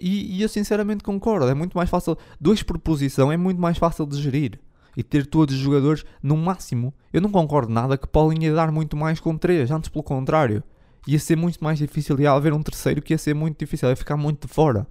E, 0.00 0.36
e 0.36 0.42
eu 0.42 0.48
sinceramente 0.48 1.04
concordo. 1.04 1.46
É 1.48 1.54
muito 1.54 1.76
mais 1.76 1.88
fácil. 1.88 2.16
Dois 2.40 2.62
por 2.62 2.78
posição 2.78 3.30
é 3.30 3.36
muito 3.36 3.60
mais 3.60 3.78
fácil 3.78 4.06
de 4.06 4.20
gerir. 4.20 4.58
E 4.96 5.02
ter 5.02 5.26
todos 5.26 5.54
os 5.54 5.60
jogadores 5.60 6.04
no 6.22 6.36
máximo. 6.36 6.92
Eu 7.12 7.20
não 7.20 7.30
concordo 7.30 7.72
nada 7.72 7.96
que 7.96 8.06
Paulinho 8.06 8.44
ia 8.44 8.54
dar 8.54 8.70
muito 8.70 8.96
mais 8.96 9.20
com 9.20 9.36
três. 9.36 9.70
Antes 9.70 9.88
pelo 9.88 10.02
contrário. 10.02 10.62
Ia 11.06 11.18
ser 11.18 11.36
muito 11.36 11.62
mais 11.62 11.78
difícil. 11.78 12.18
Ia 12.20 12.32
haver 12.32 12.52
um 12.52 12.62
terceiro 12.62 13.00
que 13.00 13.12
ia 13.12 13.18
ser 13.18 13.34
muito 13.34 13.58
difícil. 13.58 13.88
Ia 13.88 13.96
ficar 13.96 14.16
muito 14.16 14.46
de 14.46 14.52
fora. 14.52 14.86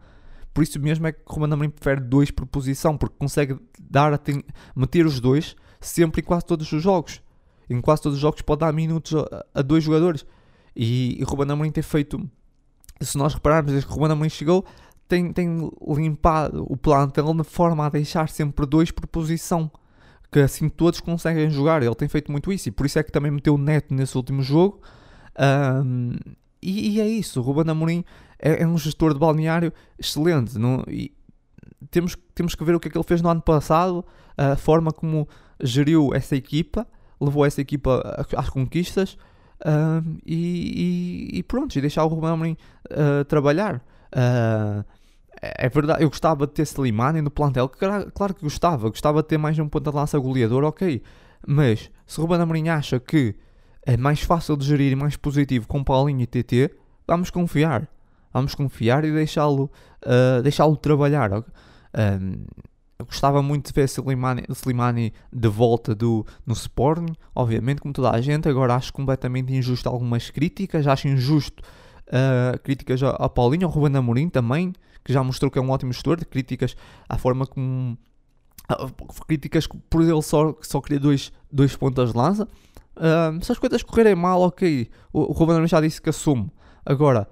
Por 0.54 0.64
isso 0.64 0.80
mesmo 0.80 1.08
é 1.08 1.12
que 1.12 1.22
o 1.26 1.34
Romano 1.34 1.54
Amorim 1.54 1.70
prefere 1.70 2.02
dois 2.02 2.30
por 2.30 2.45
posição, 2.45 2.97
porque 2.97 3.16
consegue 3.18 3.58
dar 3.80 4.20
meter 4.76 5.06
os 5.06 5.20
dois 5.20 5.56
sempre 5.80 6.22
em 6.22 6.24
quase 6.24 6.45
todos 6.45 6.72
os 6.72 6.84
jogos. 6.84 7.22
Em 7.70 7.80
quase 7.80 8.02
todos 8.02 8.18
os 8.18 8.22
jogos 8.22 8.41
pode 8.41 8.60
dar 8.60 8.74
minutos 8.74 9.14
a, 9.54 9.62
dois 9.62 9.84
jogadores. 9.84 10.26
E, 10.76 11.18
e 11.20 11.24
Romano 11.24 11.54
Amorim 11.54 11.72
tem 11.72 11.82
feito, 11.82 12.30
se 12.99 13.18
nós 13.18 13.34
repararmos, 13.34 13.72
desde 13.72 13.88
que 13.88 13.91
o 13.91 13.95
Romano 13.95 14.14
Amorim 14.14 14.30
chegou, 14.30 14.66
tem, 15.12 15.34
tem 15.34 15.70
limpado 15.89 16.66
o 16.70 16.78
plantel 16.78 17.34
de 17.34 17.43
forma 17.43 17.86
a 17.86 17.89
deixar 17.89 18.30
sempre 18.30 18.66
dois 18.66 18.91
por 18.91 19.05
posição. 19.07 19.70
Que 20.32 20.39
assim 20.39 20.70
todos 20.70 21.01
conseguem 21.01 21.49
jogar. 21.49 21.84
Ele 21.84 21.93
tem 21.95 22.07
feito 22.07 22.32
muito 22.32 22.53
isso. 22.53 22.70
E 22.70 22.72
por 22.72 22.86
isso 22.86 22.97
é 22.97 23.03
que 23.03 23.12
também 23.12 23.30
meteu 23.30 23.55
o 23.55 23.57
Neto 23.57 23.93
nesse 23.93 24.16
último 24.16 24.41
jogo. 24.41 24.82
Um, 25.86 26.16
e, 26.62 26.95
e, 26.95 27.01
é 27.01 27.07
isso. 27.07 27.41
O 27.41 27.43
Ruben 27.43 27.70
Amorim 27.70 28.05
é, 28.39 28.64
é 28.64 28.68
um 28.68 28.78
gestor 28.78 29.14
de 29.14 29.20
balneário 29.20 29.74
excelente. 29.99 30.57
Não, 30.57 30.86
e 30.88 31.12
temos, 31.89 32.16
temos 32.34 32.55
que 32.55 32.64
ver 32.64 32.74
o 32.74 32.80
que 32.80 32.88
é 32.88 32.91
que 32.91 32.97
ele 32.97 33.03
fez 33.03 33.22
no 33.22 33.28
ano 33.28 33.41
passado, 33.41 34.05
a 34.38 34.55
forma 34.55 34.93
como 34.93 35.28
geriu 35.62 36.14
essa 36.14 36.38
equipa, 36.38 36.88
levou 37.20 37.45
essa 37.45 37.59
equipa 37.59 38.01
às 38.38 38.49
conquistas 38.49 39.18
uh, 39.66 40.20
e, 40.26 41.32
e, 41.34 41.39
e, 41.39 41.43
pronto, 41.43 41.76
e 41.76 41.82
deixar 41.82 42.05
o 42.05 42.07
Ruben 42.07 42.30
Amorim 42.30 42.57
uh, 42.89 43.26
trabalhar. 43.26 43.84
Uh, 44.16 44.86
é 45.42 45.68
verdade, 45.70 46.04
eu 46.04 46.10
gostava 46.10 46.46
de 46.46 46.54
ter 46.54 46.64
Slimani 46.64 47.22
no 47.22 47.32
plantel, 47.32 47.68
claro, 47.68 48.34
que 48.34 48.44
gostava, 48.44 48.89
gostava 48.89 49.24
de 49.24 49.28
ter 49.28 49.38
mais 49.38 49.58
um 49.58 49.68
ponta 49.68 49.89
de 49.89 49.98
lança 49.98 50.20
goleador, 50.20 50.64
ok. 50.64 51.02
Mas 51.48 51.89
se 52.06 52.22
Ruben 52.22 52.39
Amorim 52.39 52.70
acha 52.70 53.00
que 53.00 53.36
é 53.84 53.98
mais 53.98 54.22
fácil 54.22 54.56
de 54.56 54.66
gerir 54.66 54.92
e 54.92 54.96
mais 54.96 55.18
positivo 55.18 55.68
com 55.68 55.84
Paulinho 55.84 56.22
e 56.22 56.28
TT, 56.28 56.72
vamos 57.08 57.32
confiar. 57.32 57.88
Vamos 58.32 58.54
confiar 58.54 59.04
e 59.04 59.12
deixá-lo 59.12 59.70
uh, 60.06 60.42
deixá 60.44 60.64
trabalhar. 60.76 61.32
Um, 61.34 62.46
eu 63.00 63.06
gostava 63.06 63.42
muito 63.42 63.66
de 63.66 63.74
ver 63.74 63.89
Slimani, 63.89 64.44
Slimani 64.50 65.12
de 65.34 65.48
volta 65.48 65.96
do, 65.96 66.24
no 66.46 66.54
Sporting, 66.54 67.14
obviamente, 67.36 67.82
como 67.82 67.94
toda 67.94 68.12
a 68.12 68.22
gente. 68.22 68.48
Agora 68.48 68.76
acho 68.76 68.94
completamente 68.94 69.52
injusto 69.52 69.89
algumas 69.89 70.30
críticas. 70.30 70.86
Acho 70.86 71.08
injusto 71.08 71.64
uh, 72.08 72.60
críticas 72.60 73.02
a, 73.02 73.10
a 73.10 73.28
Paulinho, 73.28 73.66
ao 73.66 73.74
Ruben 73.74 73.98
Amorim 73.98 74.30
também, 74.30 74.72
que 75.04 75.14
já 75.14 75.24
mostrou 75.24 75.49
que 75.49 75.60
é 75.60 75.62
um 75.62 75.70
ótimo 75.70 75.93
gestor. 75.93 76.18
Críticas 76.26 76.76
à 77.08 77.18
forma 77.18 77.45
como. 77.45 77.97
Uh, 78.72 79.26
críticas 79.28 79.68
por 79.89 80.02
ele 80.02 80.22
só, 80.22 80.56
só 80.62 80.80
queria 80.80 80.99
dois, 80.99 81.32
dois 81.52 81.76
pontas 81.76 82.12
de 82.12 82.18
lança. 82.18 82.47
Uh, 82.95 83.43
se 83.43 83.52
as 83.52 83.58
coisas 83.58 83.84
correrem 83.84 84.16
mal, 84.16 84.41
ok. 84.41 84.89
O, 85.12 85.22
o 85.22 85.32
Ruben 85.32 85.66
já 85.68 85.82
disse 85.82 86.02
que 86.02 86.10
assume. 86.10 86.52
Agora, 86.86 87.28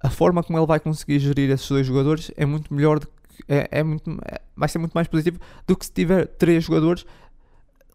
a 0.00 0.10
forma 0.10 0.42
como 0.42 0.58
ele 0.58 0.66
vai 0.66 0.80
conseguir 0.80 1.18
gerir 1.18 1.50
esses 1.50 1.68
dois 1.68 1.86
jogadores 1.86 2.30
é 2.36 2.44
muito 2.44 2.72
melhor, 2.72 3.00
que, 3.00 3.08
é, 3.48 3.68
é, 3.70 3.82
muito, 3.82 4.10
é, 4.24 4.40
vai 4.56 4.68
ser 4.68 4.78
muito 4.78 4.92
mais 4.92 5.08
positivo 5.08 5.38
do 5.66 5.76
que 5.76 5.86
se 5.86 5.92
tiver 5.92 6.26
três 6.26 6.64
jogadores. 6.64 7.06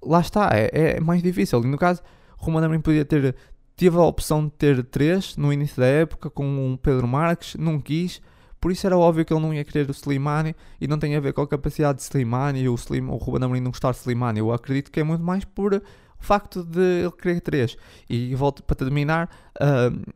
Lá 0.01 0.19
está, 0.19 0.49
é, 0.53 0.69
é 0.73 0.99
mais 0.99 1.21
difícil. 1.21 1.61
E 1.63 1.67
no 1.67 1.77
caso, 1.77 2.01
o 2.39 2.45
Romano 2.45 2.65
Amorim 2.65 2.81
podia 2.81 3.05
ter 3.05 3.35
tive 3.79 3.95
a 3.95 4.01
opção 4.01 4.43
de 4.43 4.51
ter 4.51 4.83
três 4.83 5.37
no 5.37 5.53
início 5.53 5.77
da 5.77 5.85
época 5.85 6.29
com 6.29 6.73
o 6.73 6.77
Pedro 6.77 7.07
Marques, 7.07 7.55
não 7.55 7.79
quis, 7.79 8.21
por 8.59 8.71
isso 8.71 8.85
era 8.85 8.97
óbvio 8.97 9.23
que 9.23 9.33
ele 9.33 9.41
não 9.41 9.53
ia 9.53 9.63
querer 9.63 9.89
o 9.89 9.91
Slimani 9.91 10.55
e 10.79 10.87
não 10.87 10.99
tem 10.99 11.15
a 11.15 11.19
ver 11.19 11.33
com 11.33 11.41
a 11.41 11.47
capacidade 11.47 11.99
de 11.99 12.03
Slimani 12.03 12.61
e 12.61 12.69
o, 12.69 12.75
Slim, 12.75 13.07
o 13.07 13.15
Ruben 13.15 13.45
Amorim 13.45 13.61
não 13.61 13.71
gostar 13.71 13.91
de 13.91 13.97
Slimani. 13.97 14.39
Eu 14.39 14.51
acredito 14.51 14.91
que 14.91 14.99
é 14.99 15.03
muito 15.03 15.23
mais 15.23 15.45
por 15.45 15.73
o 15.75 15.81
facto 16.19 16.63
de 16.63 17.03
ele 17.03 17.11
querer 17.11 17.41
três. 17.41 17.77
E 18.09 18.35
volto 18.35 18.61
para 18.63 18.75
terminar, 18.75 19.29
uh, 19.61 20.11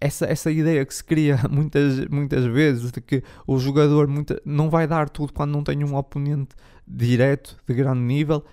essa, 0.00 0.26
essa 0.26 0.50
ideia 0.50 0.84
que 0.84 0.94
se 0.94 1.04
cria 1.04 1.40
muitas, 1.50 2.06
muitas 2.08 2.44
vezes 2.46 2.90
de 2.92 3.00
que 3.00 3.22
o 3.46 3.58
jogador 3.58 4.06
muita, 4.06 4.40
não 4.44 4.70
vai 4.70 4.86
dar 4.86 5.08
tudo 5.08 5.32
quando 5.32 5.52
não 5.52 5.62
tem 5.62 5.84
um 5.84 5.94
oponente 5.94 6.54
direto 6.86 7.56
de 7.66 7.74
grande 7.74 8.00
nível, 8.00 8.44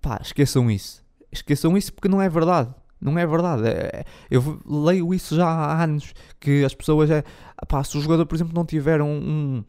pá, 0.00 0.18
esqueçam 0.22 0.70
isso. 0.70 1.04
Esqueçam 1.32 1.76
isso 1.76 1.92
porque 1.92 2.08
não 2.08 2.20
é 2.20 2.28
verdade. 2.28 2.74
Não 3.00 3.18
é 3.18 3.26
verdade. 3.26 3.66
É, 3.66 4.00
é 4.00 4.04
eu 4.30 4.60
leio 4.66 5.14
isso 5.14 5.34
já 5.34 5.46
há 5.46 5.82
anos 5.82 6.12
que 6.38 6.64
as 6.64 6.74
pessoas 6.74 7.10
é. 7.10 7.24
Pá, 7.68 7.82
se 7.82 7.96
o 7.96 8.00
jogador, 8.00 8.26
por 8.26 8.34
exemplo, 8.34 8.54
não 8.54 8.64
tiver 8.64 9.00
um, 9.00 9.06
um, 9.06 9.64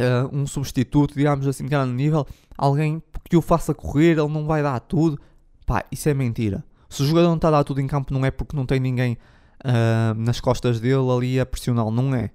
uh, 0.00 0.36
um 0.36 0.46
substituto, 0.46 1.14
digamos 1.14 1.46
assim, 1.46 1.64
de 1.64 1.70
grande 1.70 1.92
nível, 1.92 2.26
alguém 2.56 3.02
que 3.28 3.36
o 3.36 3.42
faça 3.42 3.74
correr, 3.74 4.18
ele 4.18 4.28
não 4.28 4.46
vai 4.46 4.62
dar 4.62 4.80
tudo. 4.80 5.18
Pá, 5.66 5.84
isso 5.92 6.08
é 6.08 6.14
mentira. 6.14 6.64
Se 6.88 7.02
o 7.02 7.06
jogador 7.06 7.28
não 7.28 7.36
está 7.36 7.48
a 7.48 7.52
dar 7.52 7.64
tudo 7.64 7.80
em 7.80 7.86
campo, 7.86 8.12
não 8.12 8.24
é 8.24 8.30
porque 8.30 8.56
não 8.56 8.64
tem 8.64 8.80
ninguém 8.80 9.18
uh, 9.64 10.14
nas 10.16 10.40
costas 10.40 10.80
dele 10.80 11.10
ali 11.10 11.38
a 11.38 11.46
pressioná-lo. 11.46 11.90
Não 11.90 12.14
é. 12.14 12.30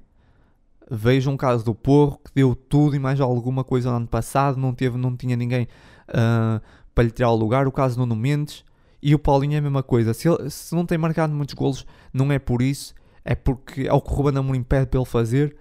Veja 0.89 1.29
um 1.29 1.37
caso 1.37 1.65
do 1.65 1.73
Porro 1.73 2.19
que 2.23 2.31
deu 2.35 2.55
tudo 2.55 2.95
e 2.95 2.99
mais 2.99 3.19
alguma 3.19 3.63
coisa 3.63 3.89
no 3.89 3.95
ano 3.97 4.07
passado, 4.07 4.59
não, 4.59 4.73
teve, 4.73 4.97
não 4.97 5.15
tinha 5.15 5.35
ninguém 5.35 5.67
uh, 6.09 6.61
para 6.93 7.03
lhe 7.03 7.11
tirar 7.11 7.31
o 7.31 7.35
lugar. 7.35 7.67
O 7.67 7.71
caso 7.71 7.95
do 7.95 8.05
Nuno 8.05 8.15
Mendes 8.15 8.63
e 9.03 9.13
o 9.13 9.19
Paulinho 9.19 9.55
é 9.55 9.57
a 9.57 9.61
mesma 9.61 9.83
coisa. 9.83 10.13
Se, 10.13 10.29
ele, 10.29 10.49
se 10.49 10.73
não 10.73 10.85
tem 10.85 10.97
marcado 10.97 11.33
muitos 11.33 11.53
golos, 11.53 11.85
não 12.13 12.31
é 12.31 12.39
por 12.39 12.61
isso, 12.61 12.95
é 13.25 13.35
porque 13.35 13.81
é 13.81 13.91
o 13.91 13.99
que 13.99 14.09
o 14.09 14.13
Ruben 14.13 14.39
Amorim 14.39 14.63
pede 14.63 14.87
para 14.87 14.99
ele 14.99 15.09
fazer. 15.09 15.57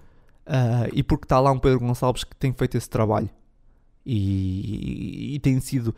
uh, 0.46 0.88
e 0.92 1.02
porque 1.02 1.24
está 1.24 1.40
lá 1.40 1.50
um 1.50 1.58
Pedro 1.58 1.80
Gonçalves 1.80 2.22
que 2.22 2.36
tem 2.36 2.52
feito 2.52 2.76
esse 2.76 2.88
trabalho. 2.88 3.28
E, 4.06 5.32
e, 5.32 5.34
e, 5.34 5.38
tem 5.40 5.60
sido 5.60 5.94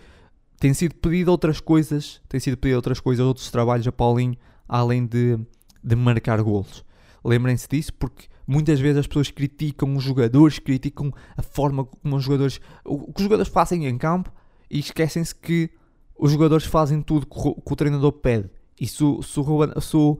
tem 0.58 0.72
sido 0.72 0.94
pedido 0.94 1.30
outras 1.30 1.60
coisas, 1.60 2.22
tem 2.28 2.40
sido 2.40 2.56
pedido 2.56 2.76
outras 2.76 3.00
coisas, 3.00 3.24
outros 3.24 3.50
trabalhos 3.50 3.86
a 3.86 3.92
Paulinho, 3.92 4.36
além 4.66 5.04
de, 5.04 5.38
de 5.82 5.96
marcar 5.96 6.40
golos. 6.42 6.84
Lembrem-se 7.22 7.68
disso 7.68 7.92
porque 7.94 8.26
muitas 8.46 8.80
vezes 8.80 8.98
as 8.98 9.06
pessoas 9.06 9.30
criticam 9.30 9.94
os 9.94 10.02
jogadores, 10.02 10.58
criticam 10.58 11.12
a 11.36 11.42
forma 11.42 11.84
como 11.84 12.16
os 12.16 12.24
jogadores, 12.24 12.60
o 12.84 13.12
que 13.12 13.20
os 13.20 13.24
jogadores 13.24 13.52
fazem 13.52 13.86
em 13.86 13.98
campo 13.98 14.32
e 14.70 14.78
esquecem-se 14.78 15.34
que 15.34 15.70
os 16.18 16.32
jogadores 16.32 16.64
fazem 16.64 17.02
tudo 17.02 17.26
que 17.26 17.36
o, 17.36 17.54
que 17.54 17.72
o 17.72 17.76
treinador 17.76 18.12
pede. 18.12 18.50
E 18.80 18.86
se, 18.86 18.96
se, 18.96 19.02
o, 19.40 19.80
se 19.80 19.96
o 19.96 20.18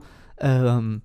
um, 0.81 1.01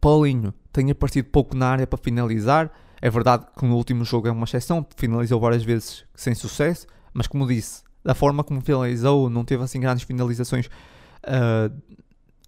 Paulinho 0.00 0.52
tem 0.72 0.90
aparecido 0.90 1.28
pouco 1.28 1.56
na 1.56 1.68
área 1.68 1.86
para 1.86 1.98
finalizar, 1.98 2.70
é 3.00 3.10
verdade 3.10 3.46
que 3.58 3.64
no 3.64 3.76
último 3.76 4.04
jogo 4.04 4.28
é 4.28 4.30
uma 4.30 4.44
exceção, 4.44 4.86
finalizou 4.96 5.40
várias 5.40 5.62
vezes 5.62 6.04
sem 6.14 6.34
sucesso, 6.34 6.86
mas 7.12 7.26
como 7.26 7.46
disse, 7.46 7.82
da 8.04 8.14
forma 8.14 8.44
como 8.44 8.60
finalizou, 8.60 9.28
não 9.28 9.44
teve 9.44 9.62
assim 9.62 9.80
grandes 9.80 10.04
finalizações 10.04 10.66
uh, 10.66 11.74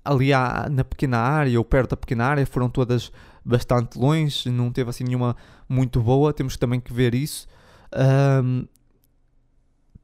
ali 0.04 0.32
à, 0.32 0.68
na 0.70 0.84
pequena 0.84 1.18
área 1.18 1.58
ou 1.58 1.64
perto 1.64 1.90
da 1.90 1.96
pequena 1.96 2.26
área, 2.26 2.46
foram 2.46 2.68
todas 2.70 3.10
bastante 3.44 3.98
longe, 3.98 4.50
não 4.50 4.70
teve 4.70 4.90
assim 4.90 5.04
nenhuma 5.04 5.36
muito 5.68 6.00
boa, 6.00 6.32
temos 6.32 6.56
também 6.56 6.80
que 6.80 6.92
ver 6.92 7.14
isso. 7.14 7.46
Um, 8.44 8.66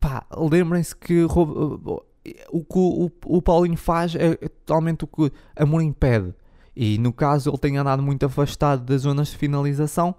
pá, 0.04 0.26
lembrem-se 0.36 0.94
que 0.94 1.24
o, 1.24 1.30
que 1.30 2.78
o, 2.78 3.10
o 3.24 3.40
Paulinho 3.40 3.78
faz 3.78 4.14
é, 4.14 4.36
totalmente 4.36 5.04
o 5.04 5.06
que 5.06 5.32
Amorim 5.56 5.92
pede. 5.92 6.34
E 6.76 6.98
no 6.98 7.10
caso 7.10 7.48
ele 7.48 7.56
tem 7.56 7.78
andado 7.78 8.02
muito 8.02 8.26
afastado 8.26 8.84
das 8.84 9.02
zonas 9.02 9.28
de 9.28 9.38
finalização 9.38 10.14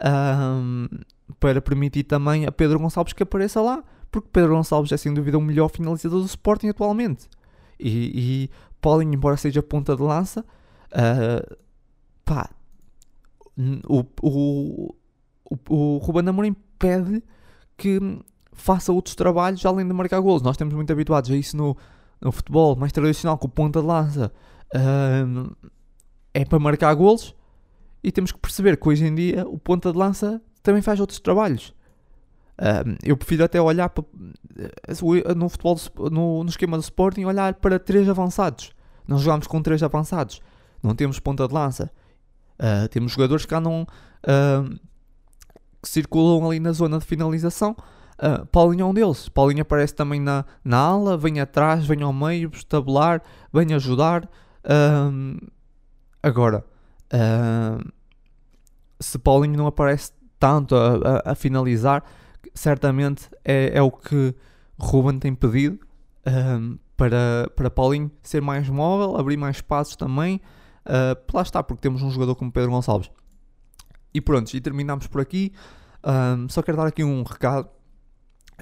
um, 0.00 0.86
para 1.40 1.60
permitir 1.60 2.04
também 2.04 2.46
a 2.46 2.52
Pedro 2.52 2.78
Gonçalves 2.78 3.12
que 3.12 3.24
apareça 3.24 3.60
lá, 3.60 3.82
porque 4.08 4.28
Pedro 4.32 4.54
Gonçalves 4.54 4.92
é 4.92 4.96
sem 4.96 5.12
dúvida 5.12 5.36
o 5.36 5.40
melhor 5.40 5.68
finalizador 5.68 6.20
do 6.20 6.26
Sporting 6.26 6.68
atualmente. 6.68 7.28
E, 7.80 8.44
e 8.44 8.50
Paulinho, 8.80 9.14
embora 9.14 9.36
seja 9.36 9.60
ponta 9.60 9.96
de 9.96 10.02
lança, 10.02 10.44
uh, 10.92 11.56
pá, 12.24 12.50
o, 13.88 14.04
o, 14.22 14.94
o, 15.50 15.58
o 15.68 15.96
Ruben 15.98 16.28
Amorim 16.28 16.54
pede 16.78 17.20
que 17.76 17.98
faça 18.54 18.92
outros 18.92 19.14
trabalhos 19.14 19.64
além 19.66 19.86
de 19.86 19.92
marcar 19.92 20.20
golos. 20.20 20.42
Nós 20.42 20.54
estamos 20.54 20.74
muito 20.74 20.92
habituados 20.92 21.30
a 21.30 21.36
isso 21.36 21.56
no, 21.56 21.76
no 22.20 22.32
futebol 22.32 22.76
mais 22.76 22.92
tradicional, 22.92 23.36
com 23.36 23.46
o 23.46 23.50
ponta 23.50 23.80
de 23.80 23.86
lança 23.86 24.32
uh, 24.74 25.56
é 26.32 26.44
para 26.44 26.58
marcar 26.58 26.92
golos 26.94 27.34
e 28.02 28.10
temos 28.10 28.32
que 28.32 28.38
perceber 28.38 28.76
que 28.76 28.88
hoje 28.88 29.06
em 29.06 29.14
dia 29.14 29.46
o 29.46 29.58
ponta 29.58 29.92
de 29.92 29.98
lança 29.98 30.40
também 30.62 30.82
faz 30.82 31.00
outros 31.00 31.20
trabalhos. 31.20 31.74
Uh, 32.58 32.96
eu 33.02 33.16
prefiro 33.16 33.44
até 33.44 33.60
olhar 33.60 33.88
para, 33.88 34.04
no 35.34 35.48
futebol, 35.48 35.78
no, 36.10 36.44
no 36.44 36.50
esquema 36.50 36.76
do 36.76 36.82
Sporting, 36.82 37.24
olhar 37.24 37.54
para 37.54 37.78
três 37.78 38.08
avançados. 38.08 38.72
Nós 39.06 39.20
jogamos 39.20 39.46
com 39.46 39.60
três 39.60 39.82
avançados, 39.82 40.40
não 40.82 40.94
temos 40.94 41.18
ponta 41.18 41.46
de 41.46 41.54
lança. 41.54 41.90
Uh, 42.54 42.88
temos 42.88 43.12
jogadores 43.12 43.44
que 43.44 43.54
andam 43.54 43.82
uh, 43.82 44.78
que 45.82 45.88
circulam 45.88 46.46
ali 46.46 46.60
na 46.60 46.72
zona 46.72 46.98
de 46.98 47.04
finalização. 47.04 47.76
Uh, 48.18 48.46
Paulinho 48.46 48.82
é 48.82 48.86
um 48.86 48.94
deles. 48.94 49.28
Paulinho 49.28 49.62
aparece 49.62 49.94
também 49.94 50.20
na, 50.20 50.44
na 50.64 50.78
ala, 50.78 51.16
vem 51.16 51.40
atrás, 51.40 51.86
vem 51.86 52.02
ao 52.02 52.12
meio, 52.12 52.50
estabelar, 52.52 53.22
vem 53.52 53.74
ajudar. 53.74 54.28
agora, 56.22 56.64
se 59.00 59.18
Paulinho 59.18 59.56
não 59.56 59.66
aparece 59.66 60.12
tanto 60.38 60.74
a, 60.74 61.22
a, 61.24 61.32
a 61.32 61.34
finalizar, 61.34 62.04
certamente 62.54 63.28
é, 63.44 63.72
é, 63.74 63.82
o 63.82 63.90
que 63.90 64.34
Ruben 64.78 65.18
tem 65.18 65.34
pedido 65.34 65.78
para, 66.96 67.50
para 67.54 67.70
Paulinho 67.70 68.10
ser 68.22 68.40
mais 68.40 68.68
móvel, 68.68 69.16
abrir 69.16 69.36
mais 69.36 69.56
espaços 69.56 69.96
também. 69.96 70.40
Uh, 70.86 71.16
lá 71.32 71.42
está, 71.42 71.62
porque 71.62 71.80
temos 71.80 72.02
um 72.02 72.10
jogador 72.10 72.34
como 72.34 72.52
Pedro 72.52 72.70
Gonçalves. 72.70 73.10
E 74.12 74.20
pronto, 74.20 74.54
e 74.54 74.60
terminamos 74.60 75.06
por 75.06 75.20
aqui. 75.20 75.52
Só 76.48 76.62
quero 76.62 76.76
dar 76.76 76.86
aqui 76.86 77.02
um 77.02 77.22
recado. 77.22 77.68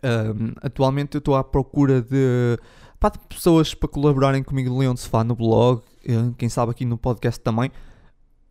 Um, 0.05 0.53
atualmente 0.61 1.15
eu 1.15 1.19
estou 1.19 1.37
à 1.37 1.45
procura 1.45 2.03
de, 2.03 2.59
pá, 2.99 3.09
de, 3.09 3.19
pessoas 3.29 3.75
para 3.75 3.89
colaborarem 3.89 4.43
comigo 4.43 4.71
de 4.71 5.01
Sofá 5.01 5.23
no 5.23 5.35
blog. 5.35 5.83
Uh, 6.09 6.35
quem 6.37 6.49
sabe 6.49 6.73
aqui 6.73 6.85
no 6.85 6.99
podcast 6.99 7.41
também. 7.41 7.71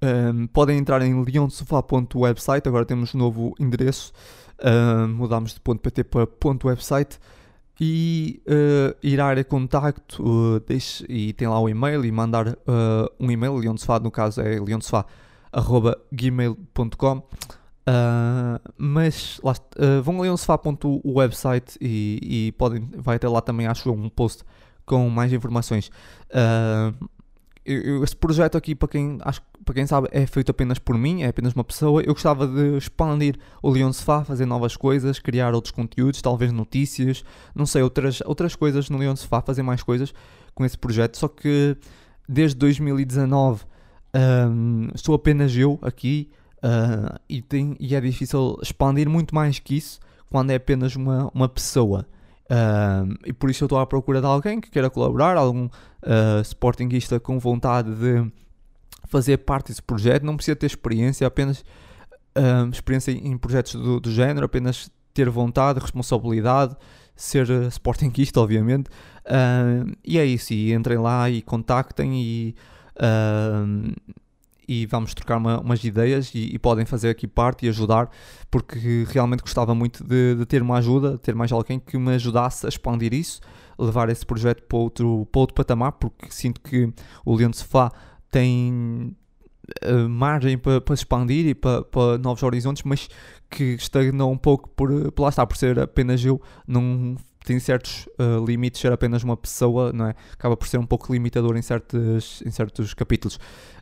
Um, 0.03 0.47
podem 0.47 0.77
entrar 0.77 1.01
em 1.01 1.23
leondesofá.website. 1.23 2.67
Agora 2.67 2.85
temos 2.85 3.13
um 3.13 3.17
novo 3.17 3.53
endereço. 3.59 4.13
mudámos 5.09 5.53
de 5.53 5.59
.pt 5.59 6.03
para 6.03 6.27
.website 6.63 7.19
e 7.83 8.43
uh, 8.47 8.95
ir 9.01 9.19
à 9.19 9.25
área 9.25 9.43
contacto 9.43 10.23
uh, 10.23 10.59
deixe, 10.59 11.03
e 11.09 11.33
tem 11.33 11.47
lá 11.47 11.59
o 11.59 11.67
e-mail 11.67 12.05
e 12.05 12.11
mandar 12.11 12.49
uh, 12.49 13.09
um 13.19 13.31
e-mail, 13.31 13.55
leonsofá 13.55 13.99
no 13.99 14.11
caso 14.11 14.39
é 14.39 14.59
leonsofá.gmail.com 14.59 17.27
uh, 17.87 18.71
mas 18.77 19.39
lá, 19.43 19.53
uh, 19.53 20.01
vão 20.01 20.19
a 20.19 20.21
leonsofá.website 20.21 21.77
e, 21.79 22.19
e 22.47 22.51
podem, 22.53 22.89
vai 22.97 23.19
ter 23.19 23.27
lá 23.27 23.41
também 23.41 23.67
acho 23.67 23.91
um 23.91 24.09
post 24.09 24.43
com 24.85 25.09
mais 25.09 25.31
informações 25.31 25.91
uh, 26.29 27.09
esse 27.63 28.15
projeto 28.15 28.57
aqui, 28.57 28.73
para 28.73 28.87
quem, 28.87 29.19
acho, 29.21 29.41
para 29.63 29.75
quem 29.75 29.85
sabe, 29.85 30.07
é 30.11 30.25
feito 30.25 30.49
apenas 30.49 30.79
por 30.79 30.97
mim, 30.97 31.21
é 31.21 31.27
apenas 31.27 31.53
uma 31.53 31.63
pessoa. 31.63 32.01
Eu 32.01 32.13
gostava 32.13 32.47
de 32.47 32.77
expandir 32.77 33.37
o 33.61 33.69
Leon 33.69 33.93
fazer 33.93 34.45
novas 34.45 34.75
coisas, 34.75 35.19
criar 35.19 35.53
outros 35.53 35.71
conteúdos, 35.71 36.21
talvez 36.21 36.51
notícias, 36.51 37.23
não 37.53 37.65
sei, 37.65 37.83
outras, 37.83 38.21
outras 38.25 38.55
coisas 38.55 38.89
no 38.89 38.97
Leon 38.97 39.15
fazer 39.45 39.61
mais 39.61 39.83
coisas 39.83 40.13
com 40.55 40.65
esse 40.65 40.77
projeto. 40.77 41.17
Só 41.17 41.27
que 41.27 41.77
desde 42.27 42.57
2019 42.57 43.63
um, 44.49 44.89
sou 44.95 45.15
apenas 45.15 45.55
eu 45.55 45.79
aqui 45.81 46.31
uh, 46.63 47.19
e, 47.27 47.41
tem, 47.41 47.75
e 47.79 47.95
é 47.95 48.01
difícil 48.01 48.57
expandir 48.61 49.09
muito 49.09 49.33
mais 49.33 49.59
que 49.59 49.77
isso 49.77 49.99
quando 50.31 50.51
é 50.51 50.55
apenas 50.55 50.95
uma, 50.95 51.29
uma 51.33 51.49
pessoa. 51.49 52.07
Uh, 52.51 53.17
e 53.25 53.33
por 53.33 53.49
isso 53.49 53.63
eu 53.63 53.65
estou 53.65 53.79
à 53.79 53.85
procura 53.85 54.19
de 54.19 54.27
alguém 54.27 54.59
que 54.59 54.69
queira 54.69 54.89
colaborar, 54.89 55.37
algum 55.37 55.65
uh, 55.65 56.41
sportinguista 56.43 57.19
com 57.19 57.37
vontade 57.37 57.93
de 57.93 58.31
fazer 59.07 59.37
parte 59.37 59.67
desse 59.67 59.81
projeto. 59.81 60.23
Não 60.23 60.35
precisa 60.35 60.55
ter 60.55 60.65
experiência, 60.65 61.27
apenas 61.27 61.59
uh, 62.37 62.69
experiência 62.71 63.11
em 63.11 63.37
projetos 63.37 63.75
do, 63.75 63.99
do, 63.99 64.11
género, 64.11 64.45
apenas 64.45 64.89
ter 65.13 65.29
vontade, 65.29 65.79
responsabilidade, 65.79 66.75
ser 67.15 67.49
sportinguista, 67.69 68.39
obviamente. 68.39 68.89
e 70.03 70.17
é 70.17 70.25
isso. 70.25 70.53
E 70.53 70.73
entrem 70.73 70.97
lá 70.97 71.29
e 71.29 71.41
contactem 71.41 72.21
e 72.21 72.55
e 74.67 74.85
vamos 74.85 75.13
trocar 75.13 75.37
uma, 75.37 75.59
umas 75.59 75.83
ideias 75.83 76.33
e, 76.33 76.53
e, 76.53 76.59
podem 76.59 76.85
fazer 76.85 77.09
aqui 77.09 77.27
parte 77.27 77.65
e 77.65 77.69
ajudar, 77.69 78.09
porque 78.49 79.05
realmente 79.09 79.41
gostava 79.41 79.73
muito 79.73 80.03
de, 80.03 80.35
de, 80.35 80.45
ter 80.45 80.61
uma 80.61 80.77
ajuda, 80.77 81.17
ter 81.17 81.35
mais 81.35 81.51
alguém 81.51 81.79
que 81.79 81.97
me 81.97 82.13
ajudasse 82.13 82.65
a 82.65 82.69
expandir 82.69 83.13
isso, 83.13 83.41
levar 83.77 84.09
esse 84.09 84.25
projeto 84.25 84.63
para 84.63 84.77
outro, 84.77 85.27
para 85.31 85.39
outro 85.39 85.55
patamar, 85.55 85.93
porque 85.93 86.27
sinto 86.29 86.61
que 86.61 86.93
o 87.25 87.35
Leão 87.35 87.49
de 87.49 87.57
Sofá 87.57 87.91
tem 88.29 89.15
uh, 89.83 90.09
margem 90.09 90.57
para, 90.57 90.79
para 90.79 90.93
expandir 90.93 91.47
e 91.47 91.55
para, 91.55 91.83
para 91.83 92.17
novos 92.17 92.43
horizontes, 92.43 92.83
mas 92.83 93.09
que 93.49 93.73
estagnou 93.73 94.31
um 94.31 94.37
pouco 94.37 94.69
por, 94.69 95.11
por 95.11 95.23
lá 95.23 95.29
está, 95.29 95.45
por 95.45 95.57
ser 95.57 95.79
apenas 95.79 96.23
eu, 96.23 96.41
não 96.67 97.17
tem 97.45 97.59
certos 97.59 98.07
uh, 98.19 98.43
limites, 98.45 98.79
ser 98.79 98.91
apenas 98.91 99.23
uma 99.23 99.35
pessoa, 99.35 99.91
não 99.91 100.07
é? 100.07 100.15
Acaba 100.33 100.55
por 100.55 100.67
ser 100.67 100.77
um 100.77 100.85
pouco 100.85 101.11
limitador 101.11 101.57
em 101.57 101.61
certos, 101.61 102.41
em 102.45 102.51
certos 102.51 102.93
capítulos. 102.93 103.35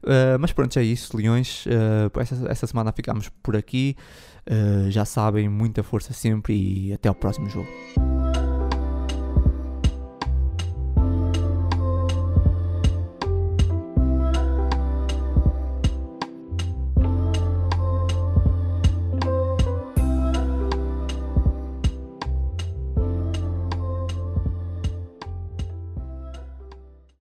Uh, 0.04 0.40
mas 0.40 0.52
pronto, 0.52 0.78
é 0.80 0.84
isso, 0.84 1.16
Leões. 1.16 1.66
Uh, 1.66 2.20
essa, 2.20 2.36
essa 2.48 2.68
semana 2.68 2.92
ficamos 2.92 3.30
por 3.44 3.56
aqui. 3.56 3.96
já 4.90 5.06
sabem, 5.06 5.48
muita 5.48 5.84
força 5.84 6.14
sempre 6.14 6.54
e 6.56 6.94
até 6.94 7.10
ao 7.10 7.16
próximo 7.16 7.50
jogo. 7.50 7.70